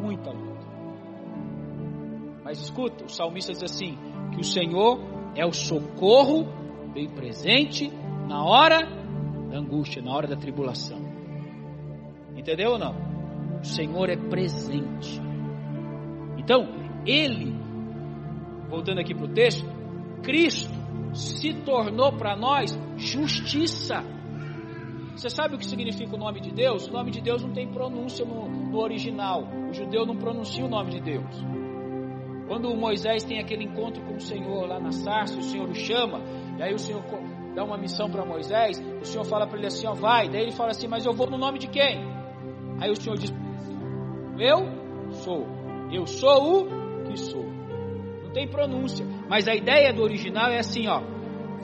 muita 0.00 0.30
luta. 0.30 0.50
Mas 2.44 2.60
escuta, 2.60 3.04
o 3.04 3.08
salmista 3.08 3.52
diz 3.52 3.62
assim: 3.62 3.96
que 4.32 4.40
o 4.40 4.44
Senhor 4.44 5.00
é 5.34 5.44
o 5.44 5.52
socorro 5.52 6.46
bem 6.92 7.08
presente 7.08 7.90
na 8.28 8.44
hora 8.44 8.80
da 9.50 9.58
angústia, 9.58 10.02
na 10.02 10.12
hora 10.12 10.26
da 10.26 10.36
tribulação. 10.36 10.98
Entendeu 12.36 12.72
ou 12.72 12.78
não? 12.78 12.94
O 13.60 13.64
Senhor 13.64 14.08
é 14.08 14.16
presente. 14.16 15.20
Então, 16.38 16.66
Ele, 17.04 17.54
voltando 18.68 19.00
aqui 19.00 19.14
para 19.14 19.26
o 19.26 19.28
texto, 19.28 19.66
Cristo 20.22 20.79
se 21.20 21.52
tornou 21.54 22.12
para 22.12 22.36
nós 22.36 22.78
justiça. 22.96 24.02
Você 25.14 25.28
sabe 25.28 25.54
o 25.54 25.58
que 25.58 25.66
significa 25.66 26.14
o 26.14 26.18
nome 26.18 26.40
de 26.40 26.50
Deus? 26.50 26.86
O 26.86 26.92
nome 26.92 27.10
de 27.10 27.20
Deus 27.20 27.42
não 27.42 27.52
tem 27.52 27.68
pronúncia 27.70 28.24
no, 28.24 28.48
no 28.48 28.78
original. 28.78 29.44
O 29.68 29.72
judeu 29.72 30.06
não 30.06 30.16
pronuncia 30.16 30.64
o 30.64 30.68
nome 30.68 30.92
de 30.92 31.00
Deus. 31.00 31.44
Quando 32.48 32.74
Moisés 32.74 33.22
tem 33.22 33.38
aquele 33.38 33.64
encontro 33.64 34.02
com 34.04 34.16
o 34.16 34.20
Senhor 34.20 34.66
lá 34.66 34.80
na 34.80 34.90
sarça, 34.90 35.38
o 35.38 35.42
Senhor 35.42 35.68
o 35.68 35.74
chama, 35.74 36.20
e 36.58 36.62
aí 36.62 36.74
o 36.74 36.78
Senhor 36.78 37.02
dá 37.54 37.62
uma 37.62 37.76
missão 37.76 38.10
para 38.10 38.24
Moisés, 38.24 38.82
o 39.00 39.04
Senhor 39.04 39.24
fala 39.24 39.46
para 39.46 39.58
ele 39.58 39.66
assim, 39.66 39.86
ó, 39.86 39.94
vai, 39.94 40.28
daí 40.28 40.42
ele 40.42 40.52
fala 40.52 40.70
assim, 40.70 40.88
mas 40.88 41.06
eu 41.06 41.12
vou 41.12 41.30
no 41.30 41.38
nome 41.38 41.58
de 41.58 41.68
quem? 41.68 42.00
Aí 42.80 42.90
o 42.90 42.96
Senhor 42.96 43.16
diz, 43.16 43.32
eu 44.38 45.12
sou, 45.12 45.46
eu 45.92 46.06
sou 46.06 46.64
o 46.64 47.04
que 47.04 47.16
sou. 47.18 47.49
Não 48.30 48.34
tem 48.34 48.46
pronúncia, 48.46 49.04
mas 49.28 49.48
a 49.48 49.56
ideia 49.56 49.92
do 49.92 50.02
original 50.04 50.50
é 50.50 50.60
assim, 50.60 50.86
ó, 50.86 51.02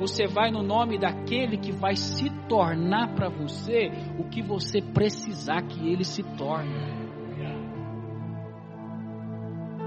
você 0.01 0.27
vai 0.27 0.51
no 0.51 0.65
nome 0.65 0.99
daquele 0.99 1.57
que 1.57 1.71
vai 1.71 1.95
se 1.95 2.29
tornar 2.49 3.15
para 3.15 3.29
você 3.29 3.89
o 4.19 4.25
que 4.25 4.43
você 4.43 4.83
precisar 4.83 5.63
que 5.63 5.89
ele 5.89 6.03
se 6.03 6.25
torne. 6.37 6.75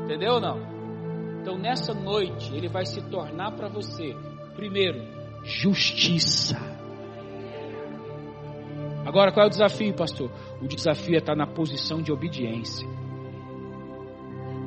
Entendeu 0.06 0.36
ou 0.36 0.40
não? 0.40 0.58
Então 1.42 1.58
nessa 1.58 1.94
noite 1.94 2.56
ele 2.56 2.70
vai 2.70 2.86
se 2.86 3.02
tornar 3.10 3.52
para 3.52 3.68
você, 3.68 4.16
primeiro, 4.56 5.02
justiça. 5.44 6.58
Agora 9.06 9.34
qual 9.34 9.44
é 9.44 9.48
o 9.48 9.52
desafio, 9.52 9.94
pastor? 9.94 10.32
O 10.62 10.66
desafio 10.68 11.16
é 11.16 11.18
estar 11.18 11.36
na 11.36 11.46
posição 11.46 12.02
de 12.02 12.10
obediência. 12.10 12.88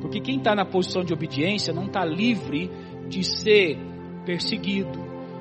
Porque 0.03 0.19
quem 0.19 0.35
está 0.35 0.53
na 0.53 0.65
posição 0.65 1.01
de 1.01 1.13
obediência 1.13 1.73
não 1.73 1.85
está 1.85 2.03
livre 2.03 2.69
de 3.07 3.23
ser 3.23 3.77
perseguido, 4.25 4.99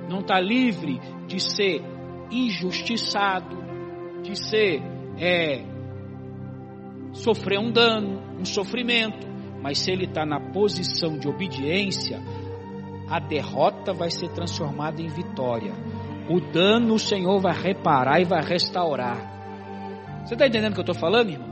não 0.08 0.20
está 0.20 0.38
livre 0.40 1.00
de 1.26 1.40
ser 1.40 1.82
injustiçado, 2.30 3.56
de 4.22 4.36
ser 4.38 4.80
é, 5.18 5.64
sofrer 7.12 7.58
um 7.58 7.72
dano, 7.72 8.22
um 8.38 8.44
sofrimento. 8.44 9.26
Mas 9.60 9.80
se 9.80 9.90
ele 9.90 10.04
está 10.04 10.24
na 10.24 10.38
posição 10.52 11.18
de 11.18 11.26
obediência, 11.26 12.22
a 13.08 13.18
derrota 13.18 13.92
vai 13.92 14.12
ser 14.12 14.28
transformada 14.28 15.02
em 15.02 15.08
vitória. 15.08 15.74
O 16.30 16.38
dano 16.52 16.94
o 16.94 17.00
Senhor 17.00 17.40
vai 17.40 17.52
reparar 17.52 18.20
e 18.20 18.24
vai 18.24 18.44
restaurar. 18.44 20.22
Você 20.24 20.34
está 20.34 20.46
entendendo 20.46 20.70
o 20.70 20.74
que 20.74 20.80
eu 20.80 20.92
estou 20.92 20.94
falando, 20.94 21.30
irmão? 21.30 21.51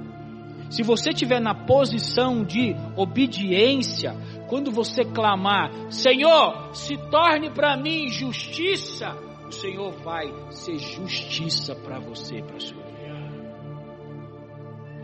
Se 0.70 0.84
você 0.84 1.10
estiver 1.10 1.40
na 1.40 1.52
posição 1.52 2.44
de 2.44 2.76
obediência, 2.96 4.14
quando 4.48 4.70
você 4.70 5.04
clamar, 5.04 5.90
Senhor, 5.90 6.72
se 6.72 6.96
torne 7.10 7.50
para 7.50 7.76
mim 7.76 8.06
justiça, 8.08 9.10
o 9.48 9.50
Senhor 9.50 9.90
vai 10.04 10.32
ser 10.50 10.78
justiça 10.78 11.74
para 11.74 11.98
você, 11.98 12.40
para 12.40 12.56
a 12.56 12.60
sua 12.60 12.82
vida. 12.84 13.00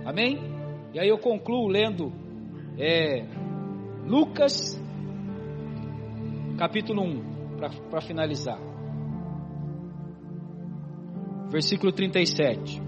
Amém? 0.04 0.38
E 0.94 1.00
aí 1.00 1.08
eu 1.08 1.18
concluo 1.18 1.66
lendo 1.66 2.12
é, 2.78 3.26
Lucas, 4.06 4.80
capítulo 6.56 7.02
1, 7.02 7.56
para 7.90 8.00
finalizar. 8.00 8.60
Versículo 11.50 11.90
37. 11.90 12.86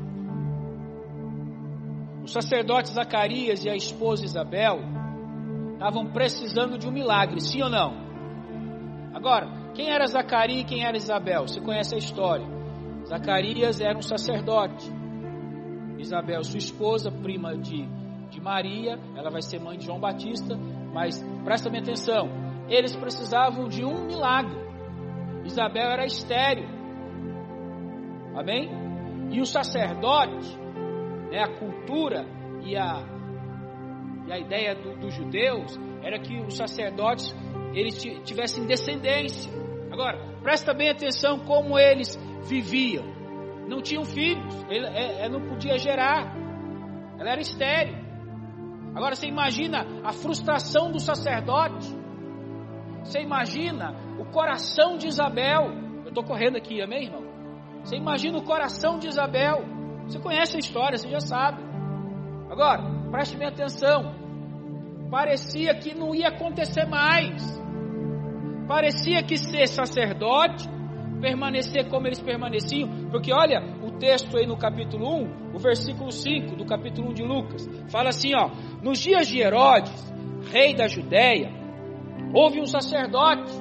O 2.29 2.31
sacerdote 2.31 2.91
Zacarias 2.91 3.64
e 3.64 3.70
a 3.70 3.74
esposa 3.74 4.22
Isabel 4.22 4.81
estavam 5.72 6.12
precisando 6.12 6.76
de 6.76 6.87
um 6.87 6.93
milagre, 6.93 7.41
sim 7.41 7.62
ou 7.62 7.70
não? 7.70 7.95
Agora, 9.14 9.72
quem 9.72 9.89
era 9.91 10.07
Zacarias 10.07 10.61
e 10.61 10.64
quem 10.64 10.85
era 10.85 10.95
Isabel? 10.95 11.49
Você 11.49 11.59
conhece 11.59 11.95
a 11.95 11.99
história. 11.99 12.47
Zacarias 13.07 13.81
era 13.81 13.97
um 13.97 14.03
sacerdote. 14.03 14.93
Isabel, 15.97 16.45
sua 16.45 16.59
esposa, 16.59 17.11
prima 17.11 17.57
de 17.57 17.89
de 18.29 18.43
Maria, 18.43 18.99
ela 19.16 19.31
vai 19.31 19.41
ser 19.41 19.59
mãe 19.59 19.79
de 19.79 19.87
João 19.87 19.99
Batista, 19.99 20.55
mas 20.93 21.18
presta 21.45 21.70
bem 21.70 21.81
atenção, 21.81 22.29
eles 22.68 22.95
precisavam 22.95 23.68
de 23.68 23.83
um 23.83 24.05
milagre. 24.05 24.55
Isabel 25.47 25.91
era 25.91 26.05
estéril, 26.05 26.68
amém? 28.37 28.68
E 29.31 29.41
o 29.41 29.47
sacerdote, 29.47 30.59
né, 31.31 31.43
a 31.43 31.59
cultura 31.59 32.26
e 32.62 32.76
a, 32.76 33.03
e 34.26 34.33
a 34.33 34.39
ideia 34.39 34.74
dos 34.74 34.99
do 34.99 35.11
judeus 35.11 35.79
era 36.03 36.18
que 36.18 36.39
os 36.41 36.57
sacerdotes 36.57 37.35
eles 37.72 37.97
tivessem 38.24 38.66
descendência. 38.66 39.53
Agora, 39.91 40.18
presta 40.43 40.72
bem 40.72 40.91
atenção 40.91 41.41
como 41.41 41.79
eles 41.79 42.16
viviam. 42.49 43.05
Não 43.68 43.83
tinham 43.83 44.05
filhos, 44.05 44.55
ele, 44.70 44.87
é, 44.87 45.24
é, 45.24 45.29
não 45.29 45.47
podia 45.47 45.76
gerar, 45.76 46.35
ela 47.18 47.31
era 47.31 47.41
estéril. 47.41 47.97
Agora 48.95 49.14
você 49.14 49.26
imagina 49.26 49.87
a 50.03 50.12
frustração 50.12 50.91
do 50.91 50.99
sacerdote. 50.99 51.97
Você 53.05 53.20
imagina 53.20 53.95
o 54.18 54.24
coração 54.24 54.97
de 54.97 55.07
Isabel. 55.07 55.70
Eu 56.03 56.09
estou 56.09 56.24
correndo 56.24 56.57
aqui, 56.57 56.81
amém, 56.81 57.05
irmão? 57.05 57.24
Você 57.85 57.97
imagina 57.97 58.39
o 58.39 58.45
coração 58.45 58.99
de 58.99 59.09
Isabel. 59.09 59.78
Você 60.09 60.18
conhece 60.18 60.56
a 60.56 60.59
história, 60.59 60.96
você 60.96 61.09
já 61.09 61.20
sabe. 61.20 61.62
Agora, 62.50 62.82
preste 63.11 63.36
bem 63.36 63.48
atenção. 63.48 64.14
Parecia 65.11 65.74
que 65.74 65.94
não 65.94 66.14
ia 66.14 66.28
acontecer 66.28 66.86
mais. 66.86 67.42
Parecia 68.66 69.22
que 69.22 69.36
ser 69.36 69.68
sacerdote, 69.68 70.66
permanecer 71.20 71.88
como 71.88 72.06
eles 72.06 72.20
permaneciam, 72.20 73.09
porque 73.11 73.32
olha, 73.32 73.61
o 73.82 73.98
texto 73.98 74.36
aí 74.36 74.46
no 74.46 74.56
capítulo 74.56 75.22
1, 75.22 75.54
o 75.54 75.59
versículo 75.59 76.11
5 76.11 76.56
do 76.56 76.64
capítulo 76.64 77.11
1 77.11 77.14
de 77.14 77.22
Lucas, 77.22 77.68
fala 77.90 78.09
assim, 78.09 78.34
ó: 78.34 78.50
nos 78.82 78.98
dias 78.98 79.28
de 79.28 79.40
Herodes, 79.40 80.12
rei 80.50 80.74
da 80.74 80.88
Judéia, 80.88 81.50
houve 82.32 82.61
um 82.61 82.66
sacerdote. 82.66 83.52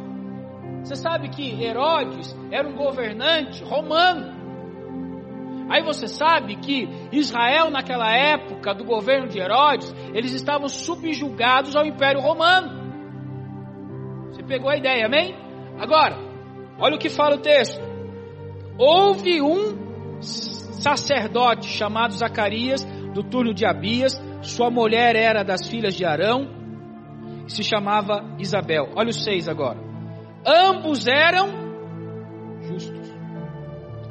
Você 0.83 0.95
sabe 0.95 1.27
que 1.29 1.61
Herodes 1.61 2.33
era 2.51 2.67
um 2.67 2.75
governante 2.75 3.63
romano. 3.63 4.36
Aí 5.69 5.83
você 5.83 6.07
sabe 6.07 6.55
que 6.55 6.87
Israel, 7.11 7.69
naquela 7.69 8.11
época 8.15 8.73
do 8.73 8.83
governo 8.83 9.27
de 9.27 9.39
Herodes, 9.39 9.93
eles 10.13 10.33
estavam 10.33 10.67
subjugados 10.69 11.75
ao 11.75 11.85
Império 11.85 12.21
Romano. 12.21 12.87
Você 14.31 14.43
pegou 14.43 14.69
a 14.69 14.77
ideia, 14.77 15.05
amém? 15.05 15.35
Agora, 15.77 16.17
olha 16.79 16.95
o 16.95 16.99
que 16.99 17.09
fala 17.09 17.35
o 17.35 17.41
texto. 17.41 17.81
Houve 18.77 19.41
um 19.41 20.21
sacerdote 20.21 21.67
chamado 21.67 22.13
Zacarias, 22.13 22.85
do 23.13 23.23
turno 23.23 23.53
de 23.53 23.65
Abias, 23.65 24.13
sua 24.41 24.69
mulher 24.69 25.15
era 25.15 25.43
das 25.43 25.67
filhas 25.67 25.95
de 25.95 26.05
Arão 26.05 26.47
e 27.47 27.51
se 27.51 27.63
chamava 27.63 28.23
Isabel. 28.37 28.89
Olha 28.95 29.09
os 29.09 29.23
seis 29.23 29.49
agora. 29.49 29.79
Ambos 30.45 31.07
eram 31.07 31.49
justos 32.61 33.11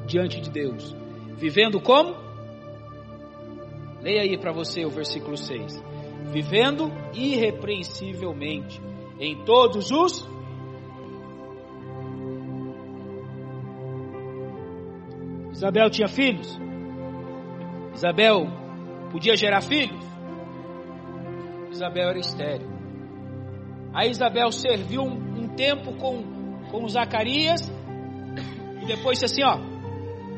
diante 0.06 0.40
de 0.40 0.50
Deus, 0.50 0.94
vivendo 1.36 1.80
como? 1.80 2.14
Leia 4.00 4.22
aí 4.22 4.38
para 4.38 4.52
você 4.52 4.84
o 4.84 4.90
versículo 4.90 5.36
6. 5.36 5.82
Vivendo 6.32 6.90
irrepreensivelmente 7.14 8.80
em 9.18 9.44
todos 9.44 9.90
os 9.90 10.26
Isabel 15.56 15.88
tinha 15.88 16.06
filhos? 16.06 16.58
Isabel 17.94 18.46
podia 19.10 19.34
gerar 19.34 19.62
filhos? 19.62 20.04
Isabel 21.70 22.10
era 22.10 22.18
estéril. 22.18 22.68
A 23.94 24.06
Isabel 24.06 24.52
serviu 24.52 25.02
um, 25.02 25.44
um 25.44 25.48
tempo 25.48 25.94
com, 25.94 26.22
com 26.70 26.86
Zacarias 26.86 27.72
e 28.82 28.86
depois 28.86 29.18
disse 29.18 29.40
assim: 29.40 29.44
Ó, 29.44 29.75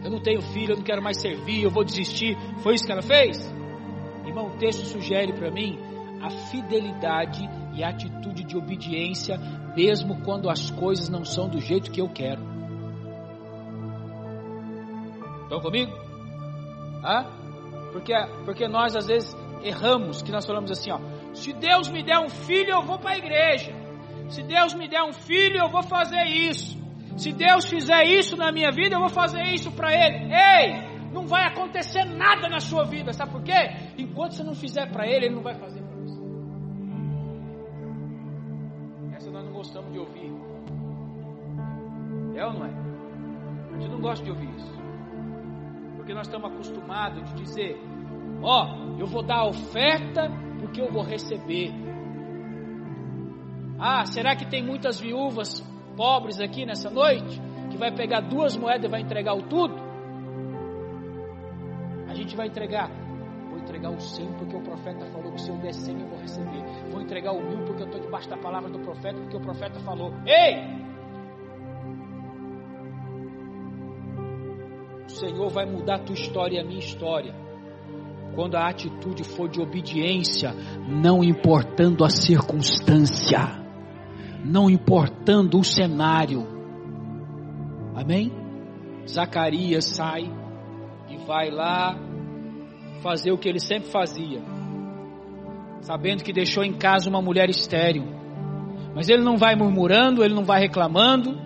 eu 0.03 0.11
não 0.11 0.21
tenho 0.21 0.41
filho, 0.41 0.73
eu 0.73 0.77
não 0.77 0.85
quero 0.85 1.03
mais 1.03 1.21
servir, 1.21 1.63
eu 1.63 1.71
vou 1.71 1.85
desistir. 1.85 2.37
Foi 2.59 2.75
isso 2.75 2.85
que 2.85 2.93
ela 2.93 3.03
fez? 3.03 3.39
Irmão, 4.27 4.47
o 4.47 4.59
texto 4.59 4.85
sugere 4.87 5.33
para 5.33 5.51
mim 5.51 5.79
a 6.21 6.31
fidelidade 6.31 7.49
e 7.75 7.83
a 7.83 7.89
atitude 7.89 8.45
de 8.45 8.57
obediência, 8.57 9.39
mesmo 9.77 10.21
quando 10.23 10.51
as 10.51 10.71
coisas 10.71 11.09
não 11.09 11.25
são 11.25 11.49
do 11.49 11.61
jeito 11.61 11.91
que 11.91 12.01
eu 12.01 12.09
quero. 12.09 12.43
Estão 15.45 15.61
comigo? 15.61 15.93
Ah? 17.03 17.25
Porque, 17.93 18.13
porque 18.45 18.69
nós 18.69 18.95
às 18.95 19.07
vezes 19.07 19.37
erramos, 19.63 20.23
que 20.23 20.31
nós 20.31 20.45
falamos 20.45 20.71
assim, 20.71 20.91
ó, 20.91 20.99
se 21.33 21.53
Deus 21.53 21.89
me 21.89 22.03
der 22.03 22.19
um 22.19 22.29
filho, 22.29 22.71
eu 22.71 22.83
vou 22.83 22.99
para 22.99 23.13
a 23.13 23.19
igreja. 23.19 23.73
Se 24.29 24.43
Deus 24.43 24.75
me 24.75 24.89
der 24.89 25.03
um 25.03 25.13
filho, 25.13 25.59
eu 25.59 25.69
vou 25.69 25.83
fazer 25.83 26.25
isso. 26.25 26.78
Se 27.19 27.33
Deus 27.33 27.65
fizer 27.67 28.05
isso 28.05 28.37
na 28.37 28.53
minha 28.53 28.71
vida, 28.71 28.95
eu 28.95 29.01
vou 29.01 29.09
fazer 29.09 29.43
isso 29.43 29.73
para 29.73 29.93
Ele. 29.93 30.33
Ei, 30.33 31.11
não 31.13 31.27
vai 31.27 31.45
acontecer 31.45 32.05
nada 32.05 32.49
na 32.49 32.61
sua 32.61 32.85
vida, 32.85 33.13
sabe 33.13 33.33
por 33.33 33.43
quê? 33.43 33.53
Enquanto 33.99 34.35
você 34.35 34.45
não 34.45 34.55
fizer 34.55 34.89
para 34.93 35.05
Ele, 35.05 35.27
Ele 35.27 35.35
não 35.35 35.43
vai 35.43 35.57
fazer 35.57 35.83
para 35.83 35.97
você. 35.97 36.23
Essa 39.17 39.31
nós 39.33 39.45
não 39.45 39.53
gostamos 39.53 39.93
de 39.93 39.99
ouvir. 39.99 40.33
É 42.37 42.47
ou 42.47 42.53
não 42.53 42.67
é? 42.67 42.71
A 42.71 43.81
gente 43.81 43.91
não 43.91 44.01
gosta 44.01 44.25
de 44.25 44.31
ouvir 44.31 44.55
isso. 44.55 44.79
Porque 45.97 46.15
nós 46.15 46.29
estamos 46.29 46.53
acostumados 46.53 47.25
de 47.31 47.43
dizer: 47.43 47.77
Ó, 48.41 48.65
oh, 48.65 49.01
eu 49.01 49.07
vou 49.09 49.25
dar 49.25 49.39
a 49.39 49.49
oferta 49.49 50.31
porque 50.61 50.81
eu 50.81 50.93
vou 50.93 51.03
receber. 51.03 51.73
Ah, 53.77 54.05
será 54.07 54.37
que 54.37 54.47
tem 54.49 54.65
muitas 54.65 55.01
viúvas 55.01 55.67
pobres 55.99 56.39
aqui 56.39 56.65
nessa 56.65 56.89
noite 56.89 57.43
que 57.73 57.77
vai 57.77 57.93
pegar 57.93 58.21
duas 58.21 58.57
moedas 58.57 58.85
e 58.85 58.89
vai 58.89 59.01
entregar 59.01 59.35
o 59.35 59.43
tudo? 59.43 59.75
A 62.07 62.15
gente 62.15 62.37
vai 62.37 62.47
entregar. 62.47 62.89
Vou 63.51 63.59
entregar 63.59 63.91
o 63.91 64.01
cem 64.01 64.33
porque 64.39 64.57
o 64.57 64.63
profeta 64.63 65.05
falou 65.07 65.33
que 65.33 65.41
se 65.41 65.51
eu 65.51 65.57
der 65.59 65.75
cem 65.75 66.01
eu 66.01 66.07
vou 66.07 66.21
receber. 66.21 66.63
Vou 66.93 67.03
entregar 67.03 67.33
o 67.33 67.43
mil 67.43 67.65
porque 67.65 67.83
eu 67.83 67.87
estou 67.87 68.01
debaixo 68.01 68.31
da 68.31 68.37
palavra 68.37 68.71
do 68.71 68.79
profeta 68.79 69.21
porque 69.21 69.37
o 69.37 69.41
profeta 69.41 69.81
falou. 69.81 70.13
Ei! 70.25 70.79
O 75.05 75.11
Senhor 75.11 75.49
vai 75.49 75.67
mudar 75.67 75.97
a 75.97 75.99
tua 75.99 76.15
história 76.15 76.59
e 76.59 76.61
a 76.61 76.65
minha 76.65 76.79
história 76.79 77.35
quando 78.35 78.55
a 78.55 78.69
atitude 78.69 79.25
for 79.25 79.49
de 79.49 79.61
obediência, 79.61 80.55
não 80.87 81.25
importando 81.25 82.05
a 82.05 82.09
circunstância, 82.09 83.68
não 84.49 84.71
importando 84.71 85.59
o 85.59 85.65
cenário. 85.65 86.47
Amém? 87.95 88.33
Zacarias 89.07 89.85
sai 89.85 90.31
e 91.09 91.17
vai 91.19 91.51
lá 91.51 91.97
fazer 93.03 93.31
o 93.31 93.39
que 93.39 93.49
ele 93.49 93.61
sempre 93.61 93.91
fazia, 93.91 94.43
sabendo 95.81 96.23
que 96.25 96.33
deixou 96.33 96.65
em 96.65 96.73
casa 96.73 97.09
uma 97.09 97.23
mulher 97.23 97.49
estéril. 97.49 98.05
Mas 98.95 99.09
ele 99.09 99.23
não 99.23 99.37
vai 99.37 99.55
murmurando, 99.55 100.25
ele 100.25 100.35
não 100.35 100.45
vai 100.45 100.61
reclamando, 100.61 101.39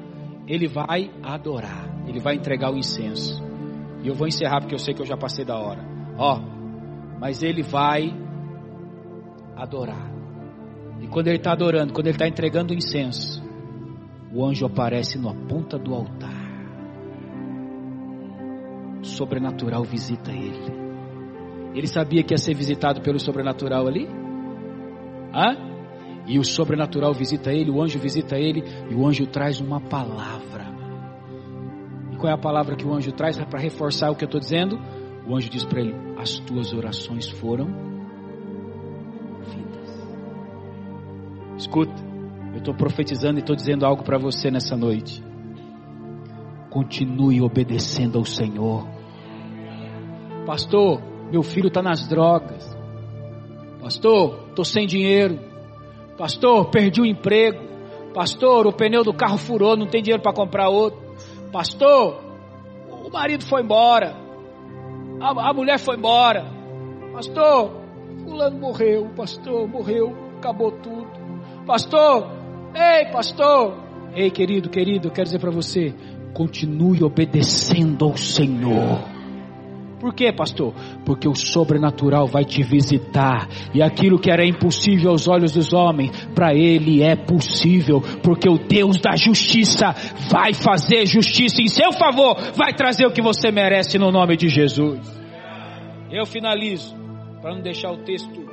ele 0.46 0.66
vai 0.66 1.10
adorar, 1.22 1.88
ele 2.06 2.20
vai 2.20 2.36
entregar 2.36 2.72
o 2.72 2.78
incenso. 2.78 3.42
E 4.02 4.08
eu 4.08 4.14
vou 4.14 4.26
encerrar 4.26 4.60
porque 4.60 4.74
eu 4.74 4.78
sei 4.78 4.94
que 4.94 5.02
eu 5.02 5.06
já 5.06 5.16
passei 5.16 5.44
da 5.44 5.58
hora. 5.58 5.84
Ó, 6.16 6.40
mas 7.20 7.42
ele 7.42 7.62
vai 7.62 8.12
adorar. 9.56 10.11
Quando 11.12 11.26
ele 11.28 11.36
está 11.36 11.52
adorando, 11.52 11.92
quando 11.92 12.06
ele 12.06 12.14
está 12.14 12.26
entregando 12.26 12.72
o 12.72 12.76
incenso, 12.76 13.42
o 14.32 14.42
anjo 14.42 14.64
aparece 14.64 15.18
na 15.18 15.34
ponta 15.34 15.78
do 15.78 15.94
altar. 15.94 16.42
O 19.02 19.04
sobrenatural 19.04 19.84
visita 19.84 20.32
ele. 20.32 20.72
Ele 21.74 21.86
sabia 21.86 22.22
que 22.22 22.32
ia 22.32 22.38
ser 22.38 22.54
visitado 22.54 23.02
pelo 23.02 23.20
sobrenatural 23.20 23.86
ali? 23.86 24.08
Hã? 25.34 25.70
E 26.26 26.38
o 26.38 26.44
sobrenatural 26.44 27.12
visita 27.12 27.52
ele, 27.52 27.70
o 27.70 27.82
anjo 27.82 27.98
visita 27.98 28.38
ele, 28.38 28.62
e 28.90 28.94
o 28.94 29.06
anjo 29.06 29.26
traz 29.26 29.60
uma 29.60 29.82
palavra. 29.82 30.72
E 32.10 32.16
qual 32.16 32.30
é 32.30 32.34
a 32.34 32.38
palavra 32.38 32.74
que 32.74 32.86
o 32.86 32.94
anjo 32.94 33.12
traz 33.12 33.38
para 33.38 33.60
reforçar 33.60 34.10
o 34.10 34.16
que 34.16 34.24
eu 34.24 34.28
estou 34.28 34.40
dizendo? 34.40 34.78
O 35.26 35.36
anjo 35.36 35.50
diz 35.50 35.64
para 35.64 35.80
ele: 35.80 35.94
As 36.16 36.38
tuas 36.38 36.72
orações 36.72 37.28
foram 37.28 37.91
Escuta, 41.56 41.94
eu 42.52 42.58
estou 42.58 42.74
profetizando 42.74 43.38
e 43.38 43.40
estou 43.40 43.54
dizendo 43.54 43.84
algo 43.84 44.02
para 44.02 44.18
você 44.18 44.50
nessa 44.50 44.76
noite. 44.76 45.22
Continue 46.70 47.40
obedecendo 47.42 48.18
ao 48.18 48.24
Senhor. 48.24 48.86
Pastor, 50.46 51.02
meu 51.30 51.42
filho 51.42 51.68
está 51.68 51.82
nas 51.82 52.08
drogas. 52.08 52.76
Pastor, 53.80 54.46
estou 54.48 54.64
sem 54.64 54.86
dinheiro. 54.86 55.38
Pastor, 56.16 56.70
perdi 56.70 57.00
o 57.00 57.06
emprego. 57.06 57.62
Pastor, 58.14 58.66
o 58.66 58.72
pneu 58.72 59.02
do 59.02 59.14
carro 59.14 59.38
furou, 59.38 59.76
não 59.76 59.86
tem 59.86 60.02
dinheiro 60.02 60.22
para 60.22 60.32
comprar 60.32 60.68
outro. 60.68 61.00
Pastor, 61.50 62.22
o 63.04 63.10
marido 63.10 63.44
foi 63.44 63.62
embora 63.62 64.22
a, 65.22 65.50
a 65.50 65.52
mulher 65.54 65.78
foi 65.78 65.96
embora. 65.96 66.44
Pastor, 67.12 67.70
fulano 68.24 68.58
morreu, 68.58 69.08
pastor, 69.16 69.68
morreu, 69.68 70.12
acabou 70.38 70.72
tudo. 70.72 71.21
Pastor, 71.66 72.28
ei, 72.74 73.06
pastor. 73.12 73.82
Ei, 74.14 74.30
querido, 74.30 74.68
querido, 74.68 75.10
quero 75.10 75.24
dizer 75.24 75.38
para 75.38 75.50
você, 75.50 75.94
continue 76.34 77.02
obedecendo 77.02 78.04
ao 78.04 78.16
Senhor. 78.16 79.12
Por 80.02 80.12
quê, 80.12 80.32
pastor? 80.32 80.74
Porque 81.06 81.28
o 81.28 81.34
sobrenatural 81.36 82.26
vai 82.26 82.44
te 82.44 82.60
visitar. 82.60 83.48
E 83.72 83.80
aquilo 83.80 84.18
que 84.18 84.32
era 84.32 84.44
impossível 84.44 85.12
aos 85.12 85.28
olhos 85.28 85.52
dos 85.52 85.72
homens, 85.72 86.10
para 86.34 86.52
ele 86.52 87.04
é 87.04 87.14
possível. 87.14 88.02
Porque 88.20 88.48
o 88.48 88.58
Deus 88.58 89.00
da 89.00 89.14
justiça 89.14 89.94
vai 90.28 90.52
fazer 90.52 91.06
justiça 91.06 91.62
em 91.62 91.68
seu 91.68 91.92
favor. 91.92 92.36
Vai 92.56 92.74
trazer 92.74 93.06
o 93.06 93.12
que 93.12 93.22
você 93.22 93.52
merece 93.52 93.96
no 93.96 94.10
nome 94.10 94.36
de 94.36 94.48
Jesus. 94.48 94.98
Eu 96.10 96.26
finalizo, 96.26 96.96
para 97.40 97.54
não 97.54 97.62
deixar 97.62 97.92
o 97.92 97.98
texto 97.98 98.51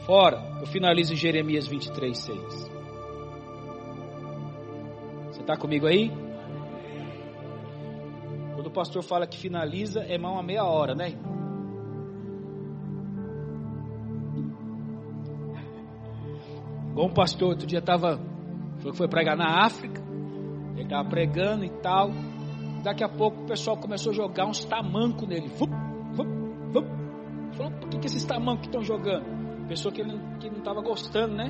fora, 0.00 0.58
eu 0.60 0.66
finalizo 0.66 1.12
em 1.12 1.16
Jeremias 1.16 1.66
23, 1.66 2.16
6. 2.16 2.70
Você 5.30 5.40
está 5.40 5.56
comigo 5.56 5.86
aí? 5.86 6.10
Quando 8.54 8.66
o 8.66 8.70
pastor 8.70 9.02
fala 9.02 9.26
que 9.26 9.38
finaliza, 9.38 10.00
é 10.00 10.18
mal 10.18 10.34
uma 10.34 10.42
meia 10.42 10.64
hora, 10.64 10.94
né? 10.94 11.14
Bom 16.92 17.08
pastor, 17.08 17.50
outro 17.50 17.66
dia 17.66 17.78
estava, 17.78 18.20
foi, 18.80 18.92
foi 18.92 19.08
pregar 19.08 19.36
na 19.36 19.64
África, 19.64 20.02
ele 20.74 20.82
estava 20.82 21.08
pregando 21.08 21.64
e 21.64 21.70
tal. 21.80 22.10
Daqui 22.82 23.02
a 23.02 23.08
pouco 23.08 23.42
o 23.42 23.46
pessoal 23.46 23.76
começou 23.76 24.10
a 24.10 24.14
jogar 24.14 24.46
uns 24.46 24.64
tamancos 24.64 25.26
nele. 25.26 25.48
Fup, 25.48 25.72
fup, 26.14 26.28
fup. 26.72 26.86
Falou, 27.56 27.72
por 27.72 27.88
que, 27.88 27.98
que 27.98 28.06
esses 28.06 28.24
tamancos 28.24 28.66
estão 28.66 28.82
jogando? 28.82 29.39
Pessoa 29.70 29.94
que, 29.94 30.00
ele, 30.00 30.18
que 30.40 30.50
não 30.50 30.58
estava 30.58 30.80
gostando, 30.80 31.36
né? 31.36 31.48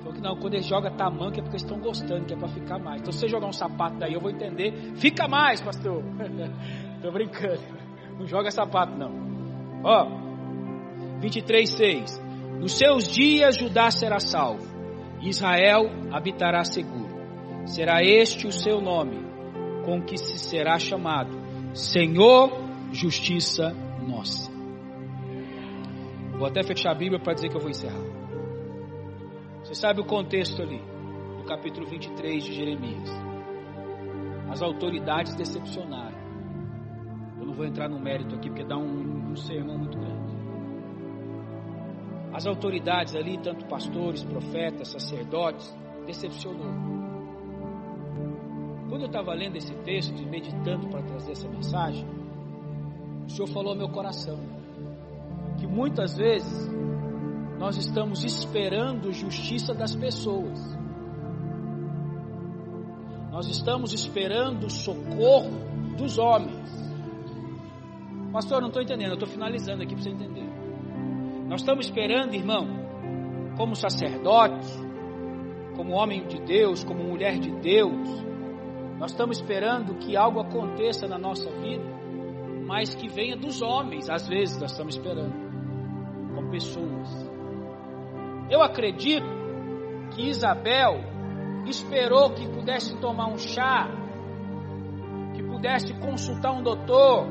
Falou 0.00 0.12
que 0.12 0.20
não, 0.20 0.36
quando 0.36 0.52
ele 0.52 0.62
joga 0.62 0.90
tamanco 0.90 1.40
é 1.40 1.42
porque 1.42 1.56
estão 1.56 1.80
gostando, 1.80 2.26
que 2.26 2.34
é 2.34 2.36
para 2.36 2.48
ficar 2.48 2.78
mais. 2.78 3.00
Então 3.00 3.10
se 3.10 3.20
você 3.20 3.28
jogar 3.28 3.46
um 3.46 3.52
sapato 3.52 3.96
daí, 3.96 4.12
eu 4.12 4.20
vou 4.20 4.30
entender. 4.30 4.92
Fica 4.96 5.26
mais, 5.26 5.58
pastor. 5.58 6.02
Tô 7.00 7.10
brincando. 7.10 7.62
Não 8.18 8.26
joga 8.26 8.50
sapato, 8.50 8.92
não. 8.98 9.10
Ó, 9.82 11.18
23, 11.20 11.70
6. 11.70 12.22
Nos 12.60 12.76
seus 12.76 13.08
dias 13.08 13.56
Judá 13.56 13.90
será 13.90 14.20
salvo, 14.20 14.66
Israel 15.22 15.90
habitará 16.12 16.64
seguro. 16.64 17.08
Será 17.64 18.04
este 18.04 18.46
o 18.46 18.52
seu 18.52 18.82
nome, 18.82 19.24
com 19.86 20.02
que 20.02 20.18
se 20.18 20.38
será 20.38 20.78
chamado 20.78 21.40
Senhor, 21.72 22.52
justiça 22.92 23.74
nossa. 24.06 24.51
Vou 26.42 26.48
até 26.48 26.60
fechar 26.64 26.90
a 26.90 26.94
Bíblia 26.96 27.20
para 27.20 27.34
dizer 27.34 27.50
que 27.50 27.56
eu 27.56 27.60
vou 27.60 27.70
encerrar. 27.70 28.02
Você 29.62 29.76
sabe 29.76 30.00
o 30.00 30.04
contexto 30.04 30.60
ali, 30.60 30.82
do 31.38 31.44
capítulo 31.44 31.86
23 31.86 32.42
de 32.42 32.52
Jeremias. 32.52 33.08
As 34.50 34.60
autoridades 34.60 35.36
decepcionaram. 35.36 36.18
Eu 37.38 37.46
não 37.46 37.54
vou 37.54 37.64
entrar 37.64 37.88
no 37.88 38.00
mérito 38.00 38.34
aqui 38.34 38.48
porque 38.48 38.64
dá 38.64 38.76
um, 38.76 39.30
um 39.30 39.36
sermão 39.36 39.78
muito 39.78 39.96
grande. 39.96 40.32
As 42.32 42.44
autoridades 42.44 43.14
ali, 43.14 43.38
tanto 43.38 43.64
pastores, 43.66 44.24
profetas, 44.24 44.88
sacerdotes, 44.88 45.72
decepcionou. 46.06 46.74
Quando 48.88 49.02
eu 49.02 49.06
estava 49.06 49.32
lendo 49.32 49.58
esse 49.58 49.76
texto 49.84 50.20
e 50.20 50.26
meditando 50.26 50.88
para 50.88 51.02
trazer 51.02 51.30
essa 51.30 51.48
mensagem, 51.48 52.04
o 53.26 53.30
Senhor 53.30 53.46
falou 53.46 53.74
ao 53.74 53.78
meu 53.78 53.90
coração 53.90 54.60
muitas 55.72 56.16
vezes 56.16 56.70
nós 57.58 57.76
estamos 57.76 58.22
esperando 58.24 59.12
justiça 59.12 59.72
das 59.72 59.94
pessoas. 59.94 60.60
Nós 63.30 63.48
estamos 63.48 63.92
esperando 63.92 64.68
socorro 64.70 65.96
dos 65.96 66.18
homens. 66.18 66.70
Pastor, 68.32 68.60
não 68.60 68.68
estou 68.68 68.82
entendendo, 68.82 69.10
eu 69.10 69.14
estou 69.14 69.28
finalizando 69.28 69.82
aqui 69.82 69.94
para 69.94 70.02
você 70.02 70.10
entender. 70.10 70.48
Nós 71.48 71.60
estamos 71.60 71.86
esperando, 71.86 72.34
irmão, 72.34 72.66
como 73.56 73.74
sacerdote, 73.74 74.68
como 75.76 75.92
homem 75.92 76.26
de 76.26 76.40
Deus, 76.40 76.84
como 76.84 77.02
mulher 77.02 77.38
de 77.38 77.50
Deus, 77.60 78.22
nós 78.98 79.10
estamos 79.10 79.38
esperando 79.38 79.96
que 79.96 80.16
algo 80.16 80.40
aconteça 80.40 81.08
na 81.08 81.18
nossa 81.18 81.50
vida, 81.50 81.84
mas 82.66 82.94
que 82.94 83.08
venha 83.08 83.36
dos 83.36 83.60
homens, 83.60 84.08
às 84.08 84.28
vezes 84.28 84.60
nós 84.60 84.70
estamos 84.70 84.94
esperando, 84.94 85.51
pessoas. 86.52 87.08
Eu 88.50 88.62
acredito 88.62 89.26
que 90.10 90.28
Isabel 90.28 91.00
esperou 91.66 92.34
que 92.34 92.46
pudesse 92.46 92.94
tomar 93.00 93.28
um 93.28 93.38
chá, 93.38 93.88
que 95.34 95.42
pudesse 95.42 95.94
consultar 95.94 96.52
um 96.52 96.62
doutor, 96.62 97.26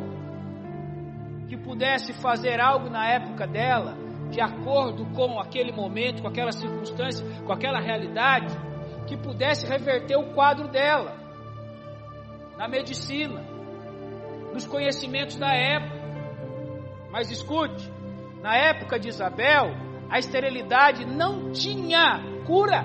que 1.48 1.56
pudesse 1.56 2.14
fazer 2.14 2.60
algo 2.60 2.90
na 2.90 3.08
época 3.08 3.46
dela, 3.46 3.96
de 4.32 4.42
acordo 4.42 5.06
com 5.14 5.40
aquele 5.40 5.72
momento, 5.72 6.24
com 6.24 6.28
aquela 6.28 6.52
circunstância, 6.52 7.24
com 7.46 7.54
aquela 7.54 7.80
realidade, 7.80 8.58
que 9.06 9.16
pudesse 9.16 9.68
reverter 9.68 10.16
o 10.16 10.34
quadro 10.34 10.68
dela, 10.70 11.16
na 12.58 12.68
medicina, 12.68 13.44
nos 14.54 14.66
conhecimentos 14.66 15.36
da 15.36 15.54
época. 15.54 16.02
Mas 17.12 17.30
escute, 17.30 17.92
na 18.42 18.56
época 18.56 19.00
de 19.00 19.10
Isabel, 19.10 19.72
a 20.10 20.20
esterilidade 20.20 21.06
não 21.06 21.52
tinha 21.52 22.20
cura. 22.46 22.84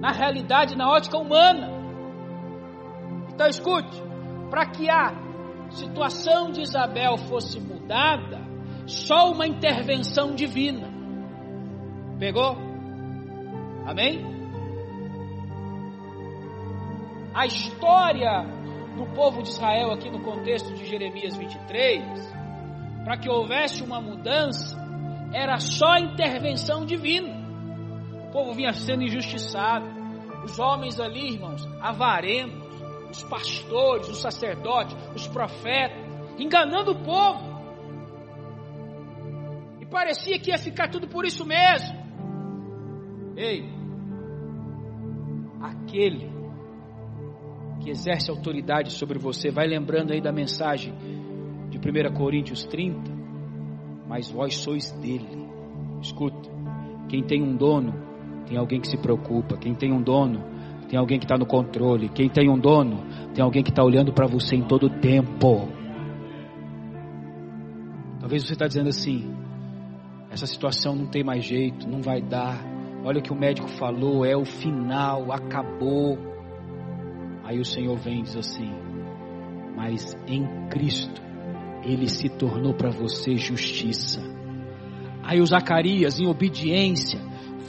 Na 0.00 0.10
realidade, 0.10 0.76
na 0.76 0.90
ótica 0.90 1.18
humana. 1.18 1.70
Então 3.32 3.46
escute, 3.46 4.02
para 4.50 4.66
que 4.66 4.90
a 4.90 5.12
situação 5.70 6.50
de 6.50 6.62
Isabel 6.62 7.16
fosse 7.16 7.60
mudada, 7.60 8.40
só 8.86 9.30
uma 9.30 9.46
intervenção 9.46 10.34
divina. 10.34 10.90
Pegou? 12.18 12.56
Amém? 13.86 14.24
A 17.34 17.46
história 17.46 18.44
do 18.96 19.06
povo 19.14 19.42
de 19.42 19.48
Israel 19.50 19.92
aqui 19.92 20.10
no 20.10 20.20
contexto 20.20 20.74
de 20.74 20.84
Jeremias 20.84 21.36
23, 21.36 22.41
para 23.04 23.16
que 23.16 23.28
houvesse 23.28 23.82
uma 23.82 24.00
mudança, 24.00 24.76
era 25.32 25.58
só 25.58 25.96
intervenção 25.98 26.84
divina. 26.84 27.34
O 28.28 28.32
povo 28.32 28.52
vinha 28.52 28.72
sendo 28.72 29.02
injustiçado. 29.02 29.86
Os 30.44 30.58
homens 30.58 30.98
ali, 30.98 31.34
irmãos, 31.34 31.66
avarentos, 31.80 32.82
os 33.10 33.22
pastores, 33.24 34.08
os 34.08 34.20
sacerdotes, 34.20 34.96
os 35.14 35.26
profetas, 35.28 35.98
enganando 36.38 36.92
o 36.92 37.02
povo 37.04 37.52
parecia 39.92 40.38
que 40.40 40.50
ia 40.50 40.58
ficar 40.58 40.88
tudo 40.88 41.06
por 41.06 41.26
isso 41.26 41.44
mesmo. 41.44 41.94
Ei, 43.36 43.68
aquele 45.60 46.32
que 47.82 47.90
exerce 47.90 48.30
autoridade 48.30 48.92
sobre 48.92 49.18
você, 49.18 49.50
vai 49.50 49.66
lembrando 49.66 50.12
aí 50.12 50.20
da 50.20 50.32
mensagem 50.32 50.94
1 51.84 52.14
Coríntios 52.14 52.64
30, 52.64 53.10
mas 54.08 54.30
vós 54.30 54.56
sois 54.56 54.90
dele. 54.92 55.48
Escuta, 56.00 56.50
quem 57.08 57.22
tem 57.22 57.42
um 57.42 57.56
dono, 57.56 57.92
tem 58.46 58.56
alguém 58.56 58.80
que 58.80 58.88
se 58.88 58.96
preocupa. 58.96 59.56
Quem 59.56 59.74
tem 59.74 59.92
um 59.92 60.00
dono, 60.00 60.44
tem 60.88 60.98
alguém 60.98 61.18
que 61.18 61.24
está 61.24 61.36
no 61.36 61.46
controle. 61.46 62.08
Quem 62.08 62.28
tem 62.28 62.48
um 62.48 62.58
dono, 62.58 63.04
tem 63.34 63.42
alguém 63.42 63.62
que 63.62 63.70
está 63.70 63.82
olhando 63.82 64.12
para 64.12 64.26
você 64.26 64.56
em 64.56 64.62
todo 64.62 64.86
o 64.86 65.00
tempo. 65.00 65.68
Talvez 68.20 68.46
você 68.46 68.52
está 68.52 68.66
dizendo 68.66 68.88
assim: 68.88 69.34
essa 70.30 70.46
situação 70.46 70.94
não 70.94 71.06
tem 71.06 71.24
mais 71.24 71.44
jeito, 71.44 71.88
não 71.88 72.00
vai 72.00 72.22
dar. 72.22 72.62
Olha 73.04 73.18
o 73.18 73.22
que 73.22 73.32
o 73.32 73.36
médico 73.36 73.68
falou, 73.68 74.24
é 74.24 74.36
o 74.36 74.44
final, 74.44 75.32
acabou. 75.32 76.16
Aí 77.42 77.58
o 77.58 77.64
Senhor 77.64 77.96
vem 77.98 78.20
e 78.20 78.22
diz 78.22 78.36
assim: 78.36 78.70
Mas 79.76 80.16
em 80.28 80.46
Cristo, 80.68 81.31
Ele 81.84 82.08
se 82.08 82.28
tornou 82.28 82.74
para 82.74 82.90
você 82.90 83.36
justiça. 83.36 84.20
Aí 85.22 85.40
o 85.40 85.46
Zacarias, 85.46 86.18
em 86.18 86.26
obediência, 86.26 87.20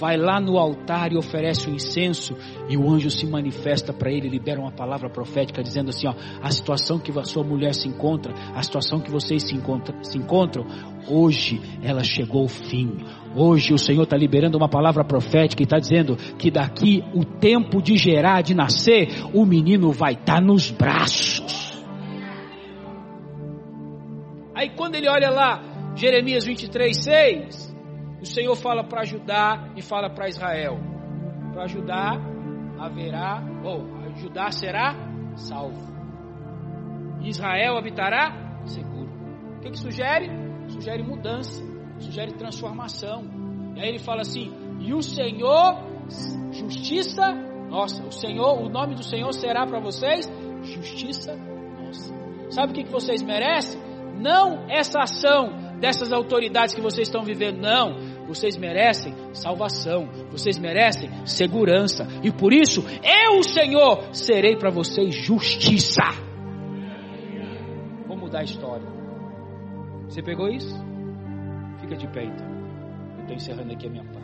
vai 0.04 0.18
lá 0.18 0.38
no 0.40 0.58
altar 0.58 1.14
e 1.14 1.18
oferece 1.18 1.70
o 1.70 1.74
incenso, 1.74 2.36
e 2.68 2.76
o 2.76 2.90
anjo 2.90 3.10
se 3.10 3.26
manifesta 3.26 3.94
para 3.94 4.12
ele, 4.12 4.28
libera 4.28 4.60
uma 4.60 4.72
palavra 4.72 5.10
profética 5.10 5.64
dizendo 5.64 5.90
assim: 5.90 6.08
ó, 6.08 6.14
a 6.42 6.52
situação 6.52 7.00
que 7.00 7.18
a 7.18 7.24
sua 7.24 7.44
mulher 7.44 7.74
se 7.74 7.88
encontra, 7.88 8.34
a 8.54 8.62
situação 8.62 9.00
que 9.00 9.10
vocês 9.10 9.44
se, 9.44 9.56
encontra, 9.56 9.96
se 10.04 10.18
encontram, 10.18 10.66
hoje 11.08 11.62
ela 11.82 12.04
chegou 12.04 12.42
ao 12.42 12.48
fim. 12.50 12.98
Hoje 13.36 13.74
o 13.74 13.78
Senhor 13.78 14.04
está 14.04 14.18
liberando 14.18 14.58
uma 14.58 14.70
palavra 14.70 15.06
profética 15.06 15.62
e 15.62 15.66
está 15.66 15.78
dizendo 15.78 16.18
que 16.38 16.52
daqui 16.52 17.04
o 17.14 17.24
tempo 17.24 17.82
de 17.82 17.98
gerar, 17.98 18.42
de 18.42 18.54
nascer, 18.54 19.10
o 19.34 19.46
menino 19.46 19.92
vai 19.92 20.14
estar 20.14 20.36
tá 20.36 20.42
nos 20.42 20.70
braços. 20.70 21.63
Quando 24.94 25.02
ele 25.02 25.10
olha 25.10 25.32
lá, 25.32 25.60
Jeremias 25.96 26.46
23, 26.46 26.96
6, 26.96 27.76
o 28.22 28.26
Senhor 28.28 28.56
fala 28.56 28.84
para 28.84 29.04
Judá 29.04 29.72
e 29.76 29.82
fala 29.82 30.08
para 30.08 30.30
Israel. 30.30 30.78
Para 31.52 31.66
Judá 31.66 32.12
haverá, 32.80 33.44
ou 33.64 33.88
Judá 34.18 34.52
será 34.52 34.96
salvo. 35.36 35.92
Israel 37.24 37.76
habitará 37.76 38.62
seguro. 38.66 39.10
O 39.58 39.62
que, 39.62 39.72
que 39.72 39.80
sugere? 39.80 40.30
Sugere 40.68 41.02
mudança, 41.02 41.64
sugere 41.98 42.34
transformação. 42.34 43.24
E 43.76 43.82
aí 43.82 43.90
ele 43.90 44.00
fala 44.00 44.22
assim: 44.22 44.52
e 44.80 44.94
o 44.94 45.02
Senhor, 45.02 45.76
justiça 46.52 47.32
nossa. 47.68 48.06
O 48.06 48.12
Senhor, 48.12 48.62
o 48.62 48.70
nome 48.70 48.94
do 48.94 49.04
Senhor 49.04 49.34
será 49.34 49.66
para 49.66 49.80
vocês 49.80 50.32
justiça 50.62 51.36
nossa. 51.36 52.14
Sabe 52.52 52.74
o 52.74 52.76
que, 52.76 52.84
que 52.84 52.92
vocês 52.92 53.24
merecem? 53.24 53.93
Não 54.24 54.70
essa 54.70 55.02
ação 55.02 55.76
dessas 55.82 56.14
autoridades 56.14 56.74
que 56.74 56.80
vocês 56.80 57.10
estão 57.10 57.24
vivendo, 57.24 57.60
não 57.60 57.98
vocês 58.26 58.56
merecem 58.56 59.14
salvação, 59.34 60.08
vocês 60.32 60.58
merecem 60.58 61.10
segurança, 61.26 62.08
e 62.24 62.32
por 62.32 62.54
isso 62.54 62.86
eu, 63.04 63.44
Senhor, 63.44 64.16
serei 64.16 64.56
para 64.56 64.70
vocês 64.70 65.14
justiça. 65.14 66.04
Vou 68.08 68.16
mudar 68.16 68.40
a 68.40 68.44
história. 68.44 68.88
Você 70.08 70.24
pegou 70.24 70.48
isso? 70.48 70.74
Fica 71.82 71.98
de 71.98 72.08
pé 72.08 72.24
então. 72.24 72.48
Eu 73.18 73.24
estou 73.24 73.36
encerrando 73.36 73.74
aqui 73.74 73.88
a 73.88 73.90
minha 73.90 74.06
parte. 74.06 74.24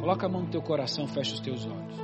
Coloca 0.00 0.26
a 0.26 0.28
mão 0.28 0.42
no 0.42 0.48
teu 0.48 0.60
coração, 0.60 1.06
fecha 1.06 1.34
os 1.34 1.40
teus 1.40 1.64
olhos. 1.66 1.94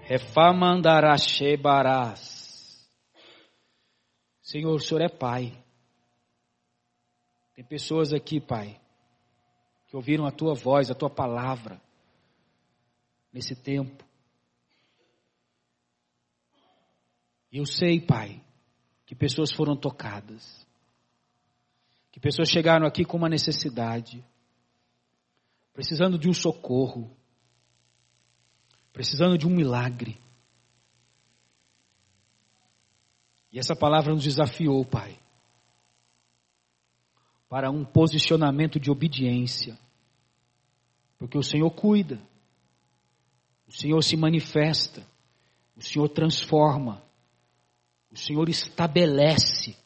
Refamandarashebarás. 0.00 2.39
Senhor, 4.50 4.74
o 4.74 4.80
Senhor 4.80 5.00
é 5.00 5.08
Pai. 5.08 5.56
Tem 7.54 7.64
pessoas 7.64 8.12
aqui, 8.12 8.40
Pai, 8.40 8.80
que 9.86 9.94
ouviram 9.94 10.26
a 10.26 10.32
tua 10.32 10.54
voz, 10.54 10.90
a 10.90 10.94
tua 10.94 11.08
palavra, 11.08 11.80
nesse 13.32 13.54
tempo. 13.54 14.04
E 17.52 17.58
eu 17.58 17.64
sei, 17.64 18.00
Pai, 18.00 18.42
que 19.06 19.14
pessoas 19.14 19.52
foram 19.52 19.76
tocadas, 19.76 20.66
que 22.10 22.18
pessoas 22.18 22.48
chegaram 22.48 22.88
aqui 22.88 23.04
com 23.04 23.16
uma 23.16 23.28
necessidade, 23.28 24.24
precisando 25.72 26.18
de 26.18 26.28
um 26.28 26.34
socorro, 26.34 27.16
precisando 28.92 29.38
de 29.38 29.46
um 29.46 29.50
milagre. 29.50 30.20
E 33.52 33.58
essa 33.58 33.74
palavra 33.74 34.12
nos 34.12 34.24
desafiou, 34.24 34.84
Pai 34.84 35.18
para 37.50 37.68
um 37.68 37.84
posicionamento 37.84 38.78
de 38.78 38.92
obediência. 38.92 39.76
Porque 41.18 41.36
o 41.36 41.42
Senhor 41.42 41.68
cuida, 41.72 42.20
o 43.66 43.72
Senhor 43.72 44.00
se 44.02 44.16
manifesta, 44.16 45.04
o 45.76 45.82
Senhor 45.82 46.08
transforma, 46.08 47.02
o 48.08 48.16
Senhor 48.16 48.48
estabelece. 48.48 49.76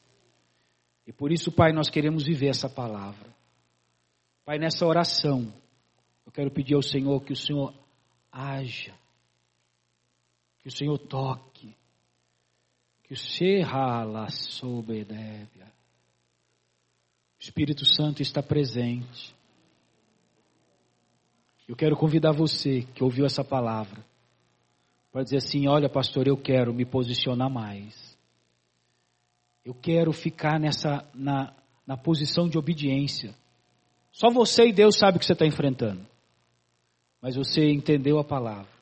E 1.06 1.12
por 1.12 1.32
isso, 1.32 1.50
Pai, 1.50 1.72
nós 1.72 1.88
queremos 1.88 2.24
viver 2.24 2.48
essa 2.48 2.68
palavra. 2.68 3.34
Pai, 4.44 4.58
nessa 4.58 4.86
oração, 4.86 5.50
eu 6.26 6.30
quero 6.30 6.50
pedir 6.50 6.74
ao 6.74 6.82
Senhor 6.82 7.18
que 7.22 7.32
o 7.32 7.36
Senhor 7.36 7.74
haja, 8.30 8.94
que 10.58 10.68
o 10.68 10.70
Senhor 10.70 10.98
toque, 10.98 11.53
que 13.05 13.14
o 13.14 13.16
Serra 13.16 14.28
Sobedébia 14.30 15.64
Espírito 17.44 17.84
Santo 17.84 18.22
está 18.22 18.42
presente. 18.42 19.34
Eu 21.68 21.76
quero 21.76 21.94
convidar 21.94 22.32
você 22.32 22.86
que 22.94 23.05
ouviu 23.05 23.26
essa 23.26 23.44
palavra 23.44 24.02
para 25.12 25.22
dizer 25.22 25.36
assim: 25.36 25.68
olha, 25.68 25.88
pastor, 25.88 26.26
eu 26.26 26.38
quero 26.38 26.72
me 26.72 26.86
posicionar 26.86 27.50
mais. 27.50 28.16
Eu 29.62 29.74
quero 29.74 30.11
ficar 30.11 30.59
nessa 30.59 31.07
na, 31.12 31.55
na 31.86 31.98
posição 31.98 32.48
de 32.48 32.57
obediência. 32.57 33.34
Só 34.11 34.30
você 34.30 34.68
e 34.68 34.72
Deus 34.72 34.96
sabe 34.96 35.18
o 35.18 35.20
que 35.20 35.26
você 35.26 35.34
está 35.34 35.44
enfrentando. 35.44 36.07
Mas 37.20 37.36
você 37.36 37.70
entendeu 37.70 38.18
a 38.18 38.24
palavra. 38.24 38.72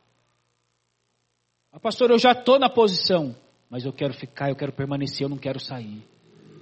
Ah, 1.72 1.80
pastor, 1.80 2.10
eu 2.10 2.18
já 2.18 2.30
estou 2.30 2.60
na 2.60 2.70
posição, 2.70 3.34
mas 3.72 3.86
eu 3.86 3.92
quero 3.92 4.12
ficar, 4.12 4.50
eu 4.50 4.54
quero 4.54 4.70
permanecer, 4.70 5.22
eu 5.22 5.30
não 5.30 5.38
quero 5.38 5.58
sair. 5.58 6.06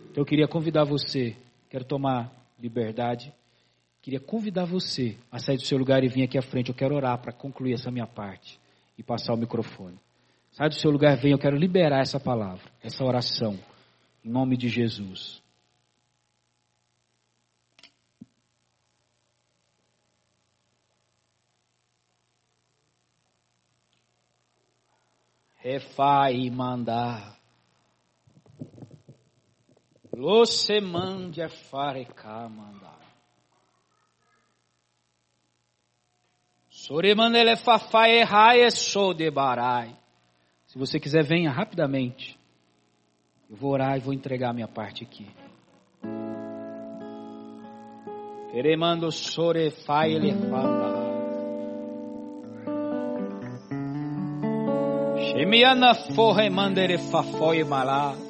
Então 0.09 0.23
eu 0.23 0.25
queria 0.25 0.47
convidar 0.47 0.85
você, 0.85 1.37
quero 1.69 1.85
tomar 1.85 2.33
liberdade, 2.57 3.35
queria 4.01 4.21
convidar 4.21 4.65
você 4.65 5.17
a 5.29 5.41
sair 5.41 5.57
do 5.57 5.67
seu 5.67 5.77
lugar 5.77 6.05
e 6.05 6.09
vir 6.09 6.23
aqui 6.23 6.39
à 6.39 6.43
frente. 6.43 6.69
Eu 6.69 6.75
quero 6.77 6.95
orar 6.95 7.19
para 7.19 7.33
concluir 7.33 7.73
essa 7.73 7.91
minha 7.91 8.07
parte 8.07 8.61
e 8.97 9.03
passar 9.03 9.35
o 9.35 9.37
microfone. 9.37 9.99
Sai 10.53 10.69
do 10.69 10.77
seu 10.77 10.89
lugar, 10.89 11.17
vem, 11.17 11.33
eu 11.33 11.39
quero 11.39 11.57
liberar 11.57 12.01
essa 12.01 12.21
palavra, 12.21 12.71
essa 12.81 13.05
oração, 13.05 13.59
em 14.25 14.31
nome 14.31 14.57
de 14.57 14.69
Jesus. 14.69 15.40
Refai 25.71 26.51
mandar. 26.51 27.39
Você 30.13 30.81
mande 30.81 31.47
farecar 31.71 32.51
mandar. 32.51 32.99
Sorimandele 36.69 37.57
fafai 37.57 38.19
errai 38.19 38.69
sou 38.73 39.15
de 39.15 39.31
barai. 39.31 39.97
Se 40.67 40.77
você 40.77 40.99
quiser, 40.99 41.23
venha 41.23 41.53
rapidamente. 41.53 42.37
Eu 43.49 43.55
vou 43.55 43.71
orar 43.71 43.97
e 43.97 44.01
vou 44.01 44.13
entregar 44.13 44.51
a 44.51 44.53
minha 44.53 44.69
parte 44.69 45.05
aqui. 45.05 45.31
Queremando 48.51 49.13
sore 49.13 49.71
fai 49.71 50.15
elefanda. 50.15 51.00
Shemiana 55.31 55.95
forre 55.95 56.51
mandere 56.51 56.99
fafoi 56.99 57.63
malá. 57.63 58.30